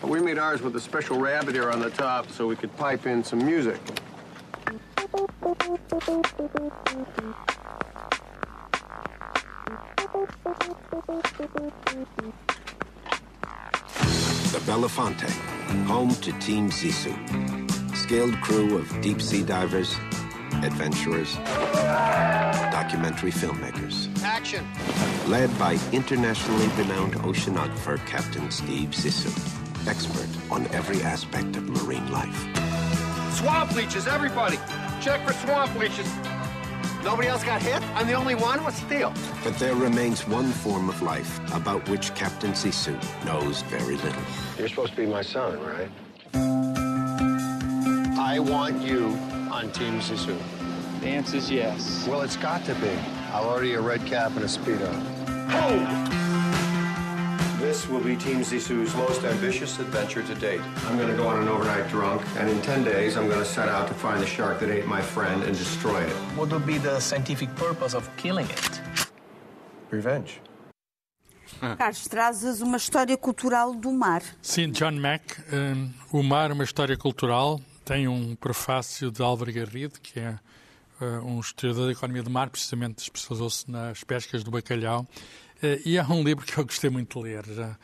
But 0.00 0.08
we 0.10 0.18
made 0.20 0.38
ours 0.38 0.62
with 0.62 0.74
a 0.76 0.80
special 0.80 1.18
rabbit 1.18 1.54
ear 1.56 1.70
on 1.70 1.80
the 1.80 1.90
top 1.90 2.30
so 2.30 2.46
we 2.46 2.56
could 2.56 2.74
pipe 2.78 3.06
in 3.06 3.22
some 3.24 3.38
music. 3.44 3.78
The 11.06 11.22
Belafonte, 14.64 15.30
home 15.86 16.10
to 16.16 16.32
Team 16.40 16.70
Sisu. 16.70 17.14
Skilled 17.96 18.34
crew 18.40 18.78
of 18.78 19.00
deep 19.00 19.22
sea 19.22 19.44
divers, 19.44 19.94
adventurers, 20.62 21.36
documentary 22.72 23.30
filmmakers. 23.30 24.08
Action! 24.22 24.66
Led 25.28 25.56
by 25.58 25.78
internationally 25.92 26.66
renowned 26.76 27.14
oceanographer 27.14 28.04
Captain 28.06 28.50
Steve 28.50 28.90
Sisu, 28.90 29.30
expert 29.86 30.28
on 30.50 30.66
every 30.68 31.02
aspect 31.02 31.56
of 31.56 31.68
marine 31.68 32.10
life. 32.10 32.48
Swamp 33.34 33.74
leeches, 33.76 34.08
everybody! 34.08 34.58
Check 35.00 35.24
for 35.26 35.32
swamp 35.34 35.72
leeches. 35.78 36.10
Nobody 37.06 37.28
else 37.28 37.44
got 37.44 37.62
hit? 37.62 37.80
I'm 37.94 38.08
the 38.08 38.14
only 38.14 38.34
one? 38.34 38.64
What's 38.64 38.80
the 38.80 38.88
deal? 38.88 39.14
But 39.44 39.56
there 39.60 39.76
remains 39.76 40.26
one 40.26 40.50
form 40.50 40.88
of 40.88 41.00
life 41.02 41.38
about 41.54 41.88
which 41.88 42.12
Captain 42.16 42.50
Sisu 42.50 42.96
knows 43.24 43.62
very 43.62 43.94
little. 43.98 44.22
You're 44.58 44.68
supposed 44.68 44.90
to 44.96 44.96
be 44.96 45.06
my 45.06 45.22
son, 45.22 45.60
right? 45.60 45.88
I 48.18 48.40
want 48.40 48.82
you 48.82 49.06
on 49.52 49.70
Team 49.70 50.00
Sisu. 50.00 50.36
The 51.00 51.06
answer 51.06 51.36
is 51.36 51.48
yes. 51.48 52.08
Well, 52.08 52.22
it's 52.22 52.36
got 52.36 52.64
to 52.64 52.74
be. 52.74 52.90
I'll 53.32 53.48
order 53.50 53.66
you 53.66 53.78
a 53.78 53.82
red 53.82 54.04
cap 54.04 54.32
and 54.32 54.42
a 54.42 54.48
Speedo. 54.48 54.92
This 57.76 57.88
will 57.88 58.00
be 58.00 58.16
Team 58.16 58.40
Zisu's 58.40 58.96
most 58.96 59.22
ambitious 59.22 59.78
adventure 59.78 60.22
to 60.22 60.34
date. 60.36 60.62
I'm 60.86 60.96
going 60.96 61.10
to 61.10 61.14
go 61.14 61.28
on 61.28 61.42
an 61.42 61.46
overnight 61.46 61.90
drunk, 61.90 62.22
and 62.38 62.48
in 62.48 62.62
10 62.62 62.84
days, 62.84 63.18
I'm 63.18 63.28
going 63.28 63.38
to 63.38 63.44
set 63.44 63.68
out 63.68 63.86
to 63.88 63.92
find 63.92 64.18
the 64.18 64.26
shark 64.26 64.60
that 64.60 64.70
ate 64.70 64.86
my 64.86 65.02
friend 65.02 65.42
and 65.42 65.54
destroy 65.54 66.00
it. 66.00 66.10
What 66.38 66.50
would 66.52 66.64
be 66.64 66.78
the 66.78 66.98
scientific 67.00 67.54
purpose 67.54 67.92
of 67.94 68.08
killing 68.16 68.46
it? 68.46 68.80
Revenge. 69.90 70.40
Carlos, 71.76 72.08
trazes 72.08 72.62
uma 72.62 72.78
história 72.78 73.14
cultural 73.18 73.74
do 73.74 73.92
mar. 73.92 74.22
Sim, 74.40 74.72
John 74.72 74.92
Mack, 74.92 75.36
um, 75.52 75.90
O 76.10 76.22
Mar, 76.22 76.52
uma 76.52 76.64
história 76.64 76.96
cultural, 76.96 77.60
tem 77.84 78.08
um 78.08 78.34
prefácio 78.36 79.10
de 79.10 79.20
Álvaro 79.20 79.52
Garrido, 79.52 80.00
que 80.00 80.18
é 80.18 80.38
uh, 80.98 81.26
um 81.26 81.40
historiador 81.40 81.88
da 81.88 81.92
economia 81.92 82.22
do 82.22 82.30
mar, 82.30 82.48
precisamente 82.48 83.02
especializou-se 83.02 83.70
nas 83.70 84.02
pescas 84.02 84.42
do 84.42 84.50
bacalhau, 84.50 85.06
e 85.84 85.96
é 85.96 86.04
um 86.04 86.22
livro 86.22 86.44
que 86.44 86.58
eu 86.58 86.64
gostei 86.64 86.90
muito 86.90 87.18
de 87.18 87.24
ler. 87.24 87.44
Já. 87.46 87.76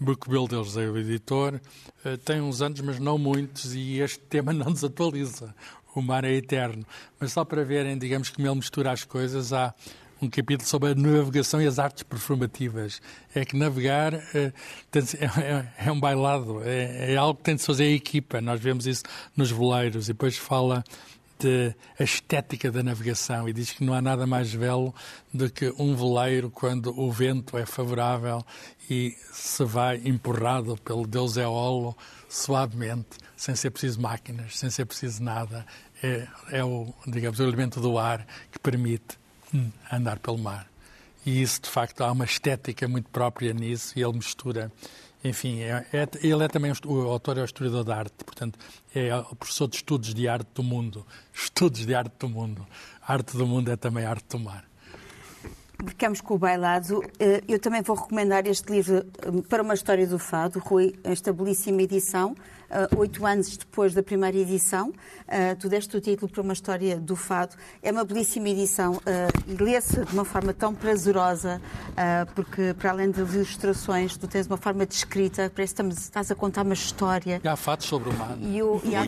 Book 0.00 0.28
Builders 0.28 0.76
é 0.76 0.88
o 0.88 0.96
editor, 0.96 1.60
uh, 2.04 2.16
tem 2.18 2.40
uns 2.40 2.62
anos, 2.62 2.80
mas 2.80 3.00
não 3.00 3.18
muitos, 3.18 3.74
e 3.74 3.98
este 3.98 4.20
tema 4.20 4.52
não 4.54 4.72
desatualiza. 4.72 5.52
O 5.94 6.00
mar 6.00 6.24
é 6.24 6.32
eterno. 6.32 6.86
Mas 7.18 7.32
só 7.32 7.44
para 7.44 7.64
verem, 7.64 7.98
digamos, 7.98 8.30
como 8.30 8.46
ele 8.46 8.54
mistura 8.54 8.92
as 8.92 9.02
coisas, 9.02 9.52
há 9.52 9.74
um 10.22 10.28
capítulo 10.28 10.68
sobre 10.68 10.90
a 10.90 10.94
navegação 10.94 11.60
e 11.60 11.66
as 11.66 11.80
artes 11.80 12.04
performativas. 12.04 13.02
É 13.34 13.44
que 13.44 13.56
navegar 13.56 14.14
é, 14.34 14.52
é, 15.78 15.90
um 15.90 15.98
bailado, 15.98 16.62
é, 16.62 17.14
é, 17.14 17.16
algo 17.16 17.38
que 17.38 17.44
tem 17.44 17.56
de 17.56 17.62
fazer 17.64 17.84
a 17.84 17.90
equipa. 17.90 18.40
Nós 18.40 18.60
vemos 18.60 18.86
isso 18.86 19.02
nos 19.36 19.50
veleiros 19.50 20.08
e 20.08 20.12
depois 20.12 20.36
fala 20.36 20.84
de 21.38 21.74
a 21.98 22.02
estética 22.02 22.70
da 22.70 22.82
navegação 22.82 23.48
e 23.48 23.52
diz 23.52 23.72
que 23.72 23.84
não 23.84 23.94
há 23.94 24.02
nada 24.02 24.26
mais 24.26 24.54
belo 24.54 24.94
do 25.32 25.50
que 25.50 25.72
um 25.78 25.94
veleiro 25.94 26.50
quando 26.50 26.98
o 26.98 27.10
vento 27.10 27.56
é 27.56 27.64
favorável 27.64 28.44
e 28.90 29.16
se 29.32 29.64
vai 29.64 30.00
empurrado 30.04 30.76
pelo 30.78 31.06
Deus 31.06 31.36
Eolo 31.36 31.96
suavemente, 32.28 33.18
sem 33.36 33.54
ser 33.54 33.70
preciso 33.70 34.00
máquinas, 34.00 34.58
sem 34.58 34.70
ser 34.70 34.84
preciso 34.84 35.22
nada. 35.22 35.66
É, 36.02 36.26
é 36.50 36.64
o, 36.64 36.92
digamos, 37.06 37.40
o 37.40 37.42
elemento 37.42 37.80
do 37.80 37.98
ar 37.98 38.26
que 38.50 38.58
permite 38.58 39.18
andar 39.90 40.18
pelo 40.18 40.38
mar. 40.38 40.68
E 41.24 41.42
isso, 41.42 41.60
de 41.62 41.68
facto, 41.68 42.02
há 42.02 42.12
uma 42.12 42.24
estética 42.24 42.88
muito 42.88 43.08
própria 43.10 43.52
nisso 43.52 43.98
e 43.98 44.02
ele 44.02 44.14
mistura. 44.14 44.72
Enfim, 45.24 45.60
é, 45.60 45.84
é, 45.92 46.08
ele 46.22 46.44
é 46.44 46.48
também 46.48 46.72
o 46.86 47.00
autor 47.08 47.38
é 47.38 47.42
o 47.42 47.44
historiador 47.44 47.82
da 47.82 47.96
arte, 47.96 48.24
portanto, 48.24 48.58
é 48.94 49.14
o 49.16 49.34
professor 49.34 49.66
de 49.68 49.76
estudos 49.76 50.14
de 50.14 50.28
arte 50.28 50.48
do 50.54 50.62
mundo. 50.62 51.06
Estudos 51.34 51.84
de 51.84 51.94
arte 51.94 52.14
do 52.18 52.28
mundo. 52.28 52.66
A 53.02 53.14
arte 53.14 53.36
do 53.36 53.46
mundo 53.46 53.70
é 53.70 53.76
também 53.76 54.04
a 54.04 54.10
arte 54.10 54.26
do 54.28 54.38
mar. 54.38 54.67
Ficamos 55.86 56.20
com 56.20 56.34
o 56.34 56.38
bailado. 56.38 57.04
Eh, 57.20 57.40
eu 57.46 57.58
também 57.60 57.82
vou 57.82 57.94
recomendar 57.94 58.44
este 58.48 58.70
livro 58.72 58.96
eh, 58.96 59.42
para 59.48 59.62
uma 59.62 59.74
história 59.74 60.04
do 60.08 60.18
fado, 60.18 60.58
Rui, 60.58 60.92
esta 61.04 61.32
belíssima 61.32 61.82
edição, 61.82 62.34
eh, 62.68 62.88
oito 62.96 63.24
anos 63.24 63.56
depois 63.56 63.94
da 63.94 64.02
primeira 64.02 64.36
edição. 64.36 64.92
Tu 65.60 65.68
deste 65.68 65.96
o 65.96 66.00
título 66.00 66.30
para 66.30 66.42
uma 66.42 66.52
história 66.52 66.98
do 66.98 67.14
fado. 67.14 67.54
É 67.82 67.92
uma 67.92 68.02
belíssima 68.02 68.48
edição 68.48 68.98
e 69.46 69.62
lê-se 69.62 70.02
de 70.02 70.12
uma 70.14 70.24
forma 70.24 70.54
tão 70.54 70.74
prazerosa, 70.74 71.60
porque 72.34 72.74
para 72.78 72.90
além 72.92 73.10
das 73.10 73.34
ilustrações, 73.34 74.16
tu 74.16 74.26
tens 74.26 74.46
uma 74.46 74.56
forma 74.56 74.86
de 74.86 74.94
escrita, 74.94 75.52
parece 75.54 75.74
que 75.74 75.82
estás 75.82 76.30
a 76.30 76.34
contar 76.34 76.62
uma 76.62 76.72
história. 76.72 77.42
E 77.44 77.48
há 77.48 77.56
fatos 77.56 77.86
sobre 77.86 78.08
o 78.08 78.14
mar. 78.14 78.38
E, 78.40 78.56
e, 78.88 78.96
há, 78.96 79.06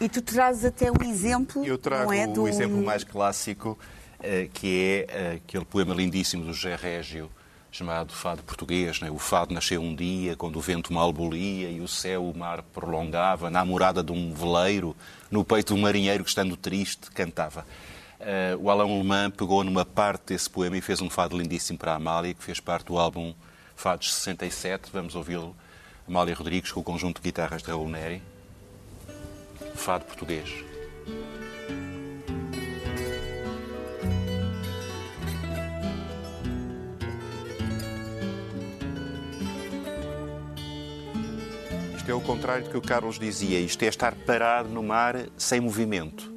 e, 0.00 0.08
tu 0.08 0.20
trazes 0.20 0.64
até 0.64 0.90
um 0.90 1.08
exemplo. 1.08 1.64
Eu 1.64 1.78
trago 1.78 2.12
é, 2.12 2.26
o 2.26 2.48
exemplo 2.48 2.82
mais 2.82 3.04
clássico 3.04 3.78
que 4.52 5.06
é 5.08 5.16
eh, 5.16 5.32
aquele 5.36 5.64
poema 5.64 5.94
lindíssimo 5.94 6.44
do 6.44 6.52
José 6.52 6.76
Régio, 6.76 7.30
chamado 7.72 8.12
Fado 8.12 8.42
Português. 8.42 9.00
Né? 9.00 9.10
O 9.10 9.18
fado 9.18 9.54
nasceu 9.54 9.80
um 9.80 9.94
dia, 9.94 10.36
quando 10.36 10.56
o 10.56 10.60
vento 10.60 10.92
mal 10.92 11.12
bolia 11.12 11.70
e 11.70 11.80
o 11.80 11.88
céu 11.88 12.28
o 12.28 12.36
mar 12.36 12.62
prolongava, 12.62 13.50
na 13.50 13.64
morada 13.64 14.02
de 14.02 14.12
um 14.12 14.34
veleiro, 14.34 14.96
no 15.30 15.44
peito 15.44 15.74
um 15.74 15.80
marinheiro 15.80 16.22
que, 16.24 16.30
estando 16.30 16.56
triste, 16.56 17.10
cantava. 17.10 17.64
Uh, 18.20 18.62
o 18.62 18.70
Alain 18.70 18.98
Lemã 18.98 19.30
pegou 19.30 19.64
numa 19.64 19.84
parte 19.84 20.26
desse 20.26 20.50
poema 20.50 20.76
e 20.76 20.80
fez 20.82 21.00
um 21.00 21.08
fado 21.08 21.38
lindíssimo 21.38 21.78
para 21.78 21.92
a 21.92 21.96
Amália, 21.96 22.34
que 22.34 22.44
fez 22.44 22.60
parte 22.60 22.86
do 22.86 22.98
álbum 22.98 23.32
Fados 23.74 24.12
67. 24.12 24.90
Vamos 24.92 25.14
ouvi-lo. 25.14 25.56
Amália 26.06 26.34
Rodrigues, 26.34 26.70
com 26.70 26.80
o 26.80 26.84
conjunto 26.84 27.16
de 27.16 27.22
guitarras 27.22 27.62
de 27.62 27.70
Raul 27.70 27.88
Neri. 27.88 28.20
Fado 29.74 30.04
Português. 30.04 30.69
É 42.10 42.14
o 42.14 42.20
contrário 42.20 42.64
do 42.64 42.70
que 42.70 42.76
o 42.76 42.82
Carlos 42.82 43.18
dizia. 43.18 43.60
Isto 43.60 43.84
é 43.84 43.86
estar 43.86 44.14
parado 44.14 44.68
no 44.68 44.82
mar 44.82 45.14
sem 45.38 45.60
movimento. 45.60 46.30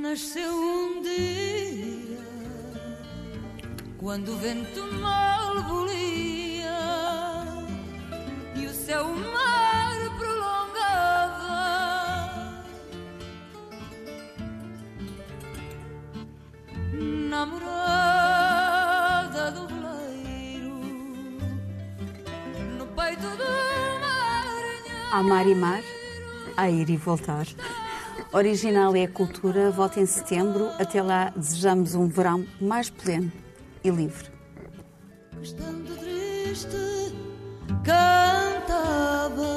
Nasceu 0.00 0.52
um 0.52 1.02
dia 1.02 2.18
quando 3.98 4.32
o 4.32 4.38
vento 4.38 4.80
mal 5.00 5.62
bolia 5.64 6.78
e 8.54 8.66
o 8.66 8.72
céu 8.72 9.06
o 9.06 9.16
Há 25.10 25.22
mar 25.22 25.46
e 25.46 25.54
mar, 25.54 25.80
a 26.54 26.68
ir 26.68 26.90
e 26.90 26.96
voltar. 26.98 27.46
Original 28.30 28.94
é 28.94 29.04
a 29.04 29.08
cultura, 29.08 29.70
volta 29.70 29.98
em 29.98 30.04
setembro. 30.04 30.68
Até 30.78 31.02
lá, 31.02 31.32
desejamos 31.34 31.94
um 31.94 32.06
verão 32.08 32.46
mais 32.60 32.90
pleno 32.90 33.32
e 33.82 33.88
livre. 33.88 34.26
Estando 35.40 35.96
triste, 35.98 37.14
cantava. 37.82 39.48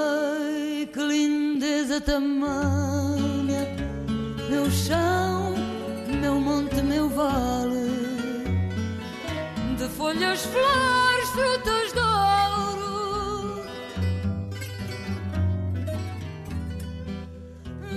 Ai, 0.00 0.88
que 0.90 1.00
lindeza 1.00 2.00
tamanha, 2.00 3.66
meu 4.48 4.70
chão, 4.70 5.54
meu 6.22 6.40
monte, 6.40 6.80
meu 6.80 7.06
vale 7.10 7.57
folhas, 9.98 10.46
flores, 10.46 11.28
frutos 11.30 11.92
de 11.92 11.98
ouro. 11.98 13.64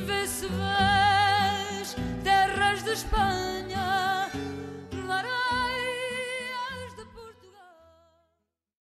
Vê 0.08 0.26
se 0.26 0.48
vês 0.48 1.96
terras 2.24 2.84
de 2.84 2.94
Espanha 2.94 3.51